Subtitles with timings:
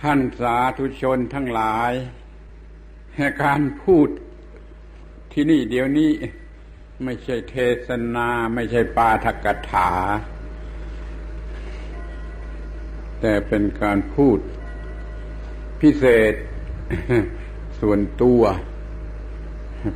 [0.00, 1.92] ท่านสาธุชนทั้งหลาย
[3.42, 4.08] การพูด
[5.32, 6.10] ที่นี่เดี๋ยวนี้
[7.04, 7.56] ไม่ใช่เท
[7.86, 9.90] ศนา ไม่ใช่ปาทกถา
[13.20, 14.38] แต่เป็นการพูด
[15.80, 16.34] พิเศษ
[17.80, 18.42] ส่วนตัว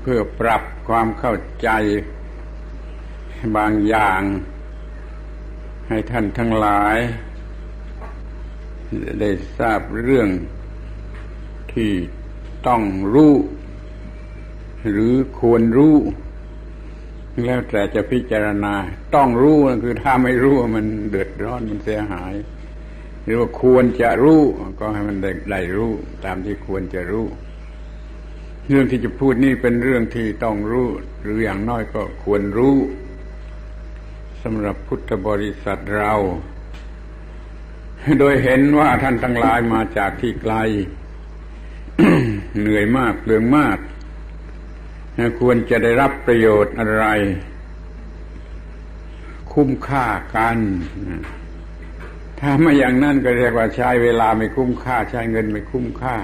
[0.00, 1.68] เพื่อปรับความเข้าใจ
[3.56, 4.22] บางอย่าง
[5.88, 6.98] ให้ท่านทั้งหลาย
[9.20, 10.28] ได้ทราบเรื่อง
[11.72, 11.92] ที่
[12.66, 12.82] ต้อง
[13.14, 13.34] รู้
[14.90, 15.96] หรือควรรู้
[17.44, 18.74] แล้วแต่จะพิจารณา
[19.14, 22.34] ต้องรู้คือถ้าไม่รู้มันเดือดร้อนมันเสียหาย
[23.24, 24.42] หรือว่าควรจะรู้
[24.78, 25.92] ก็ให้มันได้ไดรู้
[26.24, 27.26] ตามที่ควรจะรู้
[28.68, 30.88] เรื่องที่จะพูดนี่เป็นเรื่องที่ต้องรู้
[31.22, 32.76] หรืออย่างน้อยก็ควรรู้
[34.42, 36.14] สำหรับพุทธบริษัทเรา
[38.20, 40.54] โดยเห็นว่าท่านทั้งหลายมาจากที่ไกล
[42.58, 43.78] เหนื่อยมากเปลืองมาก
[45.40, 47.06] ควรจะได้รับประโยชน์อะไร
[49.52, 50.58] คุ้มค่ากัน
[52.40, 56.16] ถ้าไม่อย่างนั้นก็เรียกว่าใช้เวลาไม่คุ้มค่า ใช้เงินไม่คุ้มค่า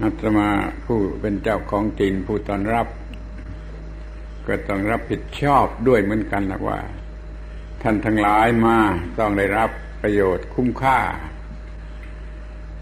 [0.00, 0.48] อาตมา
[0.84, 2.86] ผู้เป็นเจ้าของจินผู้ตอนรับ
[4.46, 6.80] ก็ต้องรับผิดชอบด้วยเหมือนกันนะว่า
[7.82, 8.78] ท่านทั้งหลายมา
[9.18, 9.70] ต้องได้รับ
[10.02, 11.00] ประโยชน์คุ้มค่า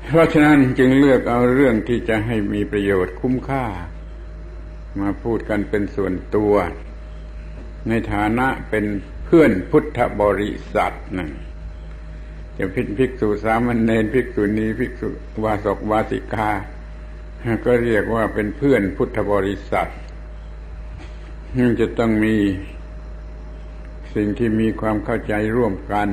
[0.07, 3.65] เพราะฉะนั้นจึงเลือกเอาเรื่องที่จะให้มีประโยชน์คุ้มค่า
[5.01, 6.55] มาพูดกันเป็นส่วนตัว
[7.89, 8.85] ในฐานะเป็น
[9.25, 11.31] เพื่อนพุทธบริษัทนั่น
[12.59, 15.09] จะพิภิกษุสามเณรภิกษุณีภิกษุ
[15.45, 16.51] วาสกวาสิกา
[17.65, 19.91] ก็เรียกว่าเป็นเพื่อนพุทธบริษัท
[21.81, 22.37] จะต้องมี
[24.15, 26.09] สิ่งที่มีความเข้าใจร่วมกัน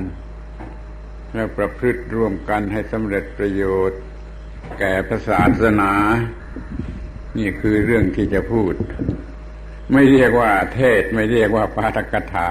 [1.34, 4.00] และประพฤติร่วมกันให้สำเร็จประโยชน์
[4.80, 5.94] แก่พระศาสนา
[7.38, 8.74] นี่คือเรื่องที่จะพูด
[9.94, 12.50] ไม่เรียกว่าเทศไม่เรียกว่าปาฐกถา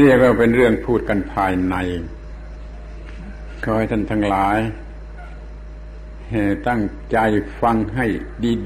[0.00, 1.74] เรียกว่าเป็นเรื่องพูดกันภายใน
[3.64, 4.58] ขอให้ท่านทั้งหลาย
[6.68, 7.18] ตั้งใจ
[7.62, 8.06] ฟังให้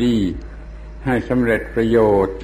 [0.04, 0.16] ดี
[0.60, 2.36] ๆ ให้สำเร็จประโยชน์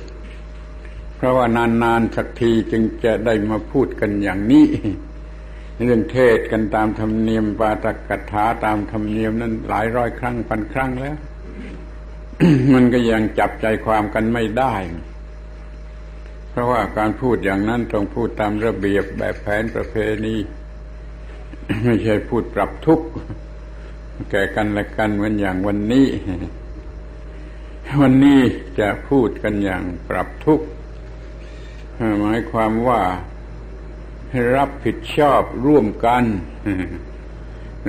[1.21, 4.67] เพราะว่านานๆสักทีจึงจะได้มาพูดกันอย่างนี้
[5.85, 11.17] เรื่องเทศกันตามธรรมเนียมปาตกถาตามธรรมเนียมนั้นหลายร้อยครั้งพันครั้งแล้ว
[12.75, 14.75] มันก็ยังจับใจความกันไม่ได้
[16.51, 19.95] เพราะว่าการพูดอย่างนั้นต้องพูดตามระเบียบแบบแผนประเพ
[20.25, 20.37] ณี
[21.85, 23.07] ไม่ใช่พูดปรับทุกข์
[24.31, 26.07] แก่กันและกันเหมือนอย่างวันนี้
[28.03, 28.41] วันนี้
[28.81, 30.67] จะพูดกันอย่างปรับทุกข์
[32.21, 33.03] หมายความว่า
[34.31, 36.25] ให้รับผิดชอบร่วมกัน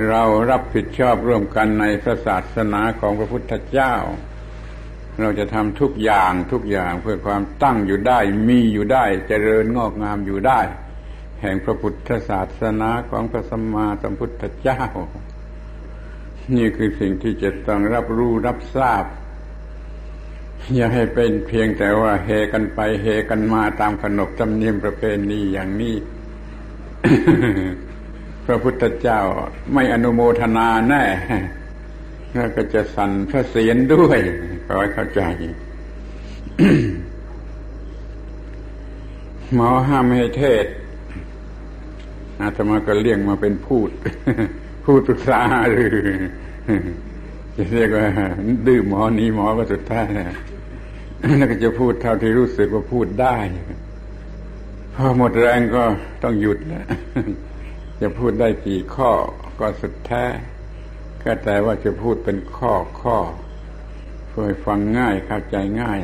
[0.08, 3.94] เรารับผิดชอบร่วมกันในพระศาสนาของพระพุทธเจ้า
[5.20, 8.18] เราจะทำทุกอย่างทุกอย่างเพื่อความตั้งอยู่ได้
[8.48, 10.60] มีอยู่ได้เจริญงอกงามอยู่ได้
[11.40, 14.82] แห่งพระพุทธศาสนาของพระสัมมาสัมพุทธเจ้า
[16.56, 19.04] นี่คือสิ่งที่จะต้องรับรู้รับทราบ
[20.76, 25.96] อย่าให้เป็นเพียงแต่ว่าเฮกันไปเฮกันมาตามขนบธรรมเนียมประเพณีอย่างนี้
[28.46, 29.20] พระพุทธเจ้า
[29.74, 31.04] ไม่อนุโมทนาแน่
[32.32, 34.18] แล้วก็จะสั่นพระเสียรด้วย
[34.66, 35.22] ขอให้เข้าใจ
[39.54, 40.66] หมอห้ามให้เทศ
[42.40, 43.90] อาตมาก็เลี่ยงมาเป็นพูด
[44.84, 45.40] พูดปรึกษา
[45.70, 45.88] หรือ
[47.56, 48.06] จะเรียกว่า
[48.66, 50.08] ดื้อหมอนี้หมอก็สุดท้าย
[51.36, 53.36] แล้วก็จะพูดเท่าที่รู้สึกว่าพูดได้
[54.94, 55.84] พอหมดแรงก็
[56.22, 56.86] ต้องหยุดนะ
[58.00, 59.10] จะพูดได้กี่ข้อ
[59.60, 60.24] ก็สุดแท้
[61.22, 63.18] ก็แต่ว่าจะพูดเป็นข้อข้อ
[64.28, 66.00] เพื่อฟังง่ายเข้าใจง่าย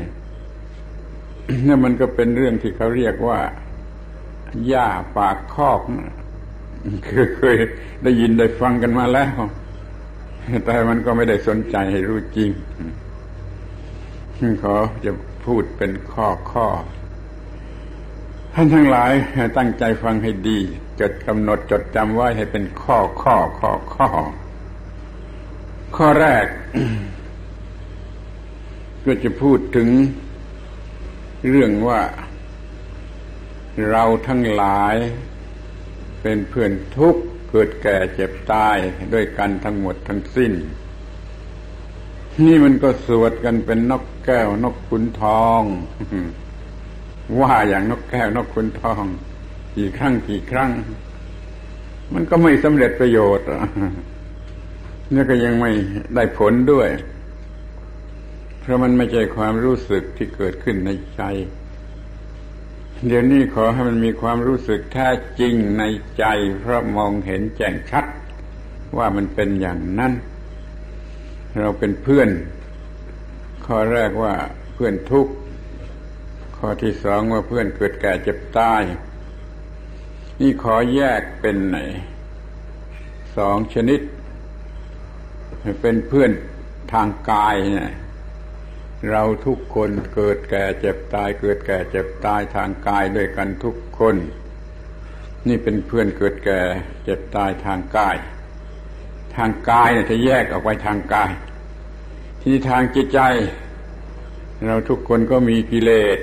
[1.67, 3.41] นี่มันก็เป็นเรื่องที่เขาเรียกว่า
[4.67, 5.81] หญ้าปากคอก
[7.09, 7.57] คือเคย
[8.03, 9.37] ได้ยินได้ฟังกันมาแล้ว
[10.65, 12.51] แต่มันก็ไม่ได้สนใจให้รู้จริง
[14.63, 15.13] ขอจะ
[15.45, 16.67] พูดเป็นข้อข้อ
[18.55, 19.13] ท่านทั้งหลาย
[19.57, 20.59] ตั้งใจฟังให้ดี
[21.01, 24.09] จดกำหนดจดจำไว้ให้เป็นข้อข้อข้อข้อ
[25.97, 26.47] ข้อแรก
[29.05, 29.89] ก็จะพูดถึง
[31.49, 32.01] เรื่องว่า
[33.91, 34.95] เราทั้งหลาย
[36.23, 38.77] เป็นเพื่อนทุกข์เกิดแก่เจ็บตาย
[39.13, 40.53] ด้วยกันทั้งหมดทั้งสิ้น
[42.47, 45.63] นี่มันก็สวดกันเป็นนกแก้วนกขุนทอง
[47.41, 49.05] ว่าอย่างนกแก้วนกขุนทอง
[49.77, 50.71] กี่ครั้งกี่ครั้ง
[52.15, 53.47] มันก็ไม่สำเร็จประโยชน์
[55.13, 55.73] นี่ก็ยังไม่
[56.15, 56.89] ได้ผลด้วย
[58.61, 61.23] เพราะมันไม่ใช่ความรู้สึกที่เกิดขึ้นในใจ
[63.07, 65.09] เดี๋ยวนี้ขอให้มันมีความรู้สึกแท้
[65.41, 65.85] จริงใน
[66.19, 66.25] ใจ
[66.61, 68.05] เพราะมองเห็นแจ้งชัด
[68.97, 70.13] ว่ามันเป็นอย่างนั้น
[71.59, 72.29] เราเป็นเพื่อน
[73.67, 74.35] ข้อแรกว่า
[74.75, 75.33] เพื่อนทุกข์
[76.57, 78.83] ข้อที่สองว่าเพื่อนเกิดแก่เจ็บตาย
[80.41, 81.79] นี่ขอแยกเป็นไหน
[83.37, 84.01] สองชนิด
[85.81, 86.31] เป็นเพื่อน
[86.93, 87.91] ทางกายเนี่ย
[89.11, 94.17] เราทุกคนเกิดแก่เจ็บตาย เกิดแก่เจ็บตายทางกายด้วยกันทุกคน
[95.49, 96.61] นี่เป็นเพื่อนเกิดแก่
[97.05, 98.17] เจ็บตายทางกาย
[99.37, 101.31] ทางกายเนี่ยจะแยกออกไปทางกาย
[102.43, 103.21] ที่ทางจิตใจ
[104.67, 106.19] เราทุกคนก็มีกิเลส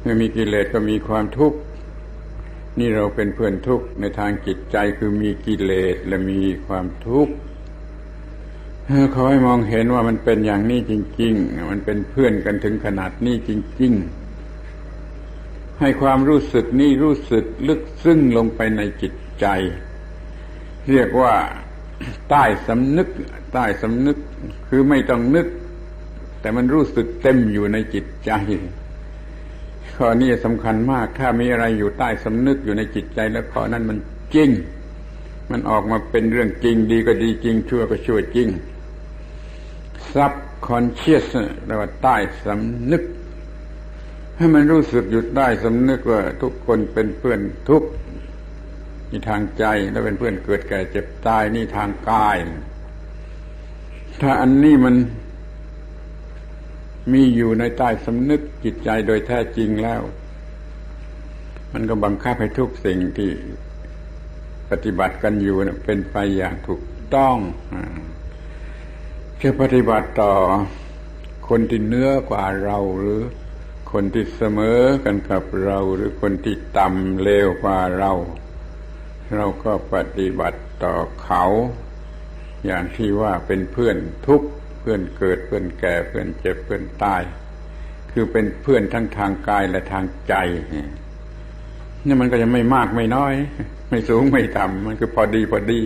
[0.00, 1.58] เมื่อมีกิเลสก็มีความทุกข์
[2.78, 7.34] นี่เราเป็นเพื่อนทุกข์ในทางจิตใจคือมีกิเลสและมีความทุกข์
[9.14, 13.50] ขอให้มองเห็นว่ามันเป็นอย่างนี้จริง ๆ มันเป็นเพื่อนกันถึงขนาดนี้จ
[13.80, 19.46] ริง ๆ ให้ความรู้สึกนี่รู้สึกลึกซึ้งลงไปในจิตใจ
[20.90, 21.34] เรียกว่า
[22.30, 23.08] ใต้สำนึก
[23.52, 24.16] ใต้สำนึก
[24.68, 25.46] คือไม่ต้องนึก
[26.40, 28.32] แต่มันรู้สึกเต็มอยู่ในจิตใจ
[29.96, 33.98] ข้อนี้สำคัญมาก ถ้ามีอะไรอยู่ใต้สำนึกอยู่ในจิตใจแล้วข้อนั้นมัน
[34.34, 34.50] จริง
[35.50, 38.48] มันออกมาเป็นเรื่องจริงดีก็ดีจริงชั่วก็ชั่วจริง
[40.14, 41.26] subconscious
[41.66, 43.02] แปลว่าใต้สำนึก
[44.36, 47.84] ให้มันรู้สึกหยุดได้สำนึกว่าทุกคนเป็นเพื่อนทุก
[49.10, 52.36] นี่ทางใจแล้วเป็นเพื่อนเกิดแก่เจ็บตายนี่ทางกาย
[54.20, 54.96] ถ้าอันนี้มัน
[57.12, 60.02] มีอยู่ในใต้สำนึกจิตใจโดยแท้จริงแล้ว
[61.72, 63.30] มันก็บังคับให้ทุกสิ่งที่
[64.70, 66.82] ปฏิบัติกันอยู่เป็นไปอย่างถูก
[67.14, 67.36] ต้อง
[69.40, 70.34] จะปฏิบัติต่อ
[71.48, 73.20] คนที่เนื้อกว่าเราหรือ
[73.92, 78.12] คนที่เสมอกันกับเราหรือคนที่ต่ำเลวกว่าเรา
[79.36, 81.44] เราก็ปฏิบัติต่อเขา
[82.66, 83.96] อย่างที่ว่าเป็นเพื่อน
[84.26, 84.42] ทุก
[84.80, 87.22] เพื่อนเกิดเพื่อนแก่เพื่อนเจ็บเพื่อนตาย
[88.12, 90.34] คือเป็นเพื่อนทั้งทางกายและทางใจ
[92.06, 93.34] นี่มันก็จะไม่มากไม่น้อย
[93.90, 95.80] ไม่สูงไม่ต่ำมันคือพอดีพอดี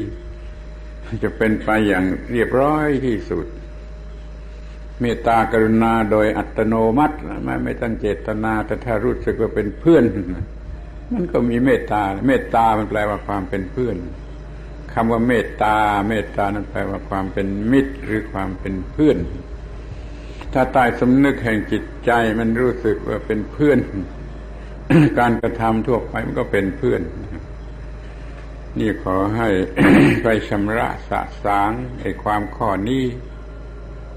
[1.24, 3.46] จะเป็นไปอย่างเรียบร้อยที่สุด
[5.00, 10.04] เมตตากรุณาโดยอัตโนมัติไม่ไม่ตั้งเจตนา แต่ถ้ารู้สึกว่าเป็นเพื่อน
[11.12, 13.96] มันก็มีเมตตา เมตตามันแปลว่าความเป็นเพื่อน
[14.94, 15.76] คำว่าเมตตา
[16.08, 19.18] เมตตานั้นแปลว่าความเป็นมิตรหรือความเป็นเพื่อน
[20.52, 23.78] ถ้าใต้สำนึกแห่งจิตใจมันรู้สึกว่าเป็นเพื่อน
[25.18, 27.00] การกระทำทั่วไปมันก็เป็นเพื่อน
[28.78, 29.48] นี่ขอให้
[30.22, 31.70] ไปชำระสะสาง
[32.00, 33.04] ไอ้ความข้อนี้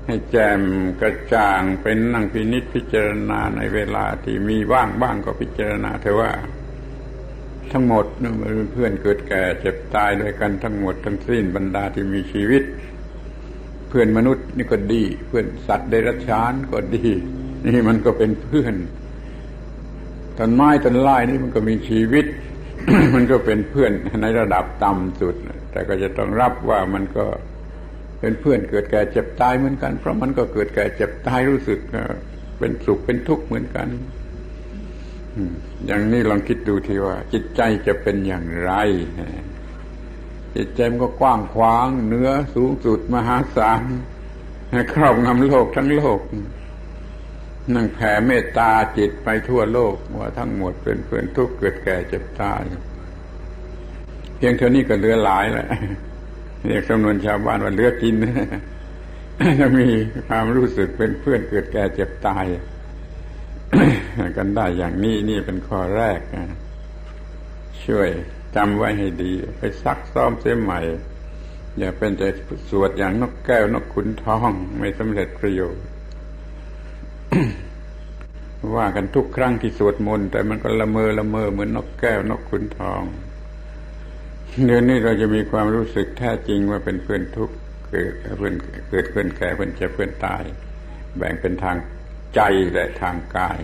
[0.05, 0.59] ให้แจม
[1.01, 6.31] กระจ่างเป็นนั่งพินิษพิจารณาในเวลาที่มีว่างบ้างก็พิจารณาเถอะว่า
[7.73, 12.63] ทั้งหมดนั่นเป็นเพื่อนเกิดแก่เจ็บตายด้วยกันทั้งหมดทั้งสิ้นบรรดาที่มีชีวิต
[13.87, 17.07] เพื่อนมนุษย์นี่ก็ดี เพื่อนสัตว์เดรัจฉานก็ดี
[17.67, 18.75] นี่มันก็เป็นเพื่อน
[20.37, 22.25] ต้นไม้ต้นไม้นี่มันก็มีชีวิต
[23.15, 23.91] มันก็เป็นเพื่อน
[24.21, 25.35] ในระดับต่ำสุด
[25.71, 27.25] แต่ก็จะต้องรับว่ามันก็
[28.19, 31.79] เป็นเพื่อนเกิดแก่เจ็บตายเหมือนกัน เพราะมันก็เกิดแก่เจ็บตายรู้สึก
[32.59, 33.87] เป็นสุขเป็นทุกข์เหมือนกัน
[35.85, 38.71] อย่างนี้ลองคิดดูทีว่า จิตใจจะเป็นอย่างไร
[40.55, 43.81] จิตใจมันก็กว้างขวางเนื้อสูงสุดมหาศาล
[44.93, 46.19] ครอบงำโลกทั้งโลก
[47.75, 52.61] นั่งแผ่เมตตาจิตไปทั่วโลก ว่าทั้งหมดเป็นเพื่อนทุกข์เกิดแก่เจ็บตาย
[54.35, 55.67] เพียงเท่านี้ก็เหลือหลายแหละ
[56.65, 58.15] เรียกจำนวนชาวบ้านว่าเหลือกิน
[59.59, 59.87] จะมี
[60.27, 62.45] ความรู้สึกเป็นเพื่อนเกิดแก่เจ็บตาย
[64.37, 66.19] กันได้อย่างนี้นี่เป็นข้อแรก
[67.85, 68.09] ช่วย
[68.55, 70.79] จำไว้ให้ดี ไปซักซ้อมเสียใหม่
[71.77, 72.27] อย่าเป็นแต่
[72.69, 75.85] สวดอย่างนกแก้วนกขุนทอง ไม่สำเร็จประโยชน์
[78.75, 83.03] ว่ากันทุกครั้งที่สวดมนต์แต่มันก็ละเมอละเมอเหมือนนกแก้วนกขุนทอง
[84.65, 87.55] เดือนนี้เราจะมีความรู้สึกแท้จริงว่าเป็นเพื่อนทุกข์
[87.87, 88.55] เกิดเพื่อน
[88.89, 90.43] เกิดเพื่อนแก่เพื่อนเจ็บเพื่อนตาย
[91.17, 91.77] แบ่งเป็นทาง
[92.35, 92.41] ใจ
[92.73, 93.59] และทางกาย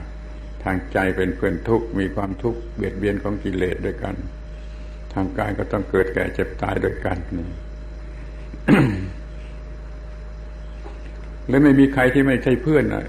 [0.63, 4.15] ทางใจเป็นเพื่อนทุกข์มีความทุกข์เบียดเบียนของกิเลสด้วยกัน
[5.13, 7.47] ทางกายก็ต้องเกิดแก่เจ็บตายด้วยกันนี่
[11.49, 13.03] และไม่มีใครที่ไม่ใช่เพื่อนอะ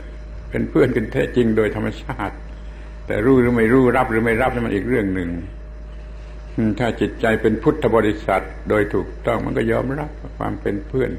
[0.51, 2.35] เป็นเพื่อนกันแท้จริงโดยธรรมชาติ
[3.07, 5.31] แต่รู้หรือไม่รู้รับหรือไม่รับนี่นมันอีกเรื่องหนึ่ง
[6.79, 11.11] ถ้าจิตใจเป็นพุทธบริษัท โดยถูกต้องมันก็ยอมรับความเป็นเพื่อน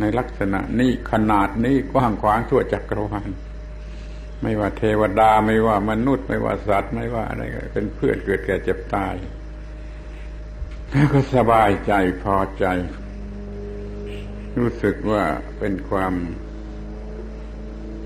[0.00, 3.30] ในลักษณะนี้ขนาดนี้กว้างขวางทั่วจักรวาล
[4.42, 7.42] ไม่ว่าเทวดาไม่ว่ามนุษย์ ไม่ว่าสัตว์ ไม่ว่าอะไร
[7.74, 9.14] เป็นเพื่อนเกิดแก่เจ็บตาย
[10.90, 12.66] แล้วก็สบายใจพอใจ
[14.58, 15.22] รู้สึกว่า
[15.58, 16.14] เป็นความ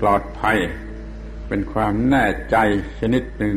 [0.01, 0.57] ปลอดภัย
[1.47, 2.57] เป็นความแน่ใจ
[2.99, 3.55] ชนิดหนึ่ง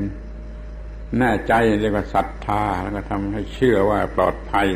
[1.19, 4.69] แน่ใจเรียกว่าศรัทธาแล้วก็ทำให้เชื่อว่าปลอดภัย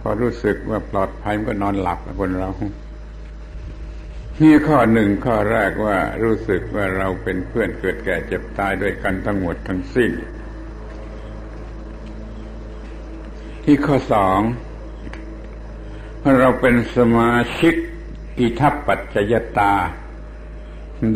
[0.00, 2.50] พอรู้สึกว่าปลอดภัยมันก็นอนหลับคนเรา
[4.38, 10.12] นี่ข้อหนึ่งข้อแรกว่ารู้สึกว่าเราเป็นเพื่อนเกิดแก่เจ็บตายด้วยกันทั้งหมดทั้งสิ้น
[13.64, 14.40] ที่ข้อสอง
[16.40, 17.74] เราเป็นสมาชิก
[18.38, 19.74] อิทัปปัจจยตา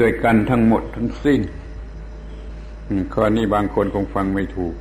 [0.00, 1.40] ด้วยกันทั้งหมดทั้งสิ้น
[3.14, 4.74] ข้อนี้บางคนคงฟังไม่ถูก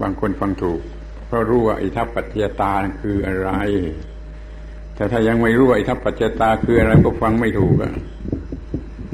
[0.00, 0.80] บางคนฟังถูก
[1.26, 3.50] เพราะรู้ว่าอิทัปปัจจยตาคืออะไร
[5.00, 7.74] แต่ถ้ายังไม่รู้ว่าอิทัปปัจจตาคืออะไรก็ฟังไม่ถูก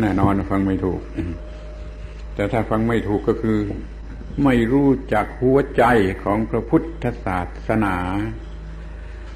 [0.00, 1.00] แน่นอนฟังไม่ถูก
[2.35, 3.59] แต่ถ้าฟังไม่ถูกก็คือ
[4.45, 5.85] ไม่รู้จักหัวใจ
[6.25, 7.38] ของพระพุทธศา
[7.69, 7.97] สนา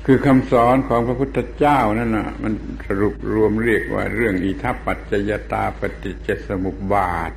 [0.07, 2.53] คือคำสอนของพระพุทธเจ้านั่นนะมัน
[2.87, 7.33] สรุปรวมเรียกว่า เรื่องอิทัปปัจจยตาปฏิจจสมุปบาท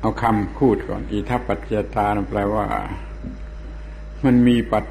[0.00, 2.66] เอาคำพูดก่อนอิทัปปัจจยตาแปลว่า
[4.24, 4.86] มันมีปัจ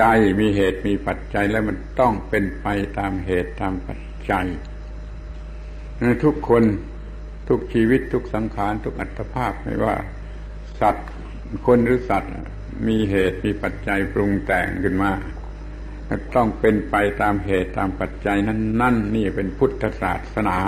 [0.00, 2.66] จัยมีเหตุมีปัจจัยแล้วมันต้องเป็นไป
[2.98, 4.46] ตามเหตุตามปัจจัย
[6.24, 6.64] ทุกคน
[7.48, 9.94] ทุกชีวิตทุกสังขารทุกอัตภาพไม่ว่า
[10.80, 11.08] สัตว์
[11.66, 12.34] คนหรือสัตว์
[12.88, 15.12] มีเหตุมีปัจจัยปรุงแต่งขึ้นมา
[16.36, 20.58] ต้องเป็นไปตามเหตุตามปัจจัยนั้นนั่นนี่เป็นพุทธศาสนา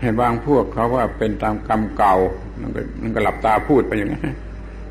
[0.00, 2.14] ให้บางพวกเขาว่าเป็นตามกรรมเก่า
[2.60, 4.20] นั่นก็มันก็หลับตาพูดไปอย่างนี้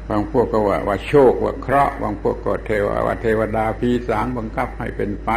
[0.10, 5.30] บางพวกก็ว่าว่าโชคว่าเคราะห์บางพวกก็เทวว่าเทวดาพีสางบังคับให้เป็นไป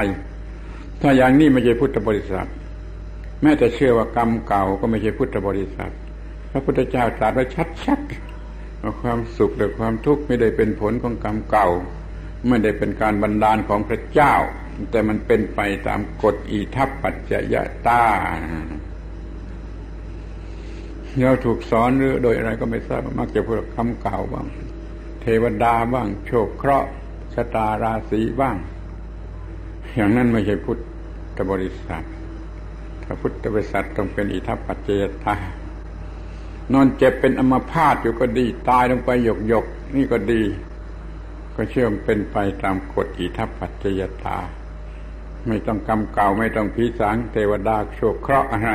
[1.01, 2.49] ถ้าอย่างนี้ไม่ใช่พุทธบริษัท
[3.43, 5.93] แม้แต่เชื่อว่ากรรมเก่าก็ไม่ใช่พุทธบริษัท
[6.51, 7.45] พระพุทธเจ้าตรัสไว้
[7.85, 11.69] ชัดๆความสุขหรือความทุกข์ไม่ได้เป็นผลของกรรมเก่า
[12.49, 14.35] ไม่ได้เป็นการบันดาลของพระเจ้า
[14.91, 17.55] แต่มันเป็นไปตามกฎอีทัปปัจจย
[17.87, 18.03] ตา
[21.21, 24.47] เราถูกสอนหรือโดยอะไรก็ไม่ทราบมักจะพูดคำเก่าบ้าง
[25.23, 26.89] เทวดาบ้าง โชคเคราะห์
[27.35, 28.57] ชะตาราศีบ้าง
[29.95, 30.79] อย่างนั้นไม่ใช่พุท
[31.37, 32.05] ธบริษัท
[33.03, 35.37] ถ้าพุทธบริษัทต้องเป็นอิทัปปัจจยตา
[36.73, 39.67] นอนเจ็บเป็นอัมพาตอยู่ก็ดีตายลงไปหยกหยก
[39.97, 40.43] นี่ก็ดี
[41.57, 44.39] ก็เชื่อมเป็นไปตามกฎอิทัปปัจจยตา
[45.47, 48.71] ไม่ต้องกรรมเก่าไม่ต้องผีสางเทวดาโชคเคราะห์อะไร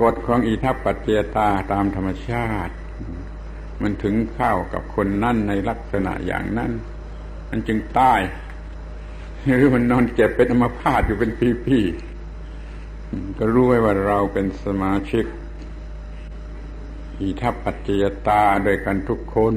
[0.00, 2.74] กฎของอิทัปปัจเจตาตามธรรมชาติ
[3.82, 6.72] มันถึงเข้ากับคนนั่นในลักษณะอย่างนั้น
[7.50, 8.20] มันจึงตาย
[9.56, 11.30] หรือมันนอนเจ็บเป็นอัมพาตอยู่เป็น
[11.66, 15.24] ปีๆก็รู้ไว้ว่าเราเป็นสมาชิก
[17.20, 17.88] อิทัปปัจเจ
[18.26, 19.54] ตาโดยกันทุกคน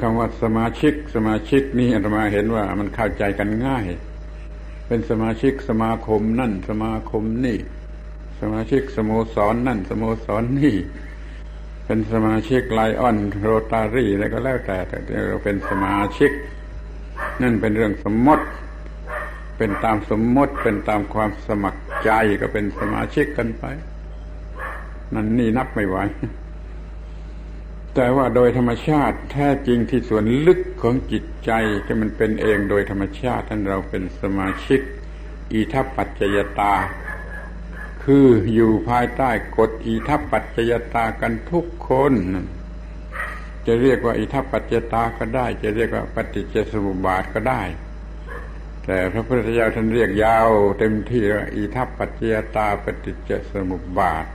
[0.00, 3.86] คำว่าสมาชิก สมาชิกนี่อาตมาเห็นว่ามันเข้าใจกันง่าย
[4.86, 7.58] เป็นสมาชิกสมาคมนั่นสมาคมนี่
[8.40, 10.76] สมาชิกสโมสรนนั่นสโมสรนนี่
[11.84, 16.30] เป็นสมาชิกไลออนโรตารี่อะไรก็แล้วแต่แต่เราเป็นสมาชิก
[17.42, 18.46] นั่นเป็นเรื่องสมมติ
[19.58, 23.64] เป็นตามสมมติเป็นตามความสมัครใจก็เป็นสมาชิกกันไป
[25.14, 25.96] นั่นนี่นับไม่ไหว
[27.94, 31.50] แต่ว่าโดยธรรมชาติแท้จริงที่ส่วนลึกของจิตใจ
[31.84, 34.80] ที่มันเป็นเองโดยธรรมชาติท่านเราเป็นสมาชิก
[35.52, 36.74] อีทัปปัจจยตา
[38.10, 42.14] คืออยู่ภายใต้กฎอีทัปปัจจยตากันทุกคน
[43.66, 47.62] จะเรียกว่าอิทัปปัจจยตาก็ได้ จะเรียกว่าปฏิจจสมุปบาทก็ได้
[48.84, 50.48] แต่พระพุทธเจ้าท่านเรียกยาว
[50.78, 54.26] เต็มที่ว่าอิทัปปัจจยตาปฏิจจสมุปบาท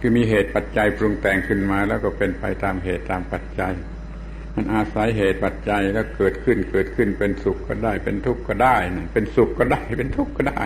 [0.00, 3.72] คือมีเหตุปัจจัยปรุงแต่งขึ้นมาแล้วก็เป็นไปตามเหตุตามปัจจัย
[4.54, 8.76] มันอาศัยเหตุปัจจัยแล้วเกิดขึ้นเกิดขึ้นเป็นสุขก็ได้ เป็นทุกข์ก็ได้
[9.12, 10.64] เป็นสุขก็ได้เป็นทุกข์ก็ได้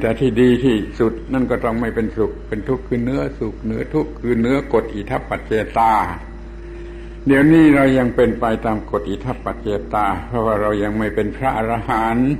[0.00, 5.92] แต่ที่ดีที่สุดนั่นก็ต้องไม่เป็นสุข เป็นทุกข์คือเนื้อสุขเนื้อทุกข์คือเนื้อกฎอิทัปปัจเจตา
[7.26, 12.30] เดี๋ยวนี้เรายังเป็นไปตามกฎอิทัปปัจเจตา เพราะว่าเรายังไม่เป็นพระอรหันต์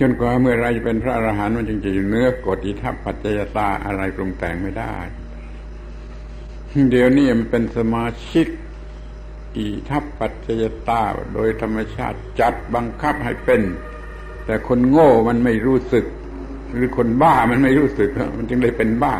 [0.00, 4.96] จนกว่าเมื่อไรจะเป็นพระอรหันต์มันจึงจะอยู่เนื้อกฎอิทัปปัจจตาอะไรปรุงแต่งไม่ได้
[6.90, 8.46] เดี๋ยวนี้มันเป็นสมาชิก
[9.56, 11.02] อิทัปปัจจตา
[11.34, 13.62] โดยธรรมชาติจัดบังคับให้เป็น
[14.46, 16.04] แต่คนโง่มันไม่รู้สึก
[16.74, 19.16] หรือคนบ้ามันไม่รู้สึก มันจึงได้เป็นบ้า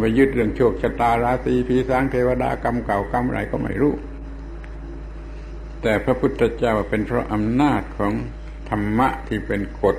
[0.00, 3.94] ไปยึดเรื่องโชคชะตาราศีผีสางเทวดากรรมเก่ากรรมอะไรก็ไม่รู้
[5.82, 8.12] แต่พระพุทธเจ้าเป็นเพราะอำนาจของ
[8.70, 9.96] ธรรมะที่เป็นกฎ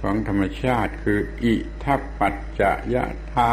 [0.00, 3.52] ของธรรมชาติ คือ อิทัปปัจจะยะธา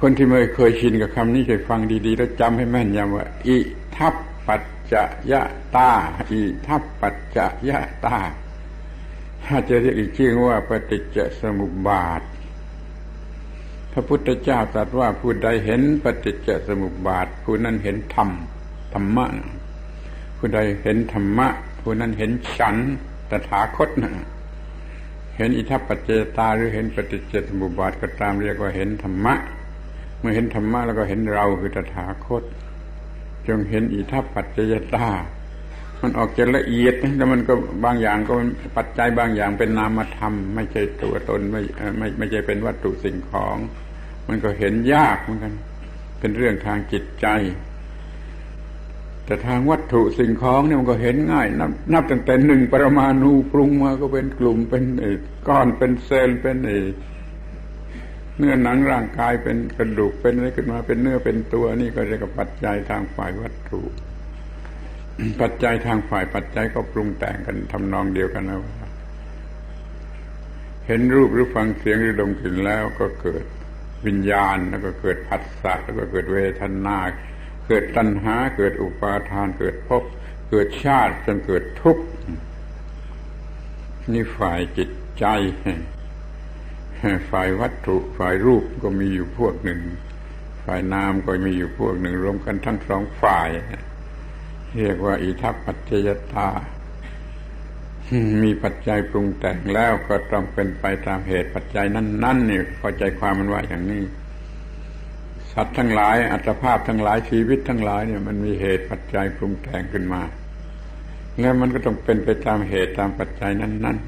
[0.00, 3.56] คนที่ไม่เคยชินกับคำนี้ช่วยฟังดีๆ แล้วจำให้แม่นยำว่า อิ
[3.96, 4.14] ทัป
[4.46, 5.42] ปัจจะยะ
[5.76, 5.92] ตา
[6.30, 8.18] อิทัปปัจจะยะตา
[9.46, 12.22] ถ้าจะเรียกอีกชื่อว่าปฏิจจสมุปบาท
[13.92, 18.28] พระพุทธเจ้าตรัสว่าผู้ใดเห็นปฏิจจสมุปบาท ผู้นั้นเห็นธรรม
[18.94, 19.26] ธรรมะ
[20.38, 21.48] ผู้ใดเห็นธรรมะ
[21.80, 22.76] ผู้นั้นเห็นฉัน
[23.30, 24.12] ตถาคตนะ
[25.36, 29.34] เห็นอิทัปปัจเจตาหรือเห็นปฏิจจสมุปบาทก็ตามเรียกว่าเห็นธรรมะ
[30.18, 32.42] เมื่อเห็นธรรมะแล้วก็เห็นเราคือตถาคต
[33.48, 34.58] จงเห็นอิทัปปัจเจ
[34.94, 35.08] ตา
[36.04, 38.32] มันออกจะละเอียดแต่มันก็บางอย่างก็
[38.76, 41.62] ปัจจัยบางอย่างเป็นนามธรรม ไม่ใช่ตัวตนไม่
[41.98, 43.56] ไม่ไม่ใช่เป็นวัตถุสิ่งของ
[44.28, 45.54] มันก็เห็นยากเหมือนกัน
[46.20, 47.26] เป็นเรื่องทางจิตใจ
[49.26, 54.84] แต่ทางวัตถุสิ่งของเนี่ยมันก็เห็นง่ายนับนับตั้งแต่หนึ่งปรมาณูปรุงมาก็เป็นกลุ่มเป็น
[55.48, 56.56] ก้อนเป็นเซลล์เป็น
[58.38, 63.82] เนื้อหนังร่างกายเป็นกระดูกเป็นอะไรขึ้นมาเป็นเนื้อเป็นตัวนี่ก็เรียกว่าปัจจัยทางฝ่ายวัตถุ
[65.40, 68.74] ปัจจัยทางฝ่ายปัจจัยก็ปรุงแต่งกันทำนองเดียวกันนะว่า
[70.86, 73.44] เห็นรูปหรือฟังเสียงหรือดมกลิ่นแล้วก็เกิด
[74.06, 76.98] วิญญาณแล้วก็เกิดผัสสะแล้วก็เกิดเวทนา
[77.66, 80.02] เกิดตัณหา เกิดอุปาทาน เกิดภพ
[80.50, 82.04] เกิดชาติจนเกิดทุกข์
[84.12, 85.24] นี่ฝ่ายจิตใจ
[87.30, 89.80] ฝ่ายวัตถุฝ่ายรูปก็มีอยู่พวกหนึ่ง
[90.64, 93.48] ฝ่ายนามก็มีอยู่พวกหนึ่ง รวมกันทั้งสองฝ่าย
[94.76, 96.48] เรียกว่าอิทัปปัจจยตา
[98.42, 104.02] มีปัจจัยปรุงแต่งแล้วก็ต้องเป็นไปตามเหตุปัจจัยนั้นๆนี่เข้าใจความมันว่าอย่างนี้
[105.52, 110.22] สัตว์ทั้งหลาย อัตภาพทั้งหลายชีวิตทั้งหลายเนี่ยมันมีเหตุปัจจัยปรุงแต่งขึ้นมา
[111.40, 113.98] แล้วมันก็ต้องเป็นไปตามเหตุตามปัจจัยนั้น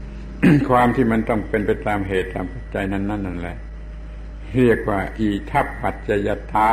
[0.00, 3.56] ๆ ความที่มันต้องเป็นไปตามเหตุตามปัจจัยนั้น ๆ นั่นแหละ
[4.54, 6.72] เรียกว่า อีทัพปัจจยตา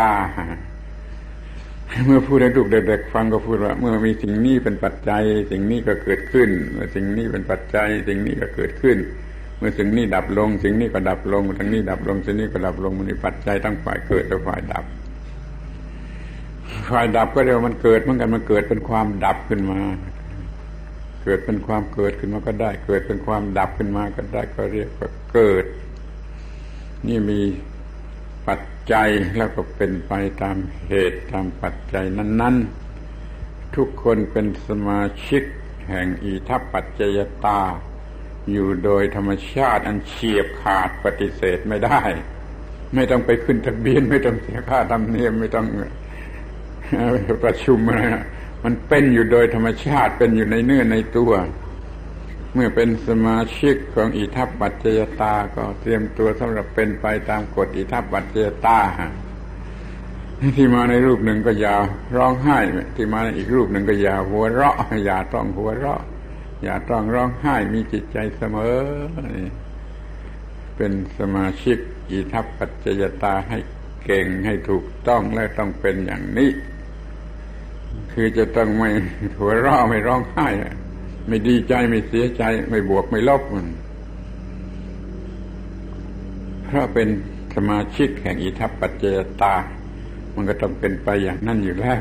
[2.05, 8.97] เมื่อพูดให้ลูกเด็กๆฟังก็พูดว่า เมื่อมีสิ่งนี้เป็นปัจจัย สิ่งนี้ก็เกิดขึ้น เมื่อสิ่งนี้เป็นปัจจัย สิ่งนี้ก็เกิดขึ้น
[9.57, 14.85] เมื่อสิ่งนี้ดับลง สิ่งนี้ก็ดับลงสิ่งนี้ดับลงสิ่งนี้ก็ดับลงมันมีปัจจัยทั้งฝ่ายเกิดและฝ่ายดับ
[16.89, 19.79] ฝ่ายดับก็เรียกว่ามันเกิดเหมือนกันมันเกิดเป็นความดับขึ้นมา
[21.23, 25.65] เกิดเป็นความเกิดขึ้นมาก็ได้ เกิดเป็นความดับขึ้นมาก็ได้ก็เรียกว่าเกิด
[27.07, 27.39] นี่มี
[28.47, 32.55] ปัจจัยแล้วก็เป็นไปตามเหตุตามปัจจัยนั้น
[33.15, 35.43] ๆ ทุกคนเป็นสมาชิก
[35.89, 37.61] แห่งอีทัปปัจจยตา
[38.51, 42.01] อยู่โดยธรรมชาติอันเฉียบขาดปฏิเสธไม่ได้
[42.95, 45.67] ไม่ต้องไปขึ้นทะเบียน ไม่ต้องเสียค่าธรรมเนียมไม่ต้อง
[47.43, 47.79] ประชุม
[48.63, 51.31] มันเป็นอยู่โดยธรรมชาติเป็นอยู่ในเนื้อในตัว
[52.57, 58.79] เมื่อเป็นสมาชิกของอิทัปปัจจยตา ก็เตรียมตัวสำหรับเป็นไปตามกฎอิทัปปัจจยตา
[60.57, 61.75] ที่มาในรูปหนึ่งก็อย่า
[62.15, 62.59] ร้องไห้
[62.95, 66.01] ที่มาในอีกรูปหนึ่งก็อย่าหัวเราะ อย่าต้องหัวเราะ
[66.63, 68.77] อย่าต้องร้องไห้มีจิตใจเสมอ
[70.75, 71.77] เป็นสมาชิก
[72.11, 73.57] อิทัปปัจจยตาให้
[74.05, 76.49] เก่งให้ถูกต้องและต้องเป็นอย่างนี้
[78.11, 78.89] คือจะต้องไม่
[79.39, 80.47] หัวเราะไม่ร้องไห้
[81.27, 83.67] ไม่ดีใจไม่เสียใจ ไม่บวกไม่ลบมัน
[86.63, 87.07] เพราะเป็น
[87.55, 89.05] สมาชิกแห่งอิทัปปัจเจ
[89.41, 89.55] ตา
[90.33, 91.99] มันก็ต้องเป็นไปอย่างนั้นอยู่แล้ว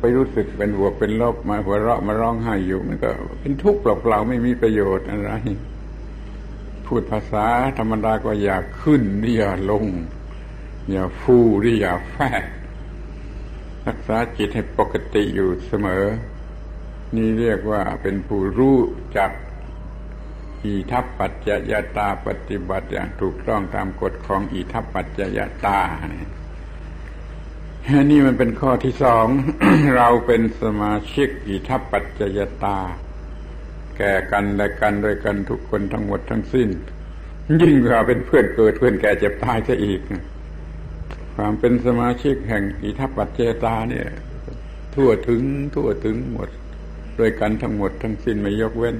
[0.00, 5.30] ไปรู้สึกเป็นบวกเป็นลบมาหัวเราะมาร้องไห้อยู่มันก็ เป็นทุกข์เปล่าๆไม่มีประโยชน์อะไร
[6.86, 7.46] พูดภาษา
[7.78, 9.86] ธรรมดาก็อย่าขึ้นนี่อย่าลง
[10.90, 12.42] อย่าฟูนี่อย่าแฝง
[13.86, 16.04] รักษาจิตให้ปกติอยู่เสมอ
[17.16, 18.78] นี่เรียกว่าเป็นผู้รู้
[19.18, 19.30] จัก
[20.64, 26.28] อิทัปปัจจยตาปฏิบัติอย่างถูกต้องตามกฎของอิทัปปัจจยตาเนี่ย
[28.10, 29.26] นี่มันเป็นข้อที่สอง
[29.96, 32.78] เราเป็นสมาชิกอิทัปปัจจยตา
[33.96, 36.68] แก่กันและกันด้วยกันทุกคนทั้งหมดทั้งสิ้น
[37.62, 40.00] ยิ่งกว่าเป็นเพื่อนเกิดเพื่อนแก่เจ็บตายซะอีก
[41.36, 44.06] ความเป็นสมาชิกแห่งอิทัปปัจจยตาเนี่ย
[44.94, 45.42] ทั่วถึง
[45.74, 46.48] ทั่วถึงหมด
[47.20, 48.96] ด้วยกันทั้งหมดทั้งสิ้นไม่ยกเว้น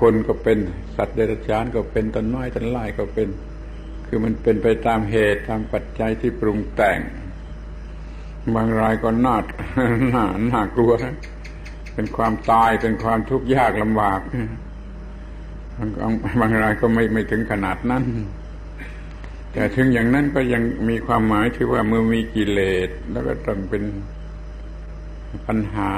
[0.00, 0.58] คนก็เป็น
[0.96, 3.28] สัตว์เดรัจฉานก็เป็นต้นไม้ต้นไม้ก็เป็น
[4.06, 6.98] คือมันเป็นไปตามเหตุตามปัจจัยที่ปรุงแต่ง
[8.54, 9.36] บางรายก็น่า
[10.10, 10.92] หนาหนากลัว
[11.94, 14.20] เป็นความตายเป็นความทุกข์ยากลำบาก
[16.00, 18.02] บางบางรายก็ไม่ไม่ถึงขนาดนั้น
[19.52, 23.82] แต่ถึงอย่างนั้นก็ยังมีความหมายที่ว่าเมื่อมีกิเลสแล้วก็ต้องเป็น
[25.46, 25.92] ปัญหา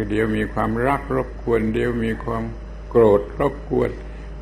[0.00, 2.44] คือเดี๋ยวมีความรักรบกวน เดี๋ยวมีความ
[2.88, 3.90] โกรธรบกวน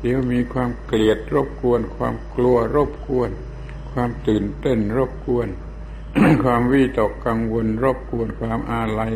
[0.01, 3.31] เดี๋ยวมีความเกลียดรบกวน ความกลัวรบกวน
[3.91, 5.47] ความตื่นเต้นรบกวน
[6.43, 9.13] ความวิตกกังวลรบกวน ความอาลัย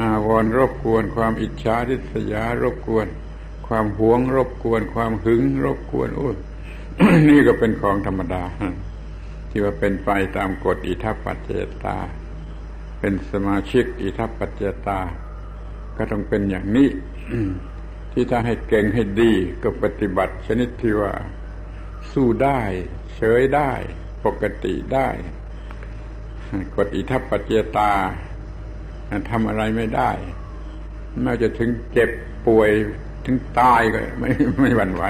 [0.00, 3.06] อาวรณ์รบกวน ความอิจฉาริษยารบกวน
[3.66, 6.28] ความหวงรบกวน ความหึงรบกวนโอ้
[7.28, 8.44] นี่ก็เป็นของธรรมดา
[9.48, 11.50] ที่ว่าเป็นไปตามกฎอิทัปปัจเจ
[11.84, 11.98] ตา
[12.98, 15.00] เป็นสมาชิกอิทัปปัจเจตา
[16.00, 16.88] ก็ต้องเป็นอย่างนี้
[18.12, 19.32] ที่ถ้าให้เก่งให้ดี
[19.62, 21.12] ก็ปฏิบัติชนิดที่ว่า
[22.12, 22.60] สู้ได้
[23.16, 23.70] เฉยได้
[24.24, 25.08] ปกติได้
[26.76, 27.92] กฎอิทัปปัจเจตา
[29.30, 30.10] ทำอะไรไม่ได้
[31.22, 32.10] แม้จะถึงเจ็บ
[32.46, 32.70] ป่วย
[33.24, 35.02] ถึงตายก็ไม่ไม่หวั่นไหว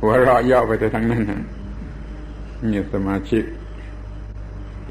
[0.00, 1.24] หัวเราะย่อไปแต่ทั้งนั้น
[2.68, 3.44] เนี่ยสมาชิก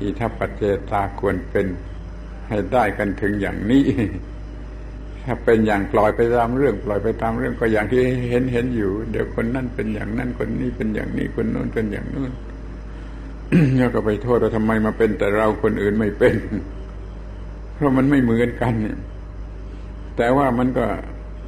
[0.02, 1.66] อิทัปปัจเจตาควรเป็น
[2.48, 3.86] ให้ได้กันถึงอย่างนี้
[5.32, 12.32] ถ้าเป็นอย่างปล่อยไปตามเรื่อง ปล่อยไปตามเรื่องก็อย่างที่เห็นเห็นอยู่ เดี๋ยวคนนั่นเป็นอย่างนั้นคนนี้เป็นอย่างนี้คนโน้นเป็นอย่างนู้น
[13.78, 16.36] แล้วก็ไปโทษว่าทำไมมาเป็นแต่เราคนอื่นไม่เป็น
[17.74, 18.74] เพราะมันไม่เหมือนกัน
[20.18, 20.86] แต่ว่ามันก็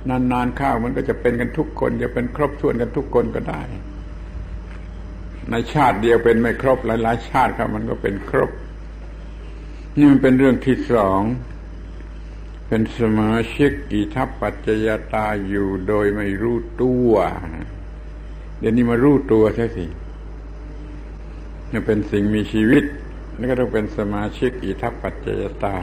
[0.10, 3.62] นานๆข้าวมันก็จะเป็นกันทุกคน จะเป็นครบถ้วนกันทุกคนก็ได้
[5.52, 8.52] ในชาติเดียวเป็นไม่ครบหลายๆชาติครับ มันก็เป็นครบ
[9.96, 11.22] นี่มันเป็นเรื่องที่สอง
[12.74, 17.12] เป็นสมาชิกอิทัปปัจจยตาอยู่โดยไม่รู้ตัว
[18.60, 19.86] เดี๋ยวนี้มารู้ตัวใช่สิ
[21.72, 22.84] นี่เป็นสิ่งมีชีวิต
[23.36, 25.76] แล้วก็ต้องเป็นสมาชิกอิทัปปัจจยตา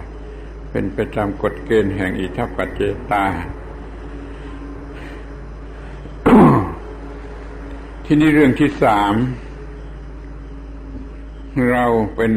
[0.70, 3.24] เป็นไปตามกฎเกณฑ์แห่งอิทัปปัจจยตา
[8.04, 9.14] ที่นี่เรื่องที่สาม
[11.70, 11.84] เรา
[12.16, 12.32] เป็น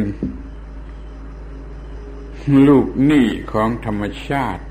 [2.68, 4.64] ลูกหนี้ของธรรมชาติ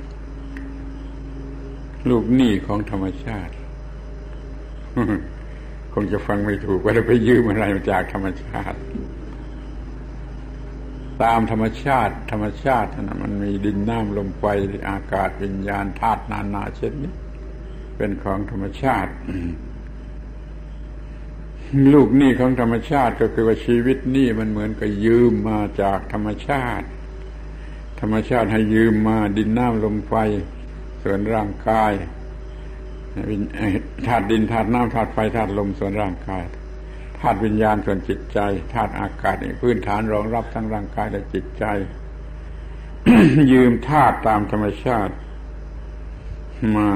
[2.10, 3.54] ลูกหนี้ของธรรมชาติ
[5.92, 8.78] คงจะฟังไม่ถูกว่าจะไปยืมอะไรมาจากธรรมชาติ
[11.22, 14.44] ตามธรรมชาติ ธรรมชาตินะมันมีดินน้ำลมไฟ
[14.88, 17.12] อากาศวิญญาณธาตุนานาเช่นนี้
[17.96, 19.12] เป็นของธรรมชาติ
[21.92, 26.86] ลูกหนี้ของธรรมชาติก็คือว่าชีวิตนี่มันเหมือนกับยืมมาจากธรรมชาติ
[28.00, 30.14] ธรรมชาติให้ยืมมาดินน้ำลมไฟ
[31.02, 31.92] ส่วนร่างกาย
[34.06, 36.44] ธาตุดินธาตุน้ำธาตุไฟธาตุลมส่วนร่างกาย
[37.20, 38.38] ธาตุวิญญาณส่วนจิตใจ
[38.74, 41.64] ธาตุอากาศพื้นฐานรองรับทั้งร่างกายและจิตใจ
[43.52, 45.14] ยืมธาตุตามธรรมชาติ
[46.76, 46.90] มา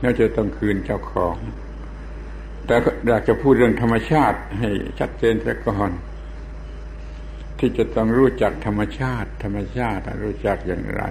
[0.00, 1.36] แล้วจะต้องคืนเจ้าของ
[2.66, 2.76] แต่
[3.08, 5.90] อยากจะพูดเรื่องธรรมชาติให้ชัดเจนสักก่อน
[7.64, 11.02] ที่จะต้องรู้จักธรรมชาติ ธรรมชาติรู้จักอย่างไร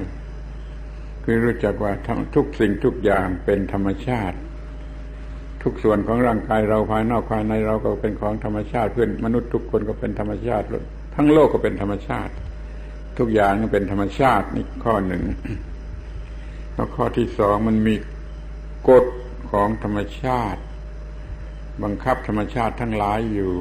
[1.23, 1.93] คือรู้จักว่า
[2.35, 4.37] ทุกสิ่งทุกอย่างเป็นธรรมชาติ
[5.63, 10.65] ทุกส่วนของร่างกายเราภายนอกภายในเราก็เป็นของธรรมชาติ เพื่อนมนุษย์ทุกคนก็เป็นธรรมชาติ
[11.15, 12.33] ทั้งโลกก็เป็นธรรมชาติ
[13.17, 15.23] ทุกอย่างเป็นธรรมชาตินี่ข้อหนึ่ง
[16.73, 17.95] แล้วข้อที่สองมันมี
[18.89, 19.05] กฎ
[19.51, 20.61] ของธรรมชาติ
[21.83, 23.53] บังคับธรรมชาติทั้งหลายอยู่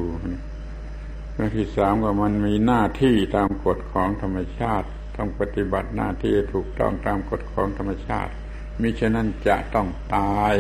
[1.41, 8.33] เรื่อที่สามว่ามันมีหน้าที่ตามกฎของธรรมชาติ ต้องปฏิบัติหน้าที่ถูกต้องตามกฎของธรรมชาติ
[8.81, 10.55] มิฉะนั้นจะต้องตาย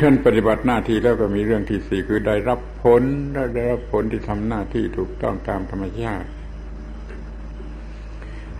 [0.00, 3.02] ขั้นปฏิบัติหน้าที่แล้วก็มีเรื่องที่สี่คือได้รับผล
[3.34, 6.28] ได้รับผลที่ทำหน้าที่ถูกต้องตามธรรมชาติ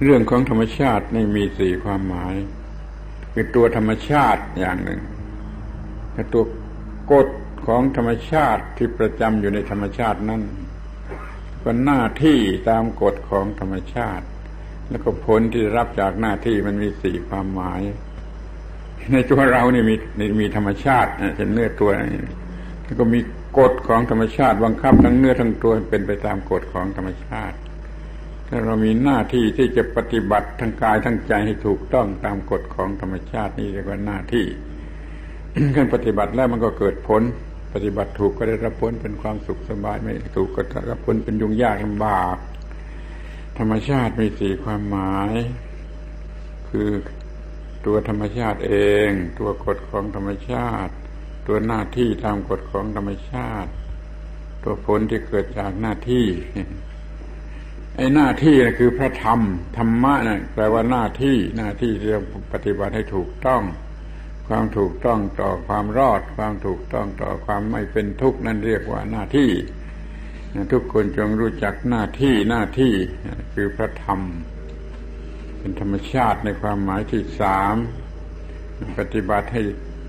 [0.03, 2.35] เรื่องของธรรมชาตินี่มีสี่ความหมาย
[3.33, 5.01] คือตัวธรรมชาติอย่างหนึ่ง
[6.13, 6.45] แต่ตัว
[7.13, 7.29] กฎ
[7.69, 10.43] ของธรรมชาติที่ประจำอยู่ในธรรมชาตินั้น
[11.63, 14.27] ก็หน้าที่ตามกฎของธรรมชาติ
[14.91, 17.81] แล้วก็ผลที่รับจากหน้าที่มันมีสี่ความหมาย
[19.13, 19.95] ในตัวเรานี่มี
[20.41, 21.91] มีธรรมชาติเห็นเนื้อตัว
[22.85, 23.21] แล้วก็มี
[23.59, 27.57] กฎของธรรมชาติบังคับทั้งเนื้อทั้งตัวเป็นไปตามกฎของธรรมชาติ
[28.49, 34.47] ถ้าเรามีหน้าที่ที่จะปฏิบัติทั้งกายทั้งใจให้ถูกต้องตามกฎของธรรมชาตินี่เรียกว่าหน้าที่
[35.75, 37.23] ขึ้นปฏิบัติแล้วมันก็เกิดผล
[37.73, 42.37] ปฏิบัติถูกก็ได้รับผลเป็นความสุขสบายไม่ถูกก็ได้รับผลเป็นยุ่งยากลำบาก
[43.59, 45.33] ธรรมชาติมีสี่ความหมาย
[46.69, 46.89] คือ
[47.87, 48.75] ตัวธรรมชาติเอ
[49.07, 50.93] ง ตัวกฎของธรรมชาติ
[51.47, 53.71] ตัวหน้าที่ตามกฎของธรรมชาติ
[54.65, 56.27] ตัวผลที่เกิดจากหน้าที่
[57.97, 59.41] ไอ้หน้าที่นะคือพระธรรม
[59.77, 62.21] ธรรมะนะแปลว่าหน้าที่หน้าที่ที่จะ
[62.53, 63.63] ปฏิบัติให้ถูกต้อง
[64.49, 69.51] ความถูกต้องต่อความรอด ความถูกต้องต่อความไม่เป็นทุกข์นั่นเรียกว่าหน้าที่
[70.73, 72.95] ทุกคนจงรู้จักหน้าที่หน้าที่
[73.55, 74.21] คือพระธรรม
[75.59, 77.75] เป็นธรรมชาติในความหมายที่สาม
[78.99, 79.63] ปฏิบัติให้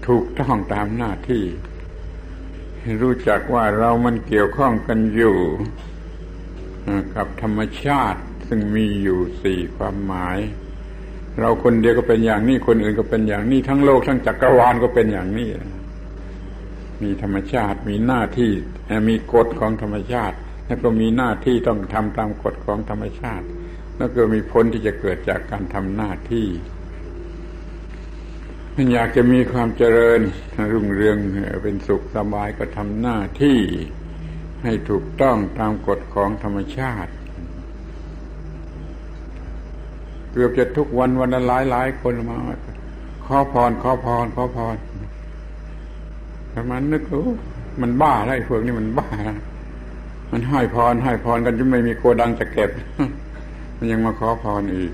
[0.07, 1.43] ถูกต้องตามหน้าที่
[3.01, 5.37] รู้จักว่าเรามันเกี่ยวข้องกันอยู่
[7.15, 10.37] กับธรรมชาติซึ่งมีอยู่สี่ความหมาย
[11.41, 15.49] เราคนเดียวก็เป็นอย่างนี้คนอื่นก็เป็นอย่างนี้ทั้งโลกทั้งจักรวาลก็เป็นอย่างนี้
[17.03, 18.51] มีธรรมชาติมีหน้าที่
[19.09, 20.35] มีกฎของธรรมชาติ
[20.67, 23.45] แล้วก็มีหน้าที่ต้องทำตามกฎของธรรมชาติ
[23.97, 26.47] แล้วก็มีผลที่จะเกิดจากการทำหน้าที่
[28.75, 30.19] มันอยากจะมีความเจริญ
[30.71, 31.17] รุ่งเรือง
[31.63, 33.59] เป็นสุขสบายก็ทำหน้าที่
[34.63, 37.11] ให้ถูกต้องตามกฎของธรรมชาติ
[40.31, 42.37] เกือบจะทุกวันวันละหลายหลายคนมา
[43.25, 44.75] ขอพรขอพรขอพร
[46.53, 47.27] ประมาณนึกรู้
[47.81, 49.09] มันบ้าไอ้พวกนี้มันบ้า
[50.31, 52.71] มันให้พรให้พรกันจนไม่มีโกดังจะเก็บ
[53.77, 54.91] มันยังมาขอพรอีก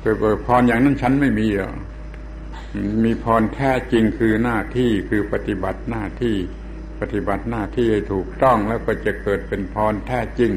[0.00, 1.74] เคยเปิดพรอย่างนั้นฉันไม่มีหรอก
[3.04, 6.36] มีพรแท้จริงคือหน้าที่คือปฏิบัติหน้าที่
[7.00, 10.52] ปฏิบัติหน้าที่ให้ถูกต้องแล้วก็จะเกิดเป็นพรแท้จริง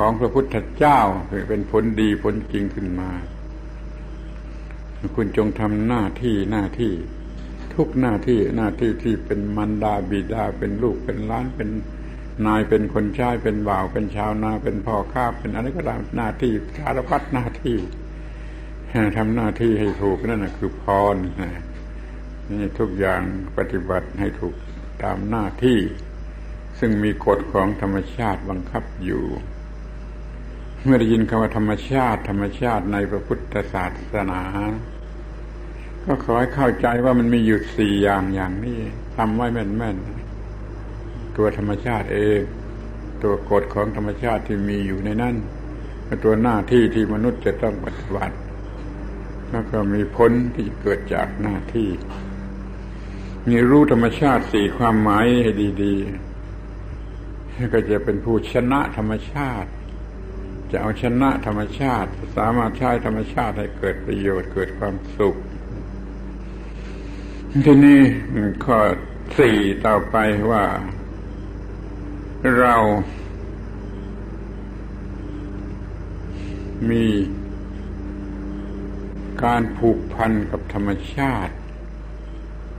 [0.00, 1.00] ของพระพุทธเจ้า
[1.48, 3.10] เป็นผลดีผลจริงขึ้นมา
[5.16, 6.92] คุณจงทำหน้าที่หน้าที่
[7.74, 11.68] ทุกหน้าที่หน้าที่ที่เป็นมันดาบิดาเป็นลูกเป็นล้านเป็น
[12.46, 17.76] นายเป็นคนใช้เป็นบ่าว เป็นชาวนาเป็นพ่อข้าเป็นอะไรก็ตามหน้าที่สารพัดหน้าที่
[19.16, 20.84] ทำหน้าที่ให้ถูกนั่นนะคือพ
[21.14, 21.16] ร
[22.48, 23.20] นี่ทุกอย่าง
[23.56, 24.54] ปฏิบัติให้ถูก
[25.02, 25.78] ตามหน้าที่
[26.78, 29.24] ซึ่งมีกฎของธรรมชาติบังคับอยู่
[30.84, 34.40] เมื่อได้ยินคำว่าธรรมชาติ ธรรมชาติในพระพุทธศาสนา
[36.04, 38.80] ก็ขอให้เข้าใจว่ามันมีอยู่สี่อย่างอย่างนี้
[39.16, 42.40] ทำไว้แม่นๆตัวธรรมชาติเอง
[43.22, 45.36] ตัวกฎของธรรมชาติที่มีอยู่ในนั้น
[46.24, 48.36] ตัวหน้าที่ที่มนุษย์จะต้องปฏิบัติ
[49.50, 51.90] แล้วก็มีผลที่เกิดจากหน้าที่
[53.48, 55.94] มีรู้ธรรมชาติสี่ความหมายให้ดี
[56.78, 59.70] ๆ ก็จะเป็นผู้ชนะธรรมชาติ
[60.70, 65.36] จะเอาชนะธรรมชาติ สามารถใช้ธรรมชาติให้เกิดประโยชน์เกิดความสุข
[67.64, 68.00] ที่นี้
[68.64, 68.78] ข้อ
[69.38, 70.16] สี่ต่อไป
[70.50, 70.64] ว่า
[72.58, 72.76] เรา
[76.90, 77.06] มี
[79.44, 81.54] การผูกพันกับธรรมชาติ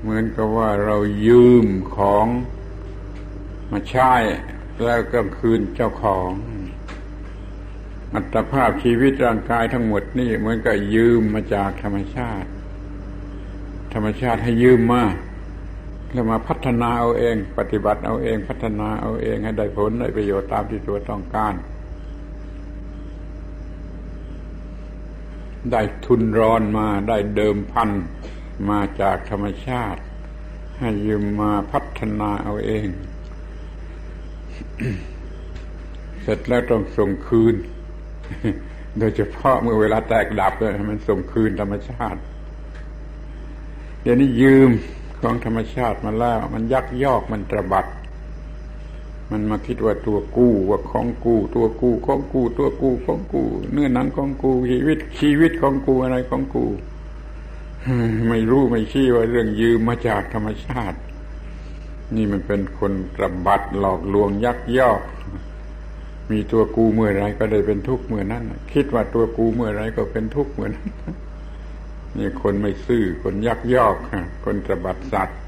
[0.02, 0.98] เหมือนกับว่าเรา
[1.28, 2.28] ยืมของ
[3.72, 4.14] มาใช้
[4.86, 6.30] แล้วก็คืนเจ้าของ
[8.14, 12.50] อัตภาพชีวิตร่างกายทั้งหมดนี่เหมือนกับยืมมาจากธรรมชาติ
[13.94, 15.04] ธรรมชาติให้ยืมมา
[16.12, 21.54] แล้วมาพัฒนาเอาเอง ปฏิบัติเอาเอง พัฒนาเอาเองให้ได้ผลได้ประโยชน์ตามที่ตัวต้องการ
[25.72, 27.90] ได้ทุนร้อนมาได้เดิมพัน
[28.70, 30.02] มาจากธรรมชาติ
[30.80, 32.88] ให้ยืมมาพัฒนาเอาเอง
[36.22, 37.56] เสร็จแล้วต้องส่งคืน
[39.00, 42.20] โดยเฉพาะเมื่อเวลาแตกดับเลยมันส่งคืนธรรมชาติ
[44.02, 44.70] เดี๋ยวนี้ยืม
[45.22, 47.86] ของธรรมชาติมาแล้ว มันยักยอกมันตระบัด
[49.32, 56.66] มันมาคิดว่าตัวกู้ว่าของกูตัวกูของกูตัวกูของกูเนื้อหนังของกูชีวิตชีวิตของกูอะไรของกู
[58.30, 60.98] ไม่รู้ไม่ชี้ว่าเรื่องยืมมาจากธรรมชาติ
[62.16, 65.02] นี่มันเป็นคนกระบัดหลอกลวงยักยอก
[66.32, 70.74] มีตัวกูเมื่อไรก็ได้เป็นทุกข์เมื่อนั้นคิดว่าตัวกูเมื่อไรก็เป็นทุกข์เหมือน
[72.18, 73.96] นี่คนไม่ซื่อคนยักยอก
[74.46, 75.40] คนกระบัดสัตว์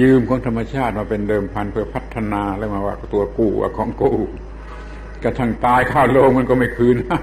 [0.00, 4.12] ยืมของธรรมชาติมาเป็นเดิมพันเพื่อพัฒนาแล้วมาว่าตัวกูว่าของกู
[5.22, 7.22] กระทั่งตายข้าวโลงมันก็ไม่คืนได้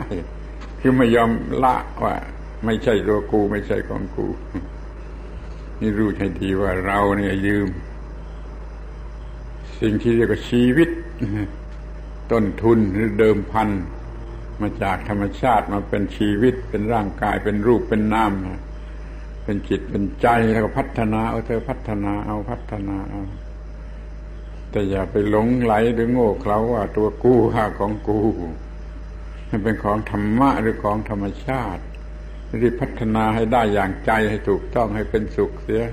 [0.79, 1.31] คือไม่ยอม
[1.63, 2.15] ละว่า
[2.65, 4.27] ไม่ใช่ตัวกูไม่ใช่ของกู
[5.81, 7.67] นี่รู้ใช่ดีว่าเราเนี่ยยืม
[9.81, 10.89] สิ่งที่เรียกว่าชีวิต
[12.31, 13.69] ต้นทุนหรือเดิมพัน
[14.61, 18.31] มาจากธรรมชาติมาเป็นชีวิตเป็นร่างกายเป็นรูปเป็นนาม
[19.43, 23.21] เป็นจิตเป็นใจแล้วก็พัฒนาเอาเธอพัฒนาเอาพัฒนาเอา
[24.71, 28.19] แต่อย่าไปหลงไหลหรือโง่เขลาว่าตัวกู้ค่าของกู
[29.49, 31.83] มันเป็นของธรรมะหรือของธรรมชาติ
[32.63, 35.83] ที่พัฒนาให้ได้อย่างใจให้ถูกต้องให้เป็นสุขเสีย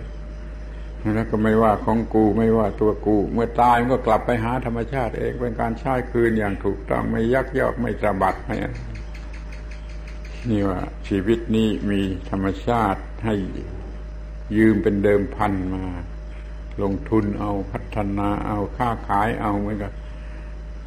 [1.14, 8.56] แล้วก็ไม่ว่าของกูไม่ว่าตัวกู เมื่อตายมันก็กลับไปหาธรรมชาติเองเป็นการใช้คืนอย่างถูกต้องไม่ยักยอกไม่สะบัดไม่
[10.50, 13.34] นี่ว่า ชีวิตนี้มีธรรมชาติให้
[14.56, 15.84] ยืมเป็นเดิมพันมา
[16.82, 19.92] ลงทุนเอาพัฒนาเอาค้าขายเอาเหมือนกับ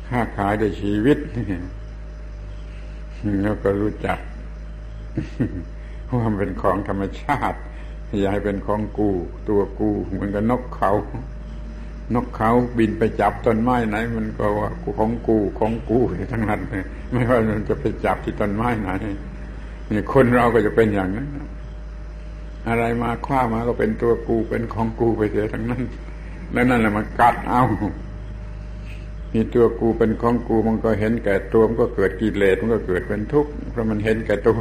[0.09, 1.17] ค้าขายด้วยชีวิต
[3.43, 4.19] แล้วก็รู้จัก
[6.07, 7.59] ว่ามันเป็นของธรรมชาติ
[8.19, 9.09] อย่าให้เป็นของกู
[9.49, 10.91] ตัวกูเหมือนกับนกเขา
[12.15, 15.99] นกเขาบินไปจับต้นไม้ไหน มันก็ว่าของกูของกู
[16.33, 16.61] ทั้งนั้น
[17.11, 18.89] ไม่ว่ามันจะไปจับที่ต้นไม้ไหน
[19.91, 21.27] นี่คนเราก็จะเป็นอย่างนั้น
[22.67, 25.83] อะไรมาคว้ามาก็เป็นตัวกูเป็นของกูไปเสียทั้งนั้น
[26.51, 27.63] แล้วนั่นแหละมันกัดเอา
[29.33, 34.57] มีตัวกูเป็นของกูมันก็เห็นแก่ตัวมันก็เกิดกิเลสมันก็เกิดเป็นทุกข์เพราะมันเห็นแก่ตัว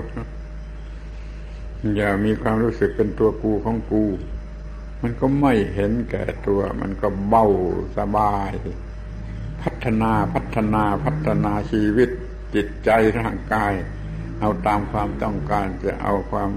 [1.97, 4.05] อย่ามีความรู้สึกเป็นตัวกูของกู
[5.03, 7.45] มันก็ไม่เห็นแก่ตัว มันก็เบา
[7.97, 8.53] สบาย
[9.63, 12.09] พัฒนาพัฒนาพัฒนาชีวิต
[12.55, 13.73] จิตใจร่างกาย
[14.41, 16.51] เอาตามความต้องการจะเอาความ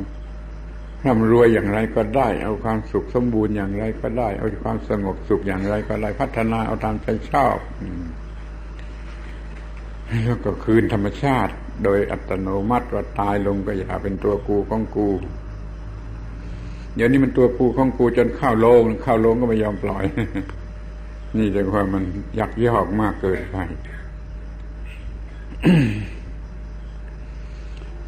[1.06, 7.58] ร่ำรวยอย่างไรก็ได้ เอาความสุขสมบูรณ์อย่างไรก็ได้ เอาความสงบสุขอย่างไรก็ได้พัฒนาเอาตามใจชอบ
[10.08, 15.10] แล้วก็คืนธรรมชาติ โดยอัตโนมัติว่าตายลงก็อย่าเป็นตัวกูของกู
[16.96, 20.04] เดี๋ยวนี้มันตัวกูของกูจนเข้าโลงเข้าโลงก็ไม่ยอมปล่อย
[21.38, 22.04] นี่จะว่ามัน
[22.40, 23.58] ยักยอกมากเกินไป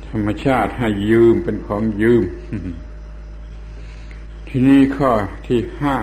[0.08, 2.24] ธรรมชาติให้ยืมเป็นของยืม
[4.48, 5.12] ทีนี้ข้อ
[5.48, 5.98] ที่ห้า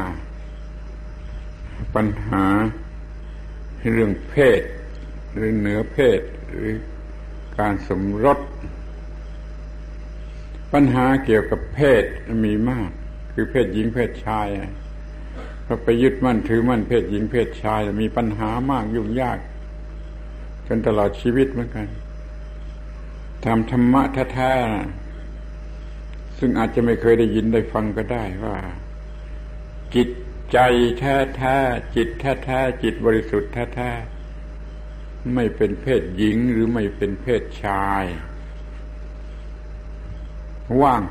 [1.94, 2.44] ปัญหา
[3.92, 4.60] เรื่องเพศ
[5.32, 6.72] หรือเหนือเพศหรือ
[7.58, 8.38] การสมรส
[10.72, 12.04] ปัญหาเกี่ยวกับเพศ
[12.44, 12.90] มีมาก
[13.32, 14.48] คือเพศหญิงเพศชาย
[15.66, 19.38] พอไปยึดมั่นถือมั่นเพศหญิงเพศชายมีปัญหามากยุ่งยาก
[20.66, 21.88] จนตลอดชีวิตเหมือนกัน
[23.44, 24.02] ทำธรรมะ
[24.34, 28.58] แท้ๆซึ่งอาจจะไม่เคยได้ยินได้ฟังก็ได้ว่า
[29.94, 30.08] จิต
[30.52, 30.58] ใจ
[30.98, 34.15] แท้ๆจิตแท้ๆจิตบริสุทธิ์แท้ๆ
[35.34, 38.04] ไม่เป็นเพศหญิงหรือไม่เป็นเพศชาย
[40.82, 41.02] ว่าง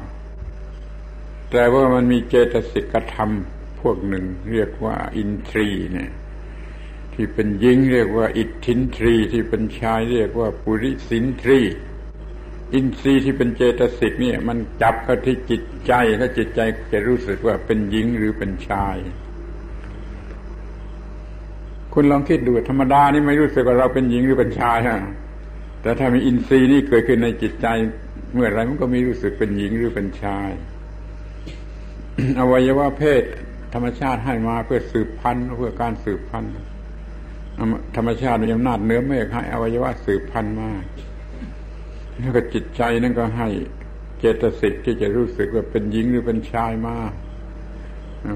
[1.51, 3.31] แต่ว่ามันมีเจตสิกธรรม
[3.79, 6.11] พวกหนึ่ง เรียกว่าอินทรีเนี่ย
[7.13, 11.61] ที่เป็นหญิงเรียกว่าอิทธินทรี ที่เป็นชายเรียกว่าปุริสินทรี
[12.73, 18.97] อินทรีย์ที่เป็นเจตสิกเนี่ย มันจับเข้าที่จิตใจแล้วจิตใจจะรู้สึกว่าเป็นหญิงหรือเป็นชาย
[21.97, 24.99] คุณลองคิดดูธรรมดานี่ไม่รู้สึกว่าเราเป็นหญิงหรือเป็นชายฮะ
[25.81, 27.67] แต่ถ้ามีอินทรีย์นี่เกิดขึ้นในจิตใจ
[28.33, 30.49] เมื่อไรมันก็มีรู้สึกเป็นหญิงหรือเป็นชาย
[32.39, 33.23] อวัยวะเพศ
[33.73, 36.51] ธรรมชาติให้มาเพื่อสืบพันธุ์เพื่อการสืบพันธุ์
[37.95, 40.71] ธรรมชาติมีอำนาจเนื้อเมฆให้อวัยวะสืบพันธุ์มา
[42.17, 43.47] แล้วก็จิตใจนั่นก็ให้
[44.19, 46.95] เจตสิกที่จะรู้สึกว่าเป็นหญิงหรือเป็นชายมา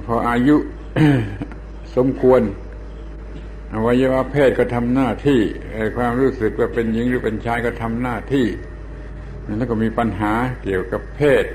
[0.05, 0.55] พออายุ
[1.95, 2.41] สมควร
[3.73, 5.41] อวัยวะเพศก็ทำหน้าที่
[5.97, 8.47] ความรู้สึกว่าเป็นหญิงหรือเป็นชายก็ทำหน้าที่
[9.57, 11.45] แล้วก็มีปัญหาเกี่ยวกับเพศ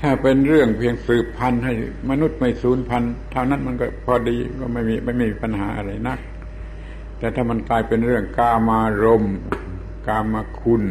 [0.00, 1.72] ถ้าเป็นเรื่องเพียงสืบพันธุ์ให้
[2.10, 6.18] มนุษย์ไม่สูญพันธุ์เท่านั้นมันก็พอดีก็ไม่มีไม่มีปัญหาอะไรนัก
[7.18, 9.24] แต่ถ้ามันกลายเป็นเรื่องกามารม
[10.06, 10.82] กามาคุณ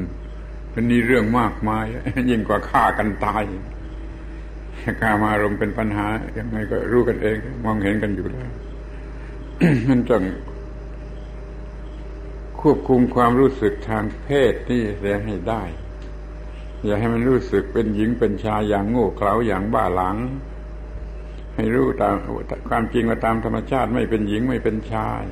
[0.72, 1.86] เป็นนี่เรื่องมากมาย
[2.30, 3.44] ยิ่งกว่าฆ่ากันตาย
[5.02, 8.50] กามารมเป็นปัญหายังไงก็รู้กันเอง มองเห็นกันอยู่แล้ว
[9.89, 10.24] มันต้อง
[12.62, 15.63] ควบคุมความรู้สึกทางเพศนี่เสียให้ได้
[16.84, 20.17] อย่าให้มันรู้สึกเป็นหญิงเป็นชายอย่างโง่เขลาอย่างบ้าหลัง
[21.56, 22.15] ให้รู้ตาม
[22.69, 25.24] ความจริงว่าตามธรรมชาติไม่เป็นหญิงไม่เป็นชาย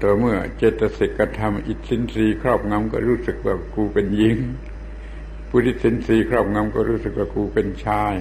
[0.00, 4.36] ตัวเมื่อเจตสิกกระทำอิสินทรีครอบงำก็รู้สึกว่ากูเป็นหญิง
[5.48, 8.14] ปุถิสินทรีครอบงำก็รู้สึกว่ากูเป็นชาย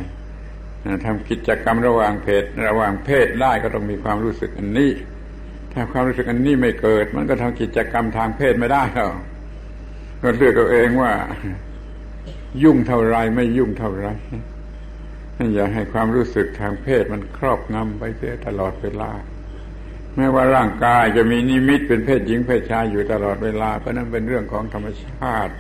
[1.06, 4.92] ทำกิจกรรมระหว่างเพศระหว่างเพศได้ก็ต้องมีความรู้สึกอันนี้
[5.74, 9.16] ถ้าความรู้สึกอันนี้ไม่เกิด มันก็ทำกิจกรรมทางเพศไม่ได้หรอก
[10.22, 11.14] ก็เลือกเอาเองว่า
[12.64, 14.08] ยุ่งเท่าไรไม่ยุ่งเท่าไร
[15.54, 19.12] อย่าให้ความรู้สึกทางเพศมันครอบงำไปเสียตลอดเวลา
[20.16, 25.54] แม้ว่าร่างกายจะมีนิมิตเป็นเพศหญิงเพศชายอยู่ตลอดเวลา เพราะนั้นเป็นเรื่องของธรรมชาติ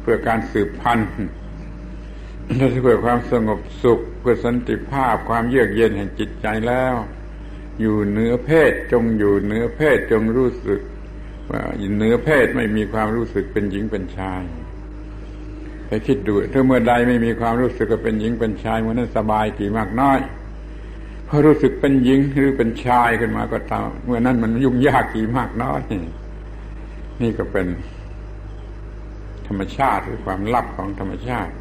[0.00, 1.08] เพื่อการสืบพันธุ์
[2.46, 6.94] เพื่อความสงบสุข เพื่อสันติภาพความเยือกเย็นแห่งจิตใจแล้ว
[7.80, 10.80] อยู่เหนือเพศจงอยู่เหนือเพศจงรู้สึก
[11.50, 11.60] ว่า
[11.96, 14.42] เหนือเพศไม่มีความรู้สึกเป็นหญิงเป็นชาย
[15.86, 20.18] ไปคิดดูถ้าเมื่อใดไม่มีความรู้สึกว่าเป็นหญิงเป็นชายเมื่อนั้นสบายกี่มากน้อย
[21.28, 25.80] พอรู้สึกเป็นหญิงหรือเป็นชายขึ้นมาก็ตามเมื่อนั้นมันยุ่งยากกี่มากน้อย
[27.22, 27.66] นี่ก็เป็น
[29.46, 31.52] ธรรมชาติหรือความลับของธรรมชาติ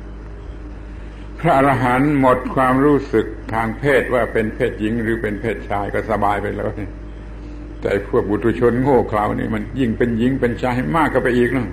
[1.40, 6.70] พระอรหันต์หมดความรู้สึกทางเพศว่าเป็นเพศหญิงหรือเป็นเพศชายก็สบายไปแล้ว
[7.82, 11.68] แต่พวกบุตุชนโง่เขลานี่มันยิ่งเป็นหญิงเป็นชายมากก็ไปอีกนะ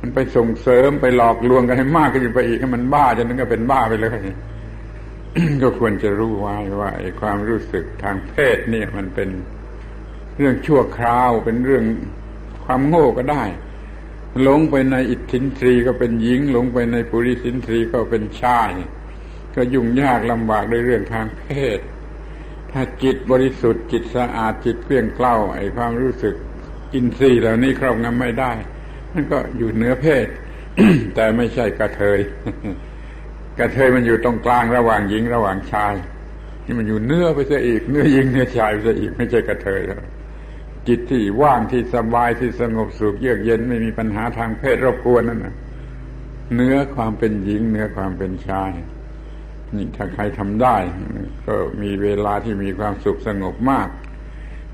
[0.00, 4.18] มันไปส่งเสริมไปหลอกลวงกันให้มากขึ้นไปอีกให้มันบ้าจนนั้นก็เป็นบ้าไปเลย
[5.62, 9.28] ก็ควรจะรู้ไว้ว่าไอ้ความรู้สึกทางเพศเนี่ยมันเป็น
[10.36, 11.84] เรื่องชั่วคราวเป็นเรื่อง
[12.64, 13.44] ความโง่ก็ได้
[14.42, 18.70] หลงไปในอิทธินทรีก็เป็นหญิง หลงไปในปุริสินทรีก็เป็นชาย
[19.54, 21.44] ก็ยุ่งยากลำบากในเรื่องทางเพ
[21.76, 21.80] ศ
[22.72, 26.34] ถ้าจิตบริสุทธิ์จิตสะอาดจิตเกลี้ยงเกล้าไอ้ความรู้สึก
[26.94, 28.52] อินทรีย์เหล่านี้ครอบงำไม่ได้
[29.12, 30.26] มันก็อยู่เหนือเพศ
[31.14, 32.18] แต่ไม่ใช่กระเทย
[33.58, 35.94] กระเทยมันอยู่ตรงกลางระหว่างหญิงระหว่างชาย
[36.64, 40.00] นี่มันอยู่เนื้อไปซะอีกเนื้อหญิงเนื้อชายไปซะอีกไม่ใช่กระเทยแล้ว
[40.88, 45.54] จิตที่ว่างที่สบายที่สงบสุขเยือกเย็นไม่มีปัญหาทางเพศรบกวนนั่นนะ
[46.54, 48.72] เนื้อความเป็นหญิงเนื้อความเป็นชาย
[49.76, 50.76] นี่ถ้าใครทำได้
[51.46, 53.88] ก็มีเวลาที่มีความสุขสงบมาก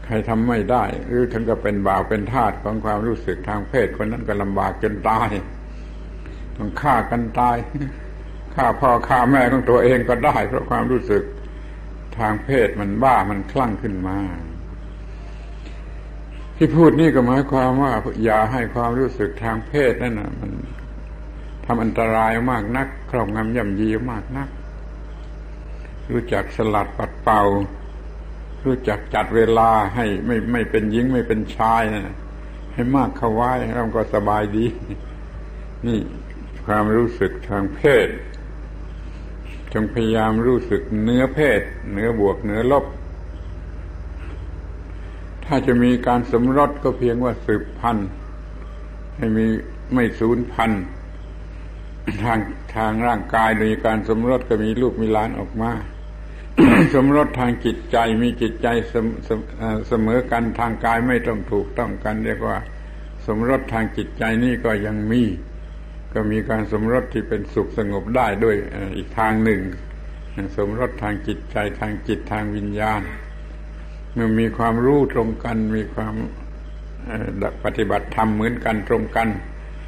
[0.05, 5.29] ใครทำไม่ได้ หรือถึงก็เป็นบ่าวเป็นทาสของความรู้สึกทางเพศคนนั้นก็ลำบากจนตาย
[6.57, 7.57] ต้องฆ่ากันตาย
[8.55, 11.23] ฆ่าพ่อฆ่าแม่ของตัวเองก็ได้ เพราะความรู้สึก
[12.19, 14.19] ทางเพศมันบ้ามันคลั่งขึ้นมา
[16.57, 17.93] ที่พูดนี่ก็หมายความว่า
[18.25, 20.53] อย่าให้ความรู้สึกทางเพศนั่นนะมัน
[21.65, 24.49] ทำอันตรายมากนัก ครอบงำย่ำยีมากนัก
[26.11, 27.43] รู้จักสลัดปัดเป่า
[28.65, 32.15] รู้จักจัดเวลาให้ไม่ไม่เป็นหญิงไม่เป็นชายนะ
[32.73, 34.67] ให้มากเข้าไว้เราก็สบายดี
[35.87, 36.01] นี่
[36.67, 38.09] ความรู้สึกทางเพศ
[39.73, 41.61] จงพยายามรู้สึกเนื้อเพศ
[41.93, 42.85] เนื้อบวกเนื้อลบ
[45.47, 48.09] ถ้าจะมีการสมรสก็เพียงว่าสืบพันธุ์
[49.17, 49.47] ให้มี
[49.95, 50.83] ไม่สูญพันธุ์
[52.25, 52.39] ทาง
[52.77, 55.73] ทางร่างกายมีการสมรสก็มีลูกมีหลานออกมา
[56.95, 58.69] สมรสทางจิตใจมีจิตใจ
[59.89, 62.59] เสมอกันทางกายไม่ต้องถูกต้องกันเรียกว่า
[63.27, 65.23] สมรสทางจิตใจนี่ก็ยังมี
[66.15, 68.57] ก็มีการสมรสที่เป็นสุขสงบได้ด้วย
[68.97, 69.61] อีกทางหนึ่ง
[70.57, 73.01] สมรสทางจิตใจทางจิตทางวิญญาณ
[74.17, 76.15] มื่อมีความรู้ตรงกัน มีความ
[77.65, 79.29] ปฏิบัติธรรมเหมือนกันตรงกัน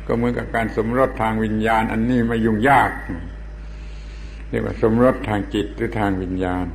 [0.07, 2.91] ก็เหมือนกับการสมรสทางวิญญาณ อันนี้ไม่ยุ่งยาก
[4.49, 6.67] เรียกว่าสมรสทางจิตหรือทางวิญญาณ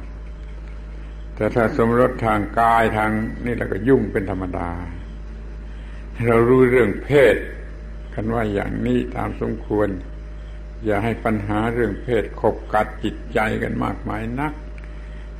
[1.36, 3.12] แต่ถ้าสมรสทางกายทาง
[3.46, 4.70] นี่เราก็ยุ่งเป็นธรรมดา
[6.28, 7.36] เรารู้เรื่องเพศ
[8.14, 9.90] กันว่าอย่างนี้ตามสมควร
[10.86, 14.54] อย่าให้ปัญหาเรื่องเพศขบกัดจิตใจกันมากมายนัก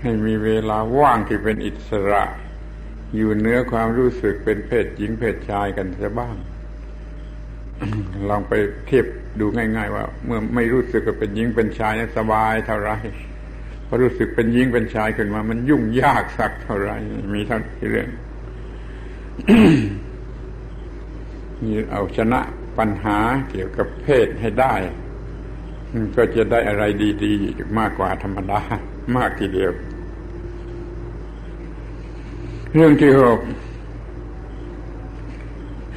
[0.02, 2.24] ให้มีเวลาว่างที่เป็นอิสระ
[3.16, 6.36] อยู่เนื้อความรู้สึกเป็นเพศหญิงเพศชายกันซะบ้าง
[8.30, 8.54] ลองไป
[8.86, 9.06] เทียบ
[9.40, 12.92] ดูง่าย ๆ ว่า เมื่อไม่รู้สึกว่าเป็นหญิงเป็นชายสบายเท่าไร
[13.88, 16.92] พอรู้สึกเป็นหญิงเป็นชายขึ้นมา มันยุ่งยากสักเท่าไร
[17.34, 18.10] มีเท่าที่เรื่อง
[21.62, 22.40] นี่เอาชนะ
[22.78, 23.18] ปัญหา
[23.50, 24.74] เกี่ยวกับเพศให้ได้
[26.16, 26.84] ก็จะได้อะไร
[27.24, 28.62] ดี ๆ มากกว่าธรรมดา
[29.18, 29.72] มากทีเดียว
[32.76, 33.40] เรื่องที่หก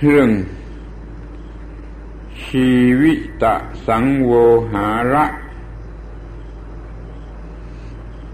[0.03, 0.29] เรื่อง
[2.47, 3.12] ชีวิ
[3.43, 3.55] ตะ
[3.87, 4.33] สังโว
[4.72, 5.25] หาระ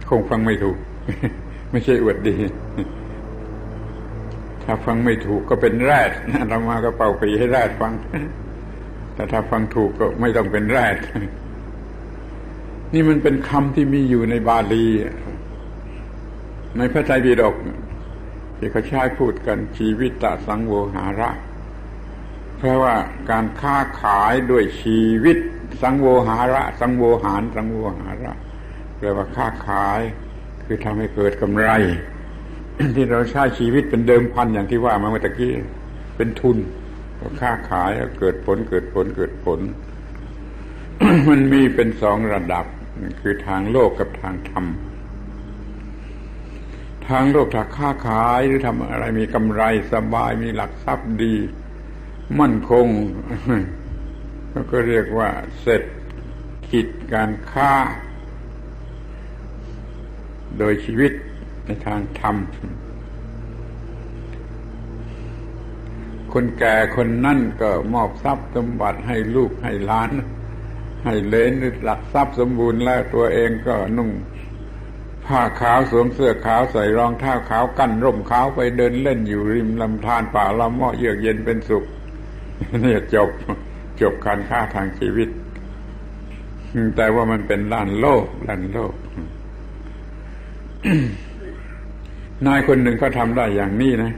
[0.09, 0.77] คงฟังไม่ถูก
[1.71, 2.37] ไม่ใช่อวดดี
[4.63, 6.11] ถ้าฟังไม่ถูกก็เป็นแรด
[6.49, 7.93] เรามาก็เป่าปีให้แรดฟัง
[9.15, 10.97] แต่ถ้าฟังถูกก็ไม่ต้องเป็นแรด
[12.93, 14.87] นี่มันเป็นคำที่มีอยู่ในบาลี
[16.77, 17.57] ในพระไตรปิฎก
[18.61, 21.31] ที่เขาใช้พูดกันชีวิตตสังโวหาระ
[22.59, 22.95] แปลว่า
[23.31, 25.37] การค้าขายด้วยชีวิต
[25.83, 28.33] สังโวหาระ สังโวหารสังโวหาระ
[28.99, 30.01] แปลว่าค้าขาย
[30.65, 31.71] คือทำให้เกิดกำไร
[32.97, 35.53] ที่เราใช้ชีวิตเป็นเดิมพันอย่างที่ว่ามาเมื่อกี้
[36.17, 36.57] เป็นทุน
[37.41, 39.61] ค้าขายเกิดผลเกิดผลเกิดผล
[41.29, 42.65] มันมีเป็นสองระดับ
[43.21, 51.35] คือทางโลกกับทางธรรมางโลกถ้าค้าขายหรือทำอะไรมีกำไรสบายมีหลักทรัพย์ดี
[52.41, 52.87] มั่นคง
[54.71, 55.29] ก็เรียกว่า
[55.61, 55.83] เสร็จ
[56.73, 57.73] กิจการค้า
[60.59, 61.13] โดยชีวิต
[61.65, 62.37] ในทางธรรม
[66.33, 70.11] คนแก่คนนั่นก็มอบทรัพย์สมบัติให้ลูกให้ล้าน
[71.05, 74.11] ให้เลนหรือหลักทรัพย์สมบูรณ์แล้วตัวเองก็นุ่ง
[75.31, 81.85] ผ้าขาวสวมเสื้อขาวใส่รองเท้าขาวกั้นร่มขาวไปเดินเล่นอยู่ริมลำธารป่าละเมาะเยือกเย็นเป็นสุข
[82.85, 83.31] นี่จบ
[84.01, 85.29] จบการค้าทางชีวิต
[86.97, 88.95] แต่ว่ามันเป็นด้านโลกด้านโลก
[92.47, 94.13] นายคนหนึ่งก็ทำได้อย่างนี้นะ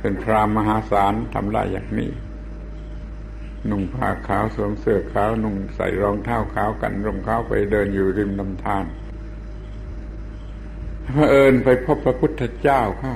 [0.00, 2.10] เป็นพรามมหาศาลทำได้อย่างนี้
[3.70, 8.84] นุ่งผ้าขาวสวมเสื้อขาวนุ่งใส่รองเท้าขาวกันรองเท้าไปเดินอยู่ริมลำธาร
[11.14, 13.14] พระเอิญไปพบพระพุทธเจ้าเข้า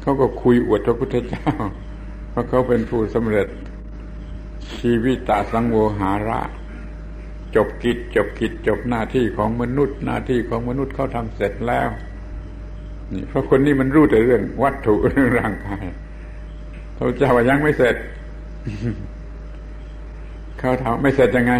[0.00, 1.50] เขาก็คุยอวดพระพุทธเจ้า
[2.30, 3.48] เพราะเขาเป็นผู้สำเร็จ
[4.78, 6.40] ชีวิตตาสังโวหาระ
[7.56, 11.88] จบกิจจบกิจจบหน้าที่ของมนุษย์ หน้าที่ของมนุษย์เขาทำเสร็จแล้ว
[13.12, 15.84] นี่เพราะคนนี้มันรู้แต่เรื่องวัตถุเรื่องร่างกาย
[16.96, 17.96] พระเจ้าว่ายังไม่เสร็จ
[20.58, 21.52] เขาถามไม่เสร็จยังไง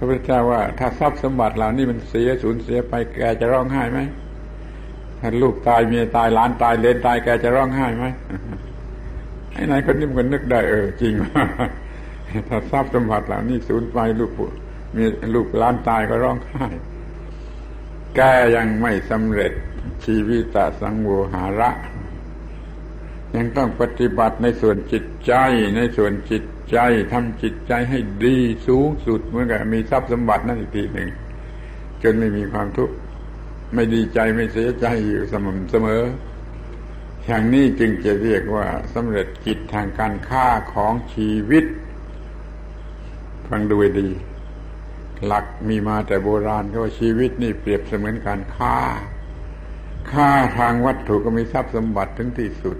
[0.00, 4.00] พระพุทธเจ้าว่า ถ้าทรัพย์สมบัติเหล่านี้มันเสียสูญเสียไปแกจะร้องไห้ไหม
[5.18, 8.06] ถ้าลูกตายเมียตายหลานตายเลนตายแกจะร้องไห้ไหม
[9.52, 11.14] ไอ้นายคนนี้มันนึกได้เออจริง
[12.48, 14.32] ถ้าทรัพย์สมบัติเหล่านี้สูญไปลูก
[14.96, 16.66] มีลูกหลานตายก็ร้องไห้
[18.16, 18.20] แก
[18.56, 19.52] ยังไม่สำเร็จ
[20.04, 21.70] ชีวิตสังโวหาระ
[23.36, 25.32] ยังต้องปฏิบัติในส่วนจิตใจ
[25.76, 26.42] ในส่วนจิต
[26.72, 26.78] ใจ
[27.12, 31.10] ทำจิตใจให้ดีสูงสุดเหมือนกับมีทรัพย์สมบัตินั่นอีกทีหนึ่ง
[32.02, 32.94] จนไม่มีความทุกข์
[33.74, 36.02] ไม่ดีใจไม่เสียใจอยู่สม่ำเสมอ
[37.24, 41.64] อย่างนี้จึงจะเรียกว่าสำเร็จจิตทางการฆ่าของชีวิต
[43.48, 44.08] ฟังดูดี
[45.24, 48.76] หลักมีมาแต่โบราณก็ว่าชีวิตนี่เปรียบเสมือนการฆ่า
[50.12, 52.76] ฆ่าทางวัตถุก็มีทรัพย์สมบัติถึงที่สุด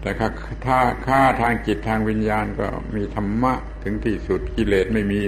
[0.00, 5.20] แต่ถ้าฆ่าทางจิตทางวิญญาณก็มีธรรมะถึงที่สุดกิเลสไม่มี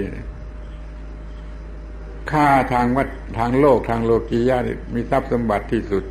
[2.31, 3.07] ค่าทางวัด
[3.39, 4.57] ทางโลกทางโลกียะ
[4.95, 6.03] มีทรัพย์สมบัติที่สุด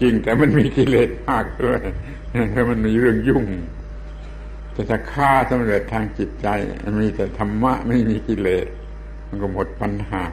[0.00, 1.80] จริงแต่มันมีกิเลสมากด้วย
[2.50, 3.44] เพราะมันมีเรื่องยุ่ง
[4.72, 6.48] แต่ถ้าค่าสำเร็จทางจิตใจ
[7.00, 8.66] มีแต่ธรรมะไม่มีกิเลส
[9.28, 10.24] มันก็หมดปัญหา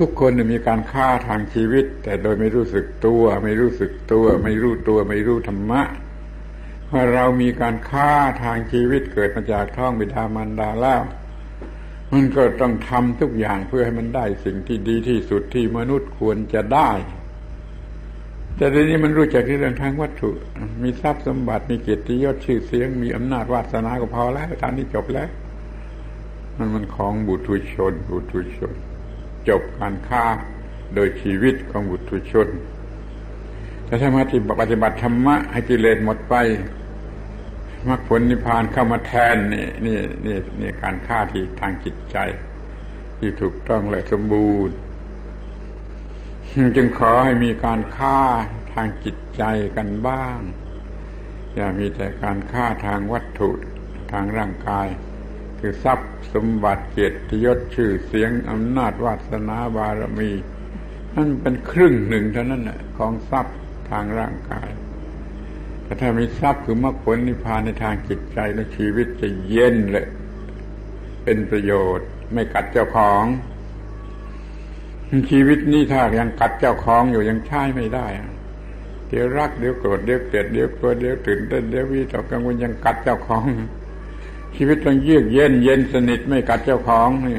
[0.00, 5.82] ทุกคนมีการฆ่าทางชีวิต แต่โดยไม่รู้สึกตัว ไม่รู้สึกตัว ไม่รู้ตัว ไม่รู้ธรรมะ
[6.86, 11.02] เพราเรามีการฆ่าทางชีวิตเกิดมาจากท้องบิดามารดาแล้ว
[12.12, 16.90] มันก็ต้องทำทุกอย่างเพื่อให้มันได้สิ่งที่ดีที่สุดที่มนุษย์ควรจะได้
[18.56, 20.30] แต่ทีนี้มันรู้จักเรื่องทางวัตถุ
[20.82, 25.28] มีทรัพย์สมบัติมีเกียรติยศชื่อเสียง มีอำนาจวาสนาก็พอแล้วทานนี้จบแล้ว
[26.56, 28.74] มันมันของบุตรชนบุตรชน
[29.48, 30.24] จบการฆ่า
[30.94, 32.48] โดยชีวิตของบุตรชน
[33.84, 34.22] แต่ถ้ามา
[34.60, 36.34] ปฏิบัติธรรมะให้กิเลสหมดไป
[37.88, 42.16] มรรคผลนิพพานเข้ามาแทนนี่นี่นี่นี่การฆ่าที่ทางจิตใจ
[43.18, 44.76] ที่ถูกต้องและสมบูรณ์
[46.76, 48.20] จึงขอให้มีการฆ่า
[48.74, 49.42] ทางจิตใจ
[49.76, 50.38] กันบ้าง
[51.54, 53.50] อย่ามีแต่การฆ่าทางวัตถุ
[54.12, 54.88] ทางร่างกาย
[55.60, 60.30] คือทรัพย์สมบัติเกียรติยศชื่อเสียงอำนาจวาสนาบารมี
[61.14, 62.62] นั่นเป็นครึ่งหนึ่งเท่านั้น
[62.98, 63.56] ของทรัพย์
[63.90, 64.68] ทางร่างกาย
[65.84, 70.06] แต่ถ้ามีทรัพย์คือมรรคผลนิพพานในทางจิตใจแล้วชีวิตจะเย็นเลย
[71.24, 73.24] เป็นประโยชน์ ไม่กัดเจ้าของ
[75.30, 78.06] ชีวิตนี้ถ้ายังกัดเจ้าของอยู่ยังใช้ไม่ได้
[79.08, 83.44] เดี๋ยวรักเดี๋ยวโกรธเดี๋ยวเกลียดเดี๋ยวกลัวเดี๋ยวตื่นเต้นเดี๋ยววิตกกังวลยังกัดเจ้าของ
[84.56, 87.38] ชีวิตต้องเยือกเย็นเย็นสนิทไม่กัดเจ้าของนี่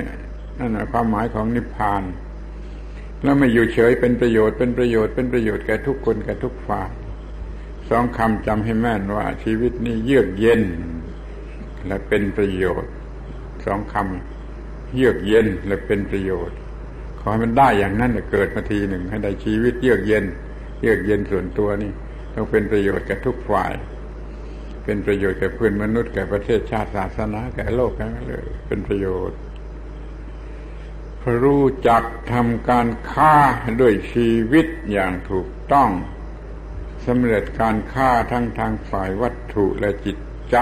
[0.59, 2.03] นั่นแหละความหมายของนิพพาน
[3.23, 6.89] แล้วไม่อยู่เฉยเป็นประโยชน์เป็นประโยชน์เป็นประโยชน์แก่ทุกคนแก่ทุกฝ่าย
[7.89, 10.61] สองคำจำให้แม่นว่า ชีวิตนี้เยือกเย็น
[11.87, 12.91] และเป็นประโยชน์
[13.65, 16.57] สองคำเยือกเย็นและเป็นประโยชน์
[17.19, 20.25] ขอให้มันได้อย่างนั้นเกิดมาทีหนึ่งให้ได้ชีวิตเยือกเย็น
[20.81, 21.91] เยือกเย็นส่วนตัวนี่
[22.33, 23.71] ต้องเป็นประโยชน์แก่ทุกฝ่าย
[24.83, 29.39] เป็นประโยชน์แก่เพื่อนมนุษย์แก่ประเทศชาติศาสนาแก่โลกทั้งนั้นเลย เป็นประโยชน์
[31.43, 33.35] รู้จักทำการฆ่า
[33.81, 35.89] ด้วยชีวิตอย่างถูกต้อง
[37.05, 40.17] สำเร็จการฆ่าทั้งทางฝ่ายวัตถุและจิต
[40.51, 40.57] ใจ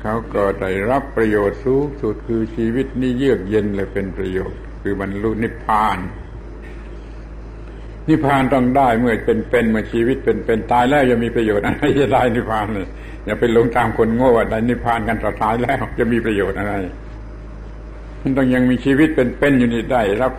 [0.00, 5.98] เขาก็ได้รับประโยชน์สูงสุดคือชีวิตนี้เยือกเย็นและเป็นประโยชน์ คือบรรลุนิพพาน
[8.08, 12.86] นิพพานต้องได้เมื่อเป็นเป็นเมื่อชีวิตเป็นเป็นตายแล้วจะมีประโยชน์อะไรจะได้นิพพานเลย
[13.24, 16.74] อย่าไปหลงตามคนโง่ว่าได้นิพพานกันต่อตายแล้วจะมีประโยชน์อะไร
[18.22, 20.32] มันต้องยังมีชีวิตเป็นเป็นอยู่นี่ได้รับ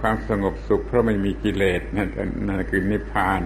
[0.00, 2.08] ความสงบสุขเพราะไม่มีกิเลสนั่น
[2.46, 3.42] นั่นคือนิพพาน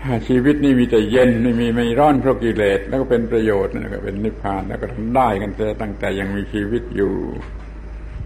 [0.00, 7.12] ถ้าชีวิตนี้มีแต่เย็นไม่มีไม่ร้อนเพราะกิเลสแล้วก็เป็นประโยชน์นั่นก็เป็นนิพพานแล้วก็ทำได้กันแต่ตั้งแต่ยังมีชีวิตอยู่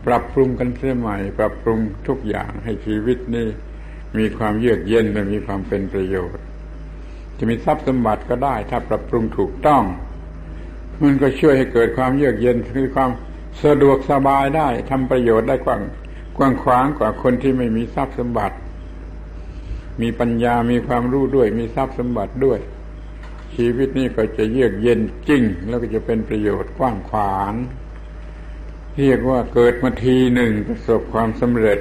[0.06, 3.48] ปรับปรุงกันเสียใหม่ ปรับปรุงทุกอย่างให้ชีวิตนี้
[4.18, 6.44] มีความเยือกเย็นและมีความเป็นประโยชน์
[7.38, 9.82] จะมีทรัพย์สมบัติก็ได้ ถ้าปรับปรุงถูกต้อง
[11.02, 13.10] มันก็ช่วยให้เกิดความเยือกเย็นคือความ
[13.64, 15.82] สะดวกสบายได้ทำประโยชน์ได้กว้าง
[16.36, 18.56] กว้างขวางกว่าคนที่ไม่มีทรัพย์สมบัติ
[20.02, 22.58] มีปัญญามีความรู้ด้วย มีทรัพย์สมบัติด้วย
[23.54, 27.52] ชีวิตนี้ก็จะเยือกเย็นจริง แล้วก็จะเป็นประโยชน์กว้างขวาง
[28.98, 31.78] เรียกว่าเกิดมาทีหนึ่งประสบความสำเร็จ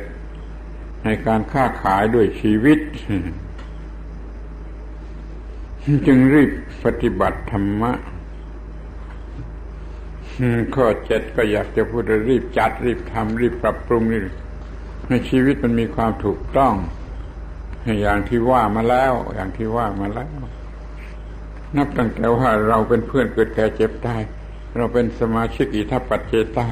[1.03, 2.79] ในการค้าขายด้วยชีวิต
[6.07, 6.51] จึงรีบ
[6.85, 7.91] ปฏิบัติธรรมะ
[10.75, 14.21] ข้อเจ็ดก็อยากจะพูดรีบจัด รีบทำรีบปรับปรุงนี่
[15.09, 16.73] ในชีวิตมันมีความถูกต้อง
[18.01, 20.31] อย่างที่ว่ามาแล้ว อย่างที่ว่ามาแล้ว
[21.77, 24.21] นับตั้งแต่ว่าเราเป็นเพื่อนเกิดแก่เจ็บตาย
[24.77, 26.67] เราเป็นสมาชิกอิทัปปัจเจตา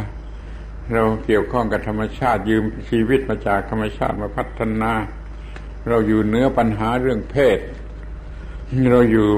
[0.94, 4.92] เราเกี่ยวข้องกับธรรมชาติยืมชีวิตมาจากธรรมชาติมาพัฒนา
[5.88, 7.60] เราอยู่เนื้อปัญหาเรื่องเพศ
[8.92, 9.30] เราอยู่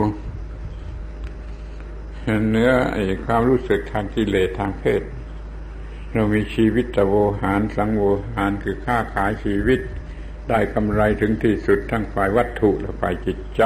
[2.51, 5.01] เนื้อไอ้ความรู้สึกทางกิเลสทางเพศ
[6.13, 8.03] เรามีชีวิตตโวหารสังโว
[8.35, 9.79] หารคือค้าขายชีวิต
[10.49, 13.63] ได้กำไรถึงที่สุดทั้งฝ่ายวัตถุและฝ่ายจิตใจ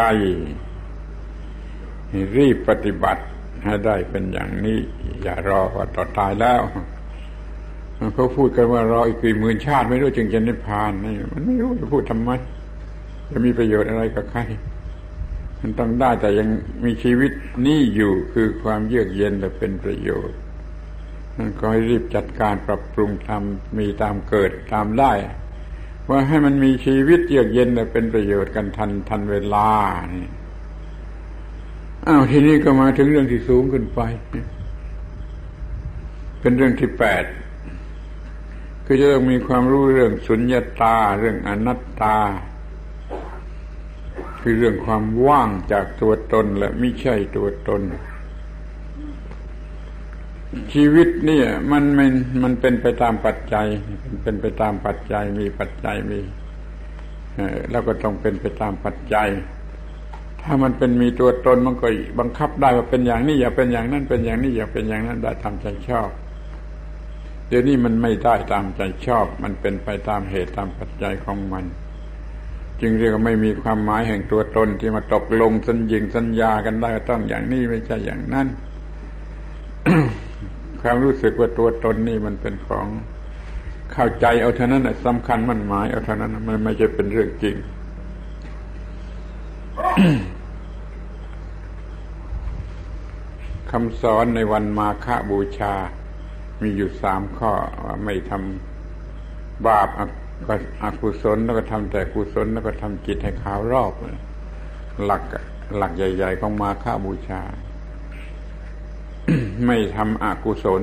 [2.38, 3.24] รีบปฏิบัติ
[3.64, 4.80] ให้ได้เป็นอย่างนี้
[5.24, 6.62] อย่ารอว่าต่อตายแล้ว
[8.16, 12.32] เขาพูดกันว่ารออีกกี่หมื่นชาติไม่รู้จึงจะนิพพานนี่มันไม่รู้จะพูดทำไม
[13.32, 14.39] จะมีประโยชน์อะไรกับใคร
[15.62, 16.48] มันต้องได้แต่ยัง
[16.86, 17.32] มีชีวิต
[17.66, 20.38] นี่อยู่คือความเยือกเย็นและเป็นประโยชน์
[21.38, 25.12] นั่นก็ให้รีบจัดการปรับปรุงทำมีตามเกิดตามได้
[26.10, 29.70] ว่าให้มันมีชีวิตเยือกเย็นและเป็นประโยชน์กันทันทันเวลา
[30.16, 30.32] นี่
[32.08, 34.02] อ้าวทีนี้ก็มาถึงเรื่องที่สูงขึ้นไป
[36.41, 37.24] เป็นเรื่องที่แปด
[38.86, 42.18] คือจะต้องมีความรู้เรื่องสุญญาตา เรื่องอนัตตา
[44.42, 47.82] คือเรื่องความว่างจากตัวตนและไม่ใช่ตัวตน
[50.74, 52.12] ชีวิตนี่มันมัน
[52.44, 53.68] มันเป็นไปตามปัจจัย
[54.24, 56.20] เป็นไปตามปัจจัยมีปัจจัยมี
[57.72, 59.30] แล้วก็ต้องเป็นไปตามปัจจัย
[60.42, 61.88] ถ้ามันเป็นมีตัวตนมันก็
[62.20, 66.10] บังคับได้ว่าเป็นอย่างนี้อย่าเป็นอย่างนั้นเป็นอย่างนี้อย่าเป็นอย่างนั้นได้ทำใจชอบ
[67.48, 71.66] เดี๋ยวนี้มันไม่ได้ตามใจชอบ มันเป็นไปตามเหตุตามปัจจัยของมัน
[72.82, 78.48] จึงเรียกว่าไม่มีความหมายแห่งตัวตนที่มาตกลงสัญญิงสัญญากันได้ต้องอย่างนี้ไม่ใช่อย่างนั้น
[80.82, 82.88] ความรู้สึกว่าตัวตนนี่มันเป็นของ
[83.93, 87.56] เข้าใจเอาเท่านั้นสำคัญมันหมายเอาเท่านั้นมันไม่ใช่เป็นเรื่องจริง
[93.72, 95.76] คำสอนในวันมาฆบูชา
[96.62, 97.51] มีอยู่สามข้อ
[98.03, 99.89] ไม่ทำบาป
[100.47, 103.93] ก็อกุศลแล้วก็ทำแต่กุศลแล้วก็ทำจิตให้ขาวรอบ
[105.03, 105.24] หลัก
[105.78, 107.41] หลักใหญ่ ๆ ของมาฆบูชา
[109.66, 110.82] ไม่ทำอกุศล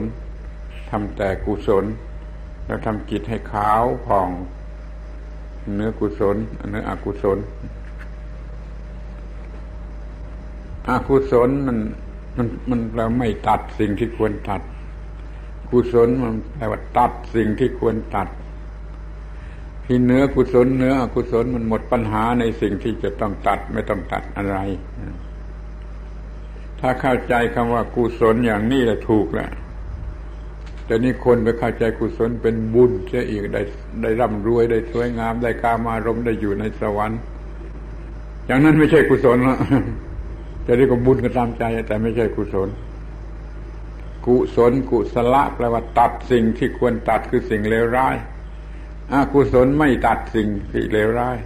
[0.90, 1.84] ทำแต่กุศล
[2.66, 4.28] แล้วทำจิตให้ขาวผ่อง
[5.74, 6.36] เนื้อกุศล
[6.70, 7.38] เนื้ออกุศล
[10.88, 11.78] อกุศลมัน
[12.36, 14.62] มันมันเราไม่ตัดสิ่งที่ควรตัด
[15.72, 18.28] กุศลมันแปลว่าตัดสิ่งที่ควรตัด
[19.84, 24.56] ที่เนื้อกุศลเนื้ออกุศลมันหมดปัญหาในสิ่งที่จะต้องตัดไม่ต้องตัดอะไร
[26.80, 29.50] ถ้าเข้าใจคำว่ากุศลอย่างนี้แหละถูกแล้ว
[30.86, 33.62] แต่นี่คนไปเข้าใจกุศลเป็นบุญเสียอีกได้
[34.02, 37.20] ได้ร่ำรวยได้สวยงามได้กามารมได้อยู่ในสวรรค์
[38.46, 39.58] อย่างนั้นไม่ใช่กุศลละ
[40.66, 42.68] จะเรียกว่าบุญก็ตามใจแต่ไม่ใช่กุศล
[44.26, 48.16] กุศลกุศละแปลว่าตัดสิ่งที่ควรตัดคือสิ่งเลวร้าย
[49.12, 51.38] อากุศลไม่ตัดสิ่งที่เลวร้าย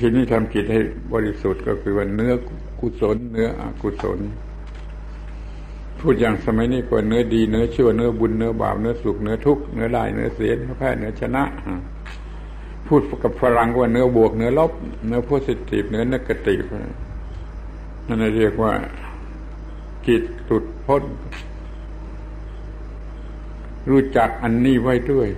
[0.00, 0.80] ทีนี้ทำจิตให้
[1.12, 2.32] บริสุทธิ์ก็คือว่าเนื้อ
[2.80, 4.18] กุศลเนื้ออกุศล
[6.00, 11.44] พูดอย่างสมัยนี้ก็เนื้อดีเนื้อชั่วเนื้อบุญเนื้อบาปเนื้อสุขเนื้อทุกข์เนื้อได้เนื้อเสียเนื้อแพ้เนื้อชนะ
[12.86, 14.72] พูดกับฝรั่งว่าเนื้อบวกเนื้อลบ
[15.06, 16.64] เนื้อโพสิทีฟเนื้อนักติฟ
[18.06, 18.72] นั่นเรียกว่า
[20.06, 21.02] จิตหลุดพ้น
[23.90, 25.28] รู้จักอันนี้ไว้ด้วย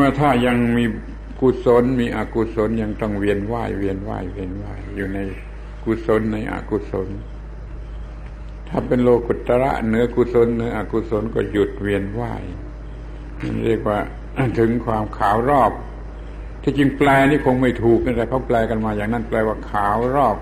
[0.00, 0.84] ว่าถ้ายังมี
[1.40, 5.18] กุศลมีอกุศลยังต้องเวียนว่ายเวียนว่ายเวียนว่ายอยู่ใน
[5.84, 7.08] กุศลในอกุศล
[8.68, 12.42] ถ้าเป็นโลกุตระเหนือกุศลเหนืออกุศลก็หยุดเวียนว่าย
[13.40, 13.98] นี่เรียกว่า
[14.58, 15.72] ถึงความขาวรอบ
[16.62, 20.36] ที่จริงแปลนี่คงไม่ถูกแต่เขาแปลกันมาอย่างนั้นแปลว่าขาวรอบ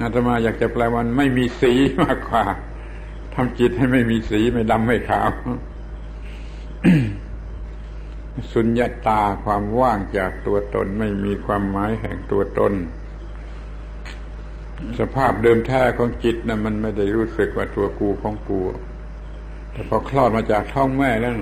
[0.00, 1.72] อาตมาอยากจะแปลวันไม่มีสี
[2.02, 2.44] มากกว่า
[3.40, 5.30] ทำจิตให้ไม่มีสีไม่ดำไม่ขาว
[8.52, 12.72] สุญญาตาความว่างจากตัวตนไม่มีความหมายแห่งตัวตน
[14.98, 18.60] สภาพเดิมแท้ของจิตนะ่ะมันไม่ได้รู้สึกว่าตัวกูของกู
[19.72, 21.34] แต่พอคลอดมาจากท้องแม่แล้ว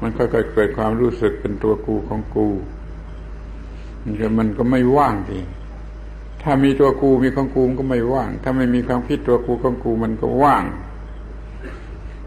[0.00, 2.48] มันค่อยๆเกิดความรู้สึกเป็นตัวกูของกู
[4.38, 5.40] มันก็ไม่ว่างที
[6.42, 10.64] ถ้ามีตัวกูมีของกูมันก็ไม่ว่าง ถ้าไม่มีความคิดตัวกูของกูมันก็ว่าง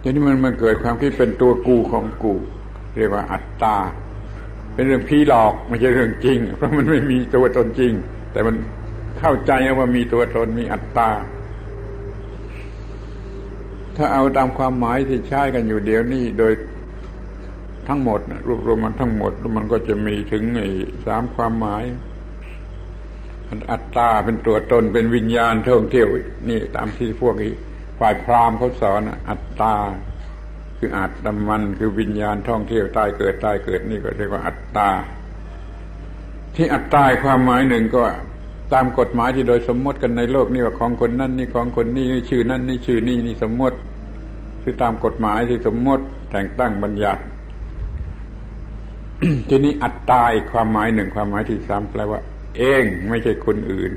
[0.02, 2.34] ทีนี้มันมันเกิดความคิดเป็นตัวกูของกู
[2.98, 3.78] เรียกว่าอัตตา
[4.74, 7.94] เป็นเรื่องพีหลอกไม่ใช่เรื่องจริง เพราะมันไม่มีตัวตนจริง
[8.32, 8.56] แต่มัน
[9.20, 11.10] เข้าใจว่ามีตัวตนมีอัตตา
[13.98, 16.54] ถ้าเอาตามความหมายที่ใช้กันอยู่เดี๋ยวนี้โดย
[17.88, 20.44] ทั้งหมดรวบรวมมันทั้งหมดมันก็จะมีถึง
[21.06, 21.84] สามความหมาย
[23.72, 26.08] อัตตาเป็นตัวตนเป็นวิญญาณท่องเที่ยว
[26.50, 27.36] นี่ตามที่พวก
[28.00, 29.76] ฝ่ายพราหมณ์เขาสอนอัตตา
[30.78, 34.90] คืออัตตมันคือวิญญาณท่องเที่ยวตายเกิดตายเกิดนี่ก็เรียกว่าอัตตา
[36.56, 38.04] ที่อัตตาความหมายหนึ่งก็
[38.74, 43.78] ตามกฎหมายที่โดยสมมติกันในโลกนี่ว่าของคนนั้นนี่ของคนนี้นี่ชื่อนั้นนี่ชื่อนี่นี่สมมติ
[44.64, 47.22] คือตามกฎหมายที่สมมติแต่งตั้งบัญญัติ
[49.50, 52.20] ทีนี้อัตตาอีกความหมายหนึ่งความหมายที่สามแปลว่า
[52.58, 53.92] เองไม่ใช่คนอื่น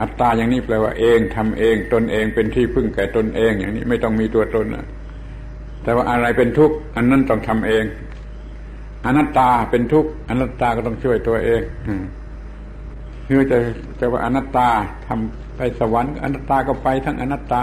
[0.00, 4.86] อัตตาอย่างนี้แปลว่าเองทำเองตนเองเป็นที่พึ่งแก่ตนเอง อย่างนี้ไม่ต้องมีตัวตนนะ
[5.82, 7.84] แต่ว่าอะไรเป็นทุกข์อันนั้นต้องทำเอง
[9.06, 11.62] อนัตตาเป็นทุกข์อนัตตาก็ต้องช่วยตัวเอง
[13.28, 13.58] คือจะ
[14.00, 14.68] จะว่าอนัตตา
[15.06, 17.62] ทำไปสวรรค์อนัตตาก็ไปทั้งอนัตตา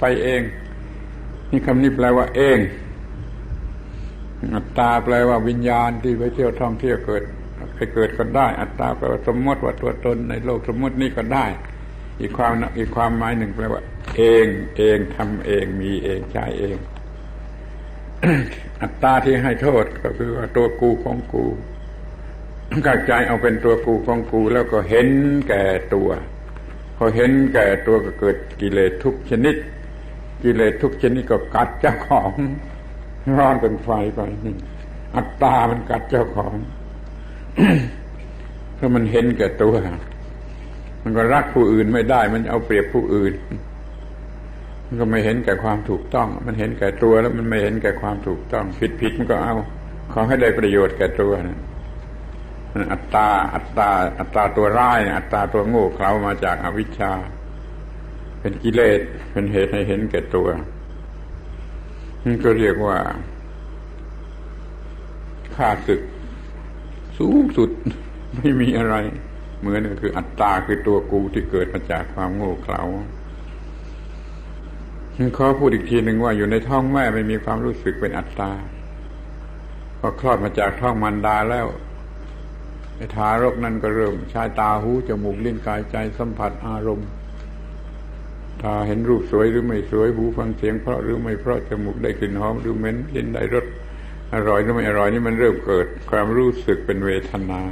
[0.00, 0.42] ไปเอง
[1.50, 2.58] นี่คำนี้แปลว่าเอง
[4.54, 7.22] อัตตาแปลว่าวิญญาณที่ไปเที่ยวท่องเที่ยวเกิด
[7.74, 11.46] ไปเกิดก็ได้ อัตตาแปลว่าสมมติว่าตัวตนในโลกสมมตินี้ก็ได้
[12.20, 13.82] อีกความอีกความหมายหนึ่งแปลว่า
[14.16, 14.46] เอง
[14.76, 16.78] เองทำเองมีเองใช้เอง
[18.82, 21.46] อัตตาที่ให้โทษก็คือว่าตัวกูของกู
[22.86, 25.08] กระจเอาเป็นตัวกูของกูแล้วก็เห็น
[25.48, 26.10] แก่ตัว
[26.96, 29.56] พอเห็นแก่ตัวก็เกิดกิเลสทุกชนิด
[30.42, 32.32] กิเลสทุกชนิดก็กัดเจ้าของ
[33.38, 34.56] ร้อนเป็นไฟไปนี่
[35.16, 36.54] อัตตามันกัดเจ้าของ
[38.74, 39.74] เพราะมันเห็นแก่ตัว
[41.02, 43.34] มันก็รักผู้อื่นไม่ได้ มันเอาเปรียบผู้อื่น
[44.86, 49.54] มันก็ไม่เห็นแก่ความถูกต้อง มันเห็นแก่ตัวแล้วมันไม่เห็นแก่ความถูกต้อง ผิดผิดมันก็เอา
[50.12, 51.58] ขอให้ได้ประโยชน์แก่ตัวนะ
[52.92, 57.12] อัตตา อัตตา อัตตาตัวร้าย อัตตาตัวโง่เขลามาจากอวิชชา
[58.40, 59.00] เป็นกิเลส
[59.30, 60.48] เป็นเหตุให้เห็นแก่ตัว
[62.24, 62.96] นี่ก็เรียกว่า
[65.56, 66.00] ค่าศึก
[67.18, 67.70] สูงสุด
[68.36, 68.94] ไม่มีอะไร
[69.60, 72.82] เหมือนก็คืออัตตาคือตัวกูที่เกิดมาจากความโง่เขลา
[75.36, 78.52] ขอพูดอีกทีหนึ่งว่าอยู่ในท้องแม่ไม่มีความรู้สึกเป็นอัตตา
[79.98, 81.66] พอคลอดมาจากท้องมันดาแล้ว
[82.96, 87.08] ไอ้ทารกนั่นก็เริ่มใช้ตาหูจมูกลิ้นกายใจสัมผัสอารมณ์
[88.62, 93.66] ตาเห็นรูปสวยหรือไม่สวยหูฟังเสียงเพราะหรือไม่เพราะจมูกได้กลิ่นหอมหรือเหม็นลิ้นได้รส
[94.34, 97.62] อร่อยหรือไม่อร่อยนี่มันเริ่มเกิด ความรู้สึกเป็นเวทนา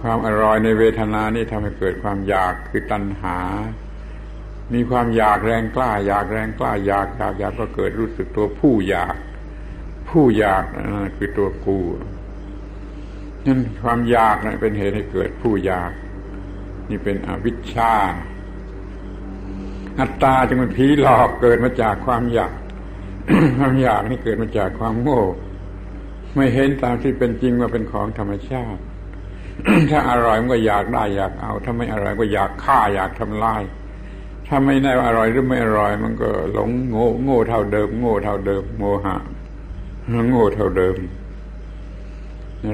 [0.00, 3.38] ความอร่อยในเวทนานี่ทำให้เกิดความอยากคือตัณหา
[4.74, 9.16] มีความอยากแรงกล้า อยากแรงกล้า อยากอยากอยากก็เกิดรู้สึกตัวผู้อยาก
[10.08, 10.64] ผู้อยาก
[11.16, 11.78] คือตัวกู
[13.46, 15.92] นั่นความอยากนะเป็นเหตุให้เกิดผู้อยาก
[16.90, 17.94] นี่เป็นอวิชชา
[20.00, 22.52] อัตตาจึงเป็นผีหลอกเกิดมาจากความอยาก
[23.58, 25.22] ความอยากนี่เกิดมาจากความโง่
[26.36, 28.82] ไม่เห็นตามที่เป็นจริงว่าเป็นของธรรมชาติ
[29.90, 33.62] ถ้าอร่อยมันก็อยากได้อยากเอา ถ้าไม่อร่อยก็อยากฆ่าอยากทำลาย
[34.46, 39.16] ถ้าไม่แน่าอร่อยหรือไม่อร่อย มันก็หลงโง่โง่เท่าเดิม โง่เท่าเดิม โมหะ
[40.28, 40.96] โง่เท่าเดิม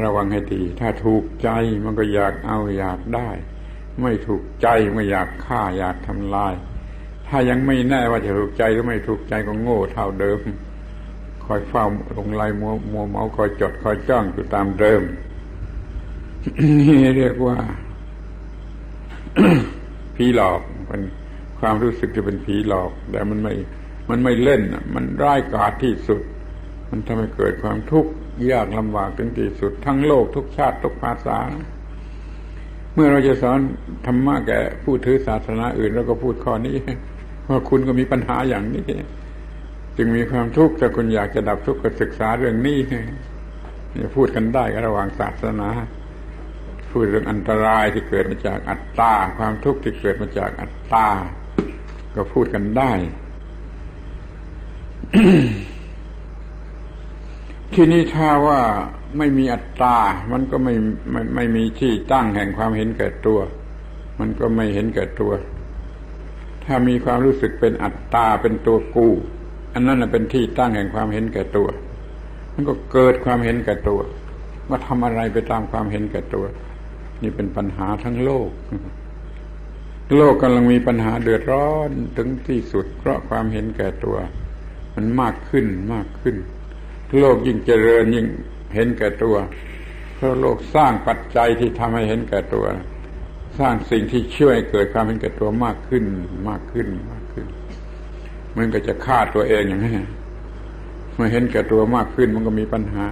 [0.05, 1.49] ระวังให้ดี ถ้าถูกใจ
[1.85, 3.29] มันก็อยากเอาอยากได้
[4.01, 6.55] ไม่ถูกใจมันอยากฆ่าอยากทำลาย
[7.35, 10.39] ถ้ายังไม่แน่ว่าจะถูกใจหรือไม่ถูกใจก็โง่เท่าเดิม
[11.45, 11.85] คอยเฝ้า
[12.17, 15.03] ลงไลายมัวมัวเมาคอยจดคอยจ้องอยู่ตามเดิม
[16.79, 17.57] นี่เรียกว่า
[20.17, 21.03] ผีหลอกเป็น
[21.61, 23.55] ความรู้สึกจะเป็นผีหลอก แต่มันไม่
[24.11, 24.63] มันไม่เล่น
[24.95, 26.21] มันร้ายกาจที่สุด
[26.91, 28.11] มันทำให้เกิดความทุกข์
[28.51, 31.39] ยากลำบากถึงที่สุด ทั้งโลกทุกชาติทุกภาษา
[32.95, 33.59] เมื่อเราจะสอน
[34.07, 36.77] ธรรมะแก่ผู้ถือศาสนาอื่นเราก็พูดข้อนี้
[37.49, 38.83] ว่าคุณก็มีปัญหาอย่างนี้
[39.97, 43.01] จึงมีความทุกข์ถ้าคุณอยากจะดับทุกข์ก็ศึกษาเรื่องนี้เนี่
[44.05, 45.69] ยพูดกันได้ระหว่างศาสนา
[46.91, 51.07] พูดเรื่องอันตรายที่เกิดมาจากอัตตา ความทุกข์ที่เกิดมาจากอัตตา
[52.15, 52.93] ก็พูดกันได้
[57.75, 58.61] ที่นี่ถ้าว่า
[59.19, 59.97] ไม่มีอัตตา
[60.33, 60.75] มันก็ไม่
[61.11, 63.41] ไม่ไม่มีที่ตั้งแห่งความเห็นแก่ตัว
[64.21, 65.33] มันก็ไม่เห็นแก่ตัว
[66.67, 69.09] ถ้ามีความรู้สึกเป็นอัตตาเป็นตัวกู
[69.75, 71.69] อันนั้นเป็นที่ตั้งแห่งความเห็นแก่ตัว
[72.55, 74.01] มันก็เกิดความเห็นแก่ตัว
[74.69, 76.45] ว่าทำอะไรไปตามความเห็นแก่ตัว
[77.23, 78.51] นี่เป็นปัญหาทั้งโลก
[80.17, 84.17] โลกกำลังมีปัญหาเดือดร้อนถึงที่สุด เพราะความเห็นแก่ตัว
[84.95, 86.37] มันมากขึ้นมากขึ้น
[87.19, 88.27] โลกยิ่งเจริญยิ่ง
[88.75, 89.37] เห็นแก่ตัว
[90.15, 92.65] เพราะโลกสร้างปัจจัยที่ทำให้เห็นแก่ตัว
[93.59, 96.05] สร้างสิ่งที่ช่วยเกิดความเห็นแก่ตัวมากขึ้น
[96.49, 97.47] มากขึ้นมากขึ้น
[98.57, 99.93] มันก็จะฆ่าตัวเองอย่างนี้
[101.15, 103.07] เมื่อเห็นแก่ตัวมากขึ้นมันก็มีปัญหา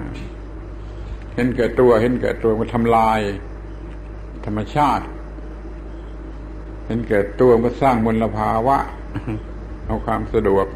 [1.34, 3.20] เห็นแก่ตัวเห็นแก่ตัวมันทำลาย
[4.46, 5.04] ธรรมชาติ
[6.86, 8.78] เห็นแก่ตัวมันก็สร้างมลภาวะ
[9.86, 10.66] เอาความสะดวก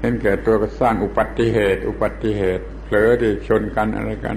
[0.00, 4.36] เห็นแก่ตัวก็สร้างอุบัติเหตุ อุบัติเหตุเผลอที่ชนกันอะไรกัน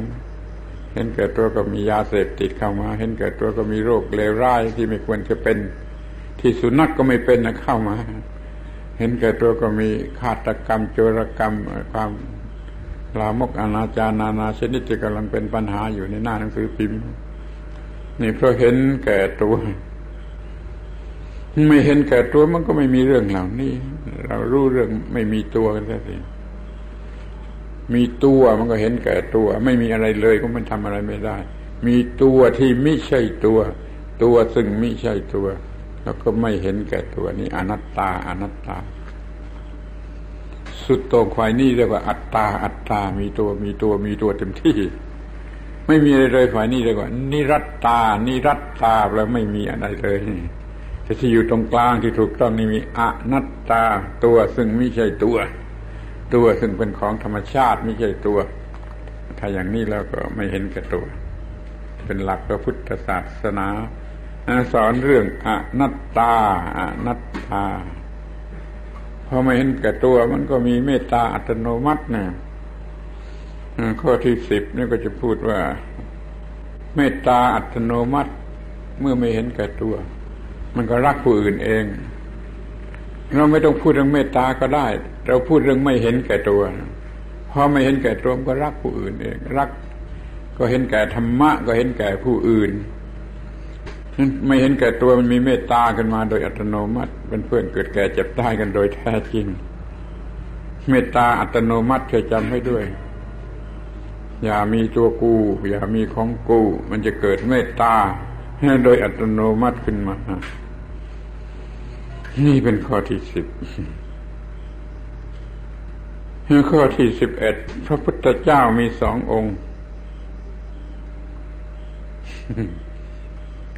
[0.94, 5.58] เห็นแก่ตัวก็มียาเสพติดเข้ามา เห็นแก่ตัวก็มีโรคเลวร้ายที่ไม่ควรจะเป็น
[6.40, 7.96] ที่สุนัขกก็ไม่เป็นนะเข้ามา
[8.98, 9.90] เห็นแก่ตัวก็มี
[10.20, 11.54] ฆาตกรรมโจรกรรม
[11.94, 12.12] ความ
[13.20, 17.00] ลามกอนาจารนานาชนิดที่กำลังเป็นปัญหาอยู่ในหน้าหนังสือพิมพ์
[18.22, 19.56] นี่เพราะเห็นแก่ตัว
[21.70, 23.74] ไม่เห็นแก่ตัวมันก็ไม่มีเรื่องเหล่านี้
[24.28, 26.16] เรารู้เรื่องไม่มีตัวกันแท้สิ
[27.94, 31.38] มีตัวมันก็เห็นแก่ตัว ไม่มีอะไรเลยก็มันทำอะไรไม่ได้
[31.88, 33.60] มีตัวที่ไม่ใช่ตัว
[34.24, 35.48] ตัวซึ่งไม่ใช่ตัว
[36.04, 38.78] แล้วก็ไม่เห็นแก่ตัวนี่อนัตตาอนัตตา
[40.86, 44.78] สุดตรงควายนี่เรียกว่าอัตตาอัตตา มีตัวมีตัวมีตัวเต็มที่
[45.88, 50.18] ไม่มีอะไรเลยฝ่ายนี้เรียกว่า นิรัตตา นิรัตตาแล้วไม่มีอะไรเลย
[51.04, 53.84] แต่ที่อยู่ตรงกลางที่ถูกต้องนี่มีอนัตตา
[54.24, 55.38] ตัวซึ่งไม่ใช่ตัว
[56.36, 58.40] ตัวซึ่งเป็นของธรรมชาติไม่ใช่ตัว
[59.40, 61.06] ถ้าอย่างนี้แล้วก็ไม่เห็นแก่ตัว
[62.06, 63.68] เป็นหลักพระพุทธศาสนา
[64.74, 66.34] สอนเรื่องอนัตตา
[66.78, 67.64] อนัตตา
[69.28, 72.26] พอไม่เห็นแก่ตัวมันก็มีเมตตาอัตโนมัตินะ
[74.02, 75.60] ข้อที่สิบนี่ก็จะพูดว่า
[76.96, 78.32] เมตตาอัตโนมัติ
[79.02, 79.96] เมื่อไม่เห็นแก่ตัว
[80.76, 81.84] มันก็รักผู้อื่นเอง
[83.36, 84.88] เราไม่ต้องพูดเรื่องเมตตาก็ได้
[85.28, 86.62] เราพูดเรื่องไม่เห็นแก่ตัว
[87.52, 89.70] พอไม่เห็นแก่ตัวก็รักผู้อื่นเองรัก
[90.58, 92.72] ก็เห็นแก่ธรรมะ ก็เห็นแก่ผู้อื่น
[94.48, 99.46] ไม่เห็นแก่ตัวมันมีเมตตากันมาโดยอัตโนมัติเป็นเพื่อนเกิดแก่เจ็บตายกันโดยแท้จริง
[100.90, 102.84] เมตตาอัตโนมัติเคยจำให้ด้วย
[104.44, 105.36] อย่ามีตัวกู
[105.70, 107.96] อย่ามีของกู มันจะเกิดเมตตา
[108.86, 110.16] โดยอัตโนมัติขึ้นมา
[112.42, 113.46] นี่เป็นข้อที่สิบ
[116.72, 117.56] ข้อที่สิบเอ็ด
[117.86, 119.56] พระพุทธเจ้ามีสององค์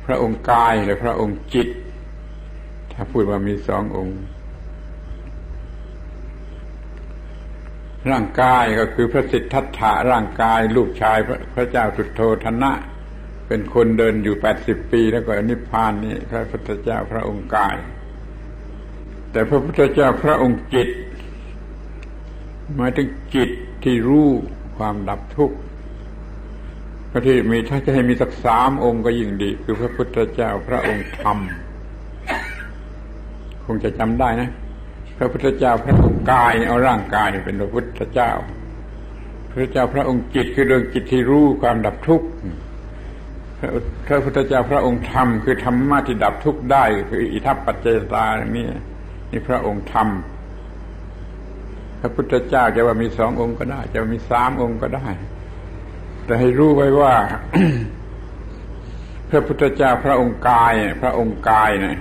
[0.05, 1.69] พระองค์กายและพระองค์จิต
[2.91, 4.17] ถ้าพูดว่ามีสององค์
[8.11, 12.71] ร่างกายก็คือพระสิทธัตถะร่างกาย ลูกชายพระพระเจ้าสุโธธนะ
[13.47, 17.75] เป็นคนเดินอยู่แปดสิบปีแล้วก็นิพพานนี่พระพุทธเจ้าพระองค์กาย
[19.35, 20.89] แต่พระพุทธเจ้าพระองค์จิต
[22.75, 23.49] หมายถึงจิต
[23.83, 24.27] ที่รู้
[24.77, 25.57] ความดับทุกข์
[27.11, 31.37] พระที่มีถ้าจะให้มีสักสามองค์ก็ยิ่งดี คือพระพุทธเจ้าพระองค์ธรรม
[33.65, 34.49] คงจะจำได้นะ
[35.17, 38.31] พระพุทธเจ้าพระองค์กายเอาร่างกายเป็นพระพุทธเจ้า
[39.51, 42.27] พระเจ้าพระองค์จิตคือดวงจิตที่รู้ความดับทุกข์
[44.05, 48.67] พระพุทธเจ้าพระองค์ธรรมคือธรรมะที่ดับทุกข์ได้ คืออิทัปปัจเจตาอย่างนี้
[49.35, 55.07] นี่พระองค์ทำพระพุทธเจ้าจะว่ามีสององค์ก็ได้ จะมีสามองค์ก็ได้
[56.25, 57.15] แต่ให้รู้ไว้ว่า
[59.29, 61.97] พระพุทธเจ้าพระองค์กาย พระองค์กายเนี่ย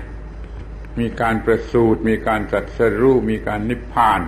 [1.00, 4.20] มีการประสูติมีการจัดสรู้มีการนิพพาน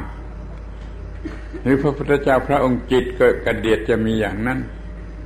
[1.62, 4.58] หรือพระพุทธเจ้าพระองค์จิตกิดกระเดียดจะมีอย่างนั้น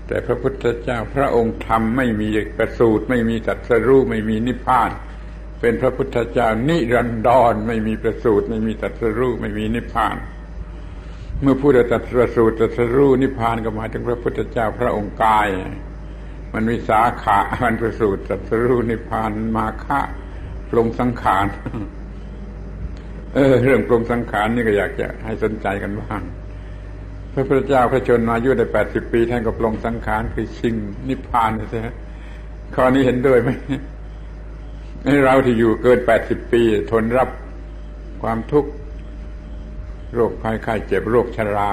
[0.06, 4.90] แต่พระพุทธเจ้าพระองค์ธรรมไม่มีประสูติไม่มีจัดสรู้ไม่มีนิพพาน
[5.60, 10.16] เป็นพระพุทธเจ้านิรันดรไม่มีประสูตรไม่มีตัสรู้ไม่มีนิพพาน
[11.40, 12.02] เมื่อพูดตัส
[12.36, 15.46] สูตรตัสรู้นิพพานก็หมายถึงพระพุทธเจ้าพระองค์กาย
[16.52, 20.00] มันมีสาขามันประสูตรตัสรู้นิพพานมาคะ
[20.70, 21.46] ปรงสังขาร
[23.34, 26.22] เออ เรื่องปรงสังขารนี่ก็อยากจะให้สนใจกันบ้าง
[27.32, 30.74] พระพุทธเจ้าพระชนมายุได้แปดสิบปีท่านก็ปรงสังขารคือชิง
[31.08, 31.88] นิพพานใช่ไหม
[32.74, 33.50] ข้อนี้เห็นด้วยไหม
[35.24, 37.28] เราที่อยู่เกินแปดสิบปี ทนรับ
[38.22, 38.70] ความทุกข์
[40.14, 41.70] โรคภัยไข้เจ็บโรคชรา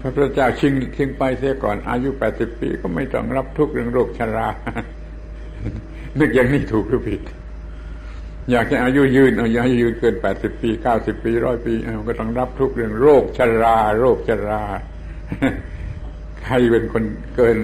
[0.00, 4.48] พระพุทธเจ้าชิงชิงไปเสียก่อน อายุแปดสิบปีก็ไม่ต้องรับทุกข์เรื่องโรคชรา
[6.18, 7.20] นึกอย่างนี้ถูกหรือผิด
[8.50, 11.74] อยากจะอายุยืนเอาอยากให้ยืนเกินแปดสิบปีเก้าสิบปีร้อยปี
[12.08, 14.62] ก็ต้องรับทุกข์เรื่องโรคชรา โรคชรา
[16.42, 17.58] ใครเป็นคนเกิน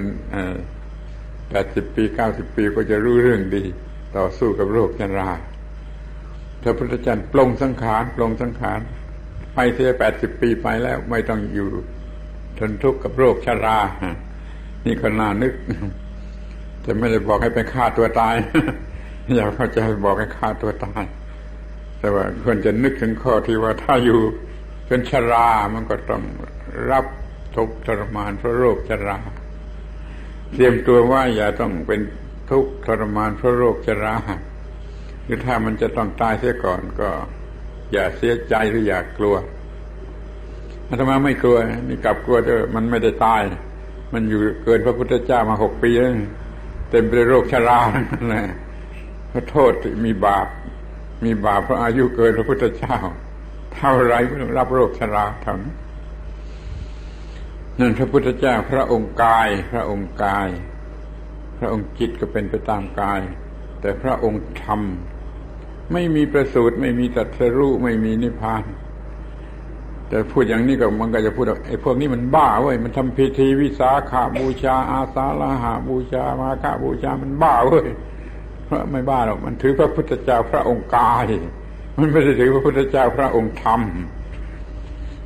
[1.51, 3.65] แปดสิบปีเก้าสิบปีก็จะรู้เรื่องดี
[4.17, 5.31] ต่อสู้กับโรคชรา
[6.63, 8.81] พระพุทธเจ้าปลงสังขารปลงสังขาร
[9.55, 11.69] ไปเสียแปดสิบปีไปแล้วไม่ต้องอยู่
[12.59, 13.79] ทนทุกข์กับโรคชรา
[14.87, 15.55] นี่ก็น่านึก
[16.85, 18.35] จะไม่ได้บอกให้ไปฆ่าตัวตาย
[19.35, 21.05] อย่าเข้าใจบอกให้ฆ่าตัวตาย
[21.99, 24.21] แต่ว่าควรจะนึกถึงข้อที่ว่าถ้าอยู่
[24.87, 26.23] เป็นชรามันก็ต้อง
[26.91, 27.05] รับ
[27.57, 29.19] ทุกข์ทรมานเพราะโรคชรา
[30.53, 32.01] เตรียมตัวว่าอย่าต้องเป็น
[32.51, 34.17] ทุกข์ทรมานเพราะโรคชรา
[35.25, 37.11] หรือถ้ามันจะต้องตายเสียก่อนก็
[37.93, 39.37] อย่าเสียใจหรืออย่ากลัว
[40.89, 43.43] อาตมาไม่กลัวนี่กลับกลัวเถอะมันไม่ได้ตาย
[44.13, 46.13] มันอยู่เกินพระพุทธเจ้ามาหกปีแล้ว
[46.91, 48.47] เต็มไปด้วยโรคชราทั้งนั้นแหละ
[49.33, 49.73] พระโทษ
[50.07, 50.47] มีบาป
[51.25, 52.97] มีบาปเพราะอายุเกินพระพุทธเจ้า
[53.75, 55.75] เท่าไรก็ต้องรับโรคชราเท่านั้น
[57.79, 60.49] นั่นพระพุทธเจ้าพระองค์กาย พระองค์กาย
[61.63, 63.21] ระองค์จิตก็เป็นไปตามกาย
[63.81, 64.81] แต่พระองค์ธรรม
[65.93, 68.65] ไม่มีประสูตรไม่มีตัดสรู้ไม่มีนิพพาน
[70.09, 77.87] แต่พูดอย่างนี้ก็มันก็จะพูดว่าไอ้พวกนี้มันบ้าเว้ยมันทำพิธีวิสาขาบูชา อาสาฬหาบูชามาฆบูชามันบ้าเว้ย
[78.67, 81.25] เพราะไม่บ้าหรอกมันถือพระพุทธเจ้าพระองค์กาย
[81.99, 83.81] มันไม่ได้ถือพระพุทธเจ้าพระองค์ธรรม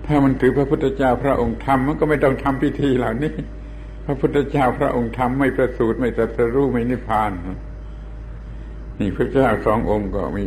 [0.06, 3.32] ถ้ามันถือพระพุทธเจ้าพระองค์ธรรมมันก็ไม่ต้องทำพิธีเหล่านี้
[4.06, 7.30] พระพุทธเจ้าพระองค์ธรรมไม่ประสูติไม่ตรัสรู้ไม่นิพพาน
[8.98, 10.44] นี่พระเจ้าสององค์ก็มี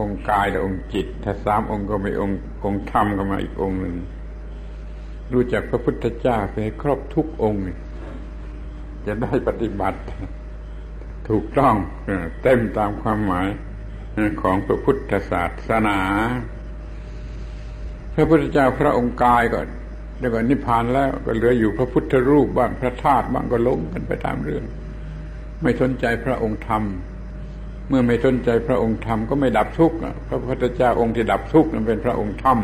[0.00, 3.96] องค์กายและองค์จิต ถ้าสามองค์ก็มีองค์องค์ธรรมก็มาอีกองค์หนึ่ง
[5.32, 7.62] รู้จักพระพุทธเจ้าให้ครอบทุกองค์
[9.06, 10.00] จะได้ปฏิบัติ
[11.28, 11.74] ถูกต้อง
[12.42, 13.48] เต็มตามความหมาย
[14.42, 15.98] ของพระพุทธศาสนา
[18.14, 19.60] พระพุทธเจ้าพระองค์กายก็
[20.18, 24.64] เดี๋ยวก็นิพพานแล้วก็เหลืออยู่พระพุทธรูปบ้างพระธาตุบ้างก็ล้มกันไปตามเรื่อง
[25.62, 26.82] ไม่สนใจพระองค์ธรรม
[27.88, 29.96] เมื่อไม่สนใจพระองค์ธรรมก็ไม่ดับทุกข์
[30.28, 32.58] พระพุทธเจ้าองค์ที่ดับทุกข์นั้นเป็นพระองค์ธรรม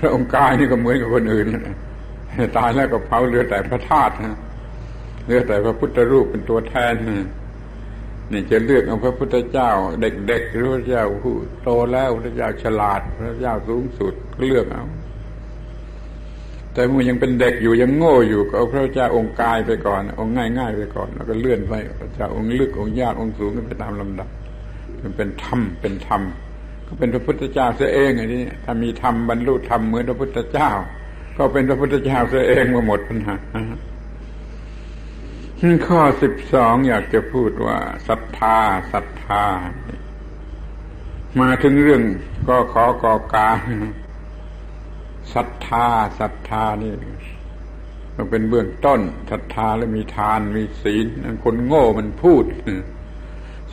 [0.00, 1.46] พระองค์กายนี่ก็เหมือนกับคนอื่น
[2.56, 4.12] ตายแล้วก็เผาเหลือแต่พระธาตุ
[5.24, 6.94] เหลือแต่พระพุทธรูปเป็นตัวแทน
[8.32, 14.84] นี่จะเลือกเอาพระพุทธเจ้า เด็กๆหรือพระเจ้าผู้โตแล้วพระเจ้าฉลาด พระเจ้าสูงสุดก็เลือกเอา
[16.74, 24.28] แต่เมื่อยังเป็นเด็กอยู่ยังโง่อยู่ก็เอาพระเจ้าองค์กายไปก่อน องค์ง่ายๆไปก่อน แล้วก็เลื่อนไปพระเจ้าองค์ลึกองค์ยากองค์สูงกันไปตามลำดับ
[25.02, 26.22] มันเป็นธรรมเป็นธรรม
[26.86, 30.70] ก็เป็นพระพุทธเจ้าเสียเองไอ้นี่ถ้ามีธรรมบรรลุธรรมเหมือนพระพุทธเจ้า
[31.38, 33.36] ก็เป็นพระพุทธเจ้าเสียเองมาหมดปัญหา
[35.88, 38.58] ข้อสิบสองอยากจะพูดว่าศรัทธา
[38.92, 39.44] ศรัทธา
[41.40, 42.02] มาถึงเรื่อง
[42.48, 43.48] ก็ขอกอกา
[45.34, 45.86] ศรัทธา
[46.20, 46.92] ศรัทธานี่
[48.16, 49.00] มันเป็นเบื้องต้น
[49.30, 51.06] ศรัทธาแล้วมีทานมีศีล
[51.44, 52.44] คนโง่มันพูด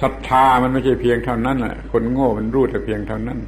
[0.01, 3.39] ศรัทธามันไม่ใช่เพียงเท่านั้นแหละคนโง่มันรู้แต่เพียงเท่านั้น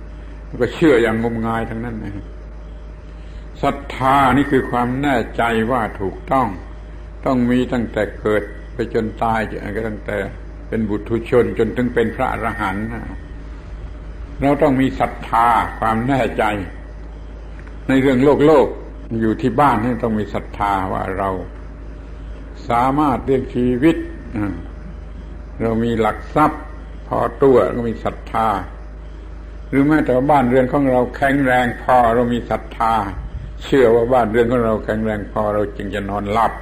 [0.48, 2.14] มันก็เชื่ออย่างงมงายทั้งนั้นนะ
[3.64, 6.48] ศรัทธานี่คือความแน่ใจว่าถูกต้อง
[7.26, 8.44] ต้องมีตั้งแต่เกิด
[8.74, 9.40] ไปจนตาย
[9.76, 10.18] ก็ตั้งแต่
[10.68, 12.86] เป็นบุตรชนจนถึงเป็นพระอรหันต์
[14.42, 15.48] เราต้องมีศรัทธา
[15.80, 16.44] ความแน่ใจ
[17.88, 18.68] ในเรื่องโลกโลก
[19.22, 21.30] อยู่ที่บ้านนี่ต้องมีศรัทธาว่าเรา
[22.70, 23.96] สามารถเลี้ยงชีวิต
[25.62, 26.62] เรามีหลักทรัพย์
[27.08, 28.48] พอตัวก็มีศรัทธา
[29.70, 32.94] หรือแม้แต่บ้านเรือนของเราแข็งแรงพอเรามีศรัทธา
[33.64, 36.54] เชื่อว่าบ้านเรือนของเราแข็งแรงพอเราจึงจะนอนหลับ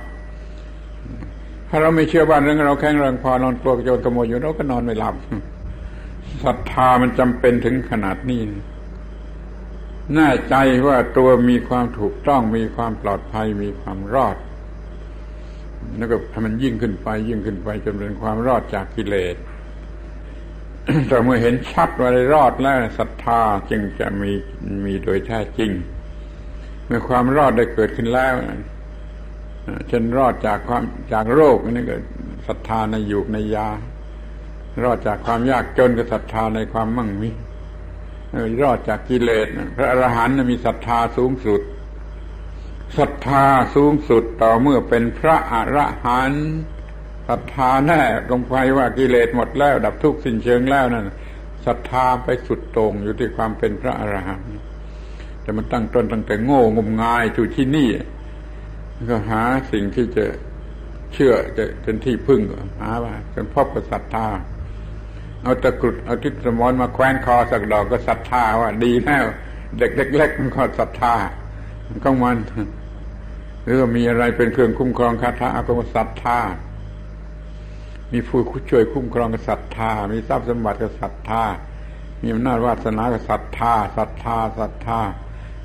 [1.69, 5.15] ถ้าเราไม่เชื่อบ้านเรือนของเราแข็งแรงพอนอนกลัวโจรขโมยอยู่เราก็นอนไม่หลับ
[6.45, 8.41] ศรัทธามันจำเป็นถึงขนาดนี้
[10.15, 10.55] แน่ใจ
[10.87, 14.37] ว่าตัวมีความถูกต้องมีความปลอดภัยมีความรอด
[15.97, 19.35] แล้วก็ให้มันยิ่งขึ้นไป ยิ่งขึ้นไปจนเป็นความรอดจากกิเลส
[21.07, 24.31] แต่เมื่อเห็นชัดว่าได้รอดแล้วศรัทธาจึงจะมี
[24.85, 25.71] มีโดยแท้จริง
[26.85, 28.33] เมื่อความรอดได้เกิดขึ้นแล้ว
[29.91, 30.83] จนรอดจากความ
[31.13, 31.95] จากโรคนี่ก็
[32.47, 33.69] ศรัทธาในอยู่ในยา
[34.83, 37.29] รอดจากความยากจนก็ศรัทธาในความมั่งมี
[38.61, 41.61] รอดจากกิเลสพระอรหันต์มีศรัทธาสูงสุด
[42.97, 46.47] ศรัทธาสูงสุดต่อเมื่อเป็นพระอรหันต์
[47.27, 48.01] ศรัทธาแน่
[48.31, 51.09] ลงไปว่ากิเลสหมดแล้ว ดับทุกข์สิ้นเชิงแล้วนั่น
[51.65, 54.51] ศรัทธาไปสุดตรงอยู่ที่ความเป็นพระอรหันต์
[55.41, 57.89] แต่มันตั้งต้นตั้งแต่โง่งมงายอยู่ที่นี่
[59.09, 60.25] ก็หาสิ่งที่จะ
[61.13, 62.41] เชื่อจะเป็นที่พึ่ง
[62.79, 64.27] หาว่าจนพบกับศรัทธา
[65.43, 69.25] เอาตะกรุดเอาทิศสมอนมาแคว้นคอสักดอกก็ศรัทธาว่าดีแล้ว
[69.77, 71.13] เด็กเล็กๆมันก็ศรัทธา
[72.03, 72.37] ก็มัน
[73.63, 76.39] หรือว่ามีอะไรเป็นเครื่องคุ้มครองคาถาก็ศรัทธา
[78.11, 78.39] มีผู้
[78.69, 81.43] ช่วยคุ้มครองกับศรัทธามีทรัพย์สมบัติกับศรัทธา
[82.21, 84.99] มีอำนาจวาสนากับศรัทธาศรัทธาศรัทธา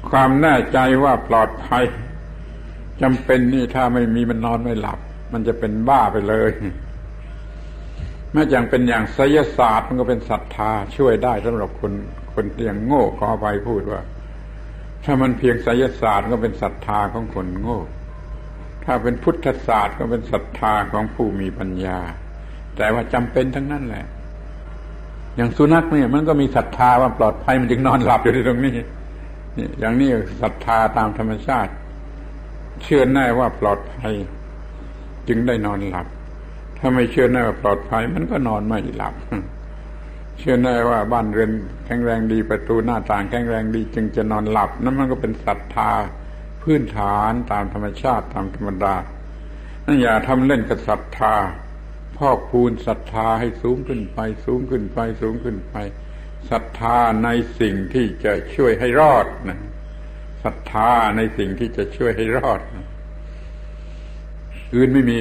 [0.09, 1.85] ความแน่ใจว่าปลอดภัย
[3.03, 4.99] จำเป็นนี่ถ้าไม่มีมันนอนไม่หลับ
[5.33, 6.51] มันจะเป็นบ้าไปเลย
[8.33, 11.93] แม้อย่างเป็นอย่างไสยศาสตร์มันก็เป็นศรัทธาช่วยได้สำหรับคน
[12.35, 14.03] คนที่ยังโง่ขอไปพูดว่า
[15.05, 17.81] ถ้ามันเพียงไสยศาสตร์ก็เป็นศรัทธาของคนโง่
[18.85, 21.99] ถ้าเป็นพุทธศาสตร์ก็เป็นศรัทธาของผู้มีปัญญา
[22.77, 24.07] แต่ว่าจำเป็นทั้งนั้นแหละ
[25.37, 28.73] อย่างสุนัขเนี่ย มันก็มีศรัทธาว่าปลอดภัยมันจึงนอนหลับอยู่ที่ตรงนี้
[29.59, 30.09] นี่อย่างนี้
[30.43, 31.73] ศรัทธาตามธรรมชาติ
[32.83, 34.15] เชื่อแน่ว่าปลอดภัย
[35.29, 36.07] จึงได้นอนหลับ
[36.79, 39.15] ถ้าไม่เชื่อแน่ว่าปลอดภัย มันก็นอนไม่หลับ
[40.39, 41.51] เชื่อแน่ว่าบ้านเรือน
[41.87, 45.91] แข็งแรงดีประตูหน้าต่างแข็งแรงดี จึงจะนอนหลับ นั่นมันก็เป็นศรัทธา
[46.63, 48.95] พื้นฐานตามธรรมชาติตามธรรมดา
[49.85, 51.35] นั่นอย่าทำเล่นกับศรัทธา
[52.17, 55.75] พอกพูนศรัทธาให้สูงขึ้นไป สูงขึ้นไป สูงขึ้นไป
[56.51, 57.29] ศรัทธาใน
[57.61, 59.61] สิ่งที่จะช่วยให้รอดนะ
[60.45, 62.61] ศรัทธาในสิ่งที่จะช่วยให้รอด
[64.75, 65.19] อื่นไม่มี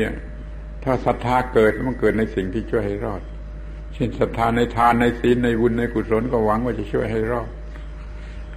[0.85, 3.21] ถ้าศรัทธาเกิดมันเกิดในสิ่งที่ช่วยให้รอด
[3.93, 7.49] เช่นศรัทธาในทานในศีลในบุญในกุศลก็หวังว่าจะช่วยให้รอด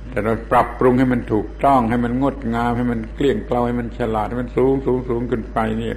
[0.08, 5.96] แต่เราปรับปรุงให้มันถูกต้องให้มันงดงามให้มันเกลี้ยงเกลาให้มันฉลาดให้มันสูงสูงสูงขึ้นไปเนี่ย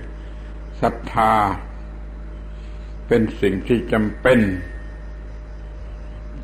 [0.82, 1.34] ศรัทธา
[3.08, 4.40] เป็นสิ่งที่จำเป็น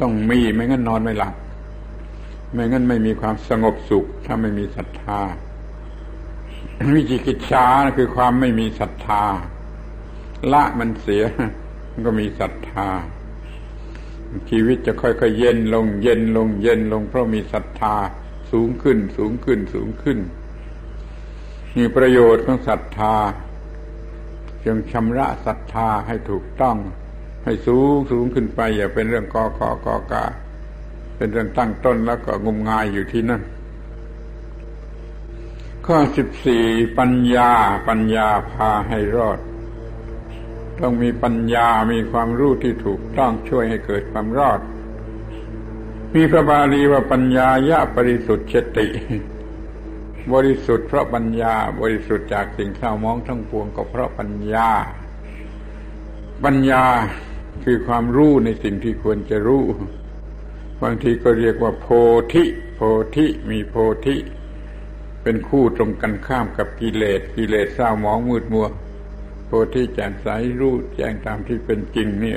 [0.02, 1.34] ต้องมีไม่งั้นนอนไม่หลับ
[2.54, 5.20] ไม่งั้นไม่มีความสงบสุข ถ้าไม่มีศรัทธา
[6.96, 7.66] วิจิกิจฉา
[7.98, 9.24] คือความไม่มีศรัทธา
[10.54, 11.24] ละมันเสีย
[11.92, 12.90] มันก็มีศรัทธา
[14.50, 17.96] ชีวิตจะค่อยๆเย็นลงเย็นลงเย็นลง เพราะมีศรัทธา
[18.52, 20.20] สูงขึ้น สูงขึ้นสูงขึ้น
[21.78, 23.16] มีประโยชน์ของศรัทธา
[24.66, 26.78] จึงชำระศรัทธาให้ถูกต้อง
[27.44, 30.26] ให้สูงสูงขึ้นไป อย่าเป็นเรื่องกอกอกอกา
[31.18, 33.42] เป็นเรื่องตั้งต้นแล้วก็งมงายอยู่ที่นั่น
[35.86, 36.66] ข้อสิบสี่
[36.98, 37.52] ปัญญา
[37.88, 39.40] ปัญญาพาให้รอด
[40.82, 44.60] ต้องมีปัญญามีความรู้ที่ถูกต้องช่วยให้เกิดความรอด
[46.14, 48.88] มีพระบาลีว่าปัญญายะบริสุทธิ์เชติ
[50.34, 54.70] บริสุทธิ์เพราะปัญญาบริสุทธิ์จากสิ่งเศร้ามองทั้งปวงก็เพราะปัญญา
[56.44, 56.84] ปัญญา
[57.64, 59.64] คือความรู้ในสิ่งที่ควรจะรู้
[60.82, 61.88] บางทีก็เรียกว่า โพ
[62.34, 62.44] ธิ
[62.76, 62.82] โพ
[63.16, 63.76] ธิมีโพ
[64.06, 64.16] ธิ
[65.24, 68.68] เป็นคู่ตรงกันข้ามกับกิเลสกิเลสเศร้ามองมืดมัว
[69.48, 70.28] โพธิแจ่มใส
[70.60, 72.36] รู้แจ้งตามที่เป็นจริงนี่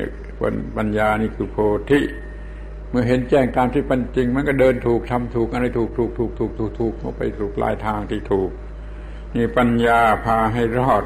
[0.77, 1.57] ปัญญานี่คือโพ
[1.91, 2.01] ธิ
[2.91, 8.51] เมื่อเห็นแจ้งตามที่เป็นจริง มันก็เดินถูกทำถูกอะไรถูกถูกถูกถูกถูกถูกไปสู่ปลายทางที่ถูก
[9.35, 11.05] นี่ปัญญาพาให้รอด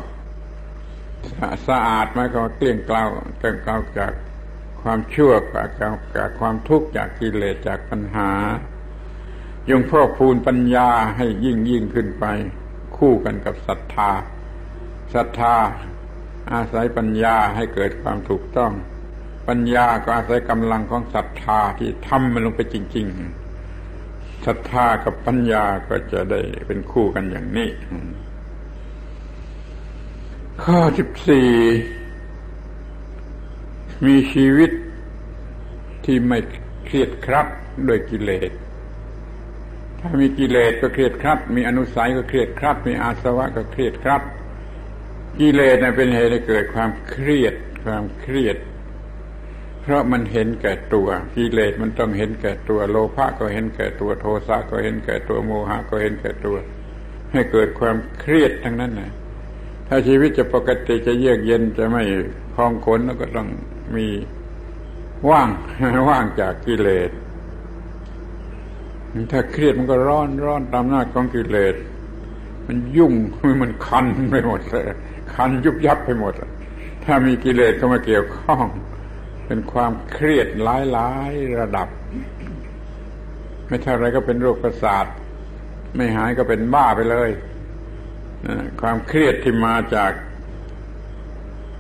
[1.69, 3.03] สะอาดไหมก็เกลี้ยงเกลา
[3.39, 4.13] เกลี้ยงเกลาจาก
[4.83, 5.69] ความชั่วจาก
[6.17, 8.31] จากความทุกข์จากกิเลสจากปัญหา
[9.71, 12.25] ยงพอกพูนปัญญาให้ยิ่งยิ่งขึ้นไป
[12.97, 14.11] คู่กันกับศรัทธา
[15.15, 15.55] ศรัทธา
[16.53, 18.73] อาศัยปัญญาให้เกิดความถูกต้อง
[19.49, 23.07] ปัญญาก็อาศัยกำลังของศรัทธาที่ทำมันลงไปจริง
[23.75, 27.69] ๆศรัทธากับปัญญาก็จะได้เป็นคู่กันอย่างนี้
[30.63, 31.51] ข้อสิบสี่
[34.07, 34.71] มีชีวิต
[36.05, 36.39] ที่ไม่
[36.87, 37.47] เครียดครับ
[37.89, 38.51] ด้วยกิเลส
[39.99, 44.23] ถ้ามีกิเลสก็เครียดครับ มีอนุสัยก็เครียดครับ มีอาสวะก็เครียดครับ
[45.39, 47.55] กิเลสเป็นเหตุให้เกิดความเครียด
[47.85, 48.57] ความเครียด
[49.83, 56.57] เพราะมันเห็นแก่ตัวกิเลสมันต้องเห็นแก่ตัว โลภะก็เห็นแก่ตัวโทสะก็เห็นแก่ตัวโมหะก็เห็นแก่ตัว
[57.33, 59.13] ให้เกิดความเครียดทั้งนั้นนะ
[59.89, 62.03] ถ้าชีวิตจะปกติจะเยือกเย็นจะไม่
[62.55, 63.49] คลองขนแล้วก็ต้อง
[63.97, 64.07] มี
[65.31, 65.49] ว่าง
[66.11, 67.11] ว่างจากกิเลส
[69.33, 71.75] ถ้าเครียดมันก็ร้อนร้อนตามหน้าของกิเลส
[72.67, 73.13] มันยุ่ง
[73.63, 74.85] มันคันไปหมดเลย
[75.35, 76.35] คันยุบยับไปหมด
[77.05, 78.65] ถ้ามีกิเลสเข้ามาเกี่ยวข้อง
[79.47, 81.89] เป็นความเครียดหลายหลายระดับ
[83.69, 85.07] ไม่เท่าไรก็เป็นโรคประสาท
[85.97, 87.31] ไม่หายก็เป็นบ้าไปเลย
[88.81, 90.13] ความเครียดที่มาจาก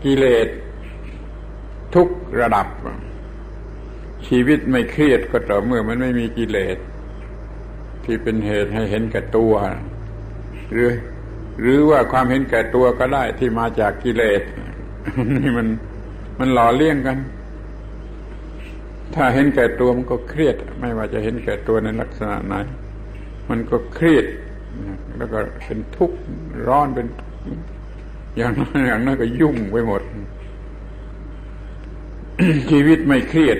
[0.04, 0.48] กิเลส
[1.94, 2.08] ทุก
[2.40, 2.66] ระดับ
[4.28, 6.78] ชีวิตไม่เครียดก็ต่อเมื่อมันไม่มีกิเลส
[8.04, 9.54] ที่เป็นเหตุให้เห็นแก่ตัว
[10.70, 10.88] หรือ
[11.60, 14.42] หรือว่าความเห็นแก่ตัวก็ได้ที่มาจากกิเลส
[15.36, 15.66] นี่มัน
[16.38, 17.18] มันหล่อเลี้ยงกัน
[19.14, 22.54] ถ้าเห็นแก่ตัวมันก็เครียด ไม่ว่าจะเห็นแก่ตัวในลักษณะไหน
[23.50, 24.26] มันก็เครียด
[25.16, 26.16] แล้วก็เป็นทุกข์
[26.66, 27.06] ร้อนเป็น
[28.36, 30.02] อย่างนั้นอย่างนั้นก็ยุ่งไปหมด
[32.70, 33.58] ชีวิตไม่เครียด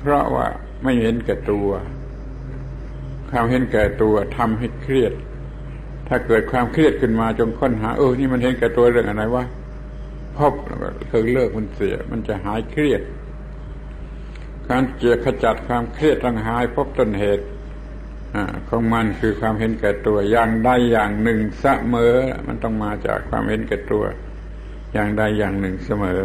[0.00, 0.46] เพราะว่า
[0.82, 1.68] ไม่เห็นแก่ตัว
[3.30, 5.12] ความเห็นแก่ตัวทำให้เครียด
[6.08, 9.44] ถ้าเกิดความเครียดขึ้นมาจงค้นหาเออนี่มันเห็นแก่ตัวเรื่องอะไรวะ
[10.36, 10.78] พบแล้ว
[11.12, 13.02] ก็เลิกมันเสีย มันจะหายเครียด
[14.68, 17.44] การเกียขจัดความเครียดต้องหายพบต้นเหตุ
[18.68, 22.14] ของมันคือความเห็นแก่ตัวอย่างใดอย่างหนึ่งเสมอ
[22.48, 24.04] มันต้องมาจากความเห็นแก่ตัว
[24.92, 26.20] อย่างใดอย่างหนึ่งเสมอ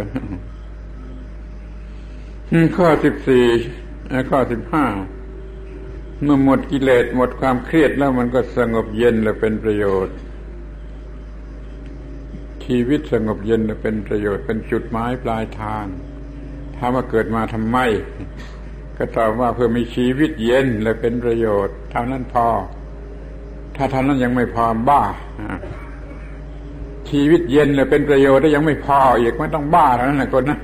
[2.77, 3.45] ข้อสิบสี่
[4.29, 4.85] ข้อสิบห้า
[6.23, 10.15] เมื่อหมดกิเลสหมดความเครียดแล้วมันก็สงบเย็นและเป็นประโยชน์
[12.65, 15.85] ชีวิตสงบเย็นและเป็นประโยชน์ เป็นจุดหมายปลายทาง
[16.75, 17.77] ถ้ามาเกิดมาทำไม
[18.97, 22.47] ก็ตอบว่าเพื่อมีชีวิตเย็นและเป็นประโยชน์เท่านั้นพอ
[23.75, 25.03] ถ้าท่านั้นยังไม่พอบ้า
[27.09, 30.59] ชีวิตเย็นและเป็นประโยชน์ได้ยังไม่พออีกไม่ต้องบ้าแล้วนะคนนั้น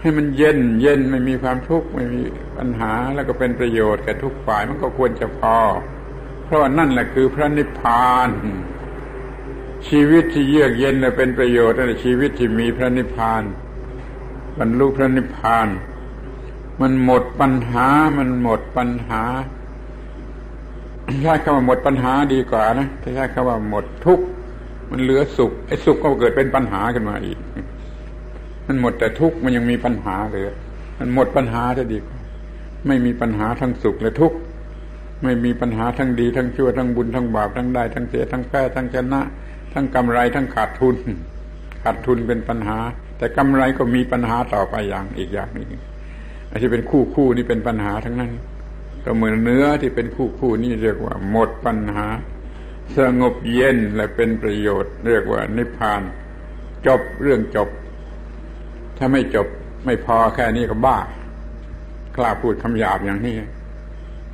[0.00, 2.20] ให้มันเย็นเย็นไม่มีความทุกข์ไม่มี
[2.56, 5.56] ปัญหาแล้วก็เป็นประโยชน์แก่ทุกฝ่ายมันก็ควรจะพอ
[6.44, 8.28] เพราะว่านั่นแหละคือพระนิพพาน
[9.88, 13.42] ชีวิตที่เยือกเย็นและเป็นประโยชน์นั่นแหละชีวิตที่มีพระนิพพาน
[14.58, 15.68] บรรลุพระนิพพาน
[16.80, 17.86] มันหมดปัญหา
[18.18, 19.22] มันหมดปัญหา
[21.22, 24.24] ใช้คำว่าหมดปัญหาดีกว่านะใช้คำว่าหมดทุกข์
[24.90, 27.38] มันเหลือสุขไอ้สุขก็เกิดเป็นปัญหาขึ้นมาอีก
[28.70, 30.44] มันหมดแต่ทุกข์มันยังมีปัญหาเลย
[30.98, 31.98] มันหมดปัญหาจะดี
[32.86, 34.38] ไม่มีปัญหาทั้งสุขและทุกข์
[35.24, 39.20] ไม่มีปัญหาทั้งดีทั้งชั่วทั้งบุญทั้งบาปทั้งได้ทั้งเสียทั้งแพ้ทั้งชนะ
[39.72, 40.96] ทั้งกำไรทั้งขาดทุน
[41.82, 42.78] ขาดทุนเป็นปัญหา
[43.18, 45.68] แต่กำไรก็มีปัญหาต่อไปอย่างอีกอย่างนึง
[46.50, 48.32] อาที่เป็นคู่คู่นี่เป็นปัญหาทั้งนั้น
[49.04, 52.06] ก็เหมือนเนื้อที่เป็นคู่คู่นี่เรียกว่า หมดปัญหา
[52.96, 56.02] สงบเย็นและเป็นประโยชน์ เรียกว่านิพพาน
[56.86, 57.68] จบเรื่องจบ
[59.00, 59.46] ถ้าไม่จบ
[59.86, 60.98] ไม่พอแค่นี้ก็บ้า
[62.16, 63.36] กล้าพูดคำหยาบอย่างนี้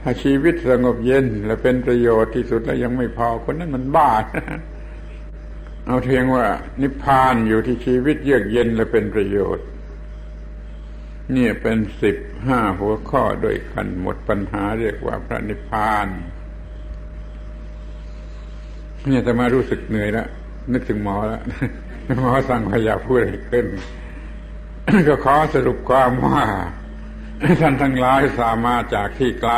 [0.03, 4.11] ถ้าชีวิตสงบเย็นและเป็นประโยชน์ที่สุดแล้วยังไม่พอคนนั้นมันบ้า
[5.87, 6.47] เอาเทียงว่า
[6.83, 9.67] นิพพานอยู่ที่ชีวิตเยือกเย็นและเป็นประโยชน์
[11.37, 12.17] นี่เป็นสิบ
[12.47, 16.07] ห้าหัวข้อด้วยกันหมดปัญหาเรียกว่าพระนิพพาน
[19.07, 20.29] เนี่ยจะมารู้สึกเหนื่อยแล้ว
[20.73, 21.43] นึกถึงหมอแล้ว
[22.21, 23.67] หมอสั่งพยาพูดอะไรขึ้น
[25.09, 26.43] ก็ขอสรุปความว่า
[27.61, 29.53] ท่านทั้งหลายสามารถจากที่ไกล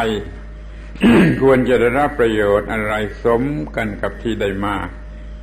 [1.42, 2.94] ควรจะได้รับประโยชน์อะไร
[3.24, 3.42] สม
[3.76, 4.76] กันกับที่ได้มา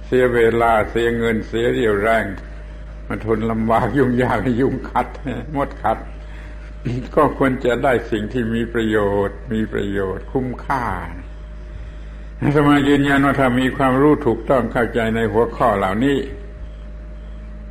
[0.06, 2.26] เสียเวลาเสียเงินเสียเรี่ยวแรง
[3.08, 5.08] มาทนลำบากยุ่งยากยุ่งขัด
[5.56, 5.98] มดขัด
[7.16, 8.98] ก็ควรจะได้สิ่งที่มีประโย
[9.28, 10.86] ชน์ มีประโยชน์คุ้มค่า
[12.56, 16.18] สมายืนยันว่าถ้ามีความรู้ถูกต้องเข้าใจในหัวข้อเหล่านี้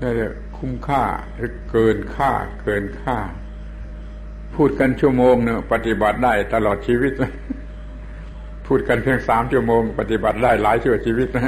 [0.00, 0.26] ก็จะ
[0.64, 1.04] คุ้มค่า
[1.36, 2.32] หรือเกินค่า
[2.62, 3.18] เกินค่า
[4.56, 7.12] พูดกันชั่วโมงเนี่ยปฏิบัติได้ตลอดชีวิต
[8.66, 11.44] พูดกันเพียงสามชั่วโมง ปฏิบัติได้หลายชั่วชีวิตนะ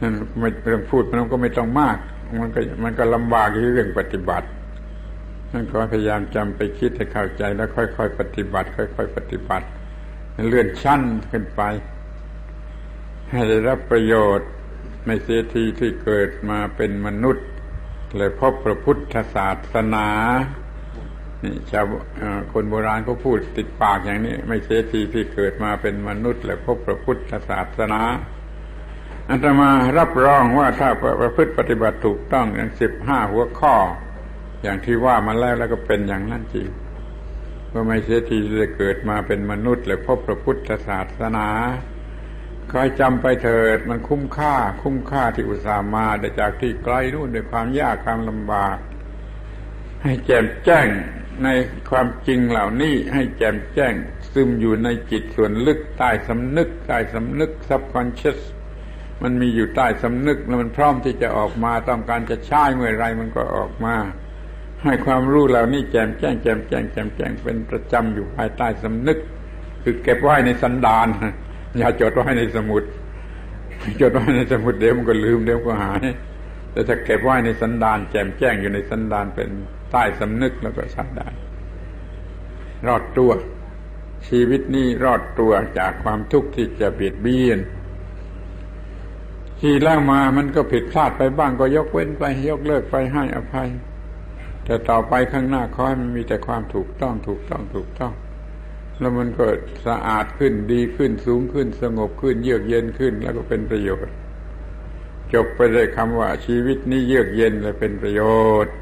[0.00, 1.98] นั่นไม่เรื่องพูดมันก็ไม่ต้องมาก
[2.40, 4.46] มันก็มันก็ลำบากที่เรื่องปฏิบัติ
[5.52, 9.66] นั่นก็พยายามจำไปคิดให้เข้าใจแล้วค่อยๆปฏิบัติ ค่อยๆปฏิบัติ
[10.48, 11.62] เลื่อนชั้นขึ้นไป
[13.30, 14.48] ให้ได้รับประโยชน์
[15.04, 17.46] ไม่เสียทีที่เกิดมาเป็นมนุษย์
[18.18, 20.08] เลยพบพระพุทธศาสนา
[21.44, 21.84] นี่ชาว
[22.52, 28.02] คนโบราณเขาพูดติดปากอย่างนี้ ไม่เสียทีที่เกิดมาเป็นมนุษย์เลยพบพระพุทธศาสนา
[29.28, 30.88] อันตมารับรองว่าถ้า
[31.20, 33.74] ประพฤติปฏิบัติถูกต้องอย่างสิบห้าหัวข้อ
[34.62, 36.68] อย่างที่ว่ามาแล้วแล้วก็เป็นอย่างนั้นจริง
[37.72, 41.48] ว่าไม่เสียทีจะเกิดมาเป็นมนุษย์เลยพบพระพุทธศาสนา
[42.72, 48.76] คอยจำไปเถิดมันคุ้มค่า คุ้มค่าที่อุตส่าห์มาได้จากที่ไกลนู่นด้วยความยากความลำบาก
[50.02, 50.88] ให้แจ่มแจ้ง
[51.44, 51.48] ใน
[51.90, 53.94] ความจริงเหล่านี้ให้แจ่มแจ้ง
[54.32, 58.40] ซึมอยู่ในจิตส่วนลึกใต้สำนึกใต้สำนึก subconscious
[59.22, 63.96] มันมีอยู่ใต้สำนึกแล้วมันพร้อมที่จะออกมาต้องการจะใช้เมื่อไรมันก็ออกมา
[64.84, 69.18] ให้ความรู้เหล่านี้แจ่มแจ้งแจ่มแจ้งแจ่มแจ้งเป็นประจำอยู่ภายใต้สำนึก
[69.82, 71.08] คือเก็บไว้ในสันดาน
[71.78, 72.82] อย่าจดไว้ในสมุด
[74.00, 76.06] จดไว้ในสมุดเดี๋ยวมันก็ลืมเดี๋ยวก็หาย
[76.72, 79.50] แต่ถ้าเก็บไว้ในสันดานแจ่มแจ้งอยู่ในสันดานเป็น
[79.90, 81.28] ใต้สำนึกแล้วก็ชัดได้
[82.86, 83.30] รอดตัว
[84.28, 87.58] ชีวิตนี้รอดตัวจากความทุกข์ที่จะเบียดเบียน
[89.60, 93.68] ที่แล้วมามันก็ผิดพลาดไปบ้างก็ยกเว้นไป ยกเลิกไปให้อภัย
[94.64, 98.12] แต่ต่อไปข้างหน้าขอให้มันมีแต่ความถูกต้องถูกต้องถูกต้อง
[98.98, 99.46] แล้วมันก็
[99.86, 104.14] สะอาดขึ้นดีขึ้นสูงขึ้นสงบขึ้น เยือกเย็นขึ้น แล้วก็เป็นประโยชน์
[105.34, 108.22] จบไปได้คำว่าชีวิตนี้เยือกเย็นและเป็นประโย
[108.64, 108.74] ชน์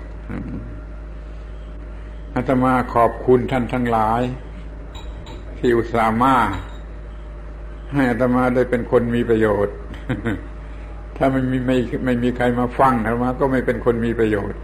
[2.35, 4.23] อาตมาขอบคุณท่านทั้งหลาย
[5.59, 6.37] ที่อุตส่าห์มา
[7.95, 9.77] ให้อาตมาได้เป็นคนมีประโยชน์
[11.17, 14.61] ถ้าไม่มีไม่ไม่มีใครมาฟังอาตมาก็ไม่เป็นคนมีประโยชน์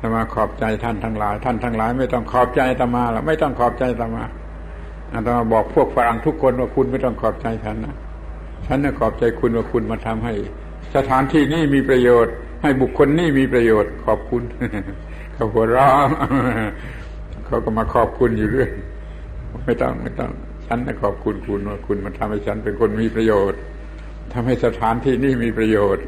[0.00, 4.24] ตมาขอบใจท่านทั้งหลาย ท่านทั้งหลาย ไม่ต้องขอบใจตมาหรอกไม่ต้องขอบใจตมา
[5.12, 7.96] อาตมาบอกพวกฝรั่งทุกคนว่าคุณไม่ต้องขอบใจฉันนะ
[8.66, 10.34] ฉันน่ะขอบใจคุณว่าคุณมาทำให้
[10.94, 14.42] สถานที่นี้มีประโยชน์ ให้บุคคลนี้มีประโยชน์ ขอบคุณ
[15.34, 15.92] เขาหัวเราะ
[17.46, 18.70] เขาก็มาขอบคุณอยู่เรื่อย
[19.64, 20.30] ไม่ต้องไม่ต้อง
[20.66, 23.58] ฉันน่ะขอบคุณคุณว่าคุณมาทำให้ฉันเป็นคนมีประโยชน์
[24.32, 26.04] ทำให้สถานที่นี้มีประโยชน์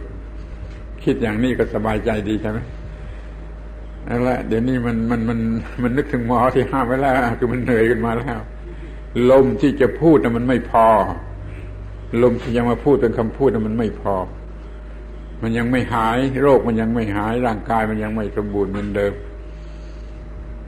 [1.05, 2.59] คิดอย่างนี้ก็สบายใจดีใช่ไหม
[4.09, 5.39] นั่นแหละเดี๋ยวนี้มันมันมัน
[5.83, 8.41] มันนึกถึงหมอที่ห้ามไว้แล้วคือมันเหนื่อยขึ้นมาแล้ว
[9.31, 10.87] ลมที่จะพูดนะมันไม่พอ
[12.23, 14.15] ลมที่จะมาพูดเป็นคำพูดนะมันไม่พอ
[15.43, 19.13] มันยังไม่หาย โรคมันยังไม่หาย ร่างกายมันยังไม่สมบูรณ์เหมือนเดิม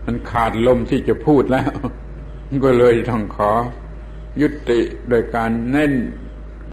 [0.04, 1.70] มันขาดลมที่จะพูดแล้ว
[2.64, 3.52] ก็เลยต้องขอ
[4.40, 5.92] ยุติโดยการเน้น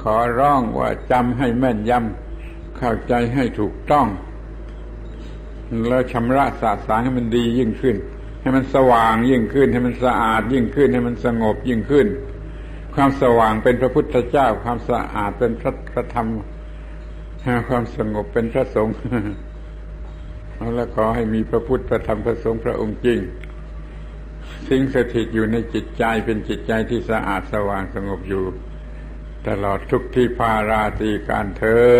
[0.03, 4.07] ขอร้องว่าจำให้แม่นยำเข้าใจให้ถูกต้อง
[5.89, 7.95] แล้วชำระสาสางให้มันดียิ่งขึ้น
[8.41, 12.07] ให้มันสว่างยิ่งขึ้น ให้มันสะอาดยิ่งขึ้น ให้มันสงบยิ่งขึ้น
[12.95, 16.27] ความสว่างเป็นพระพุทธเจ้า ความสะอาดเป็นพระพระธรรม
[17.69, 18.95] ความสงบเป็นพระสงฆ์
[20.75, 23.19] แล้วขอให้มีพระพุทธพระธรรมพระสงฆ์พระองค์จริง
[24.69, 28.43] สิ่งสถิตอยู่ในจิตใจเป็นจิตใจที่สะอาดสว่างสงบอยู่
[29.47, 31.91] ตลอดทุกที่พาราตีการเธอ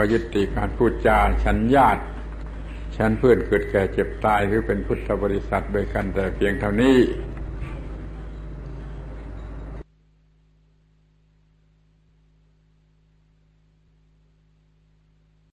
[0.00, 2.02] อยุติการพูดจาฉันญาติ
[2.96, 6.96] ฉันเพื่อนเกิดแก่เจ็บตายหรือเป็นพุทธบริษัทโดยกันแต่เพียงเท่านี้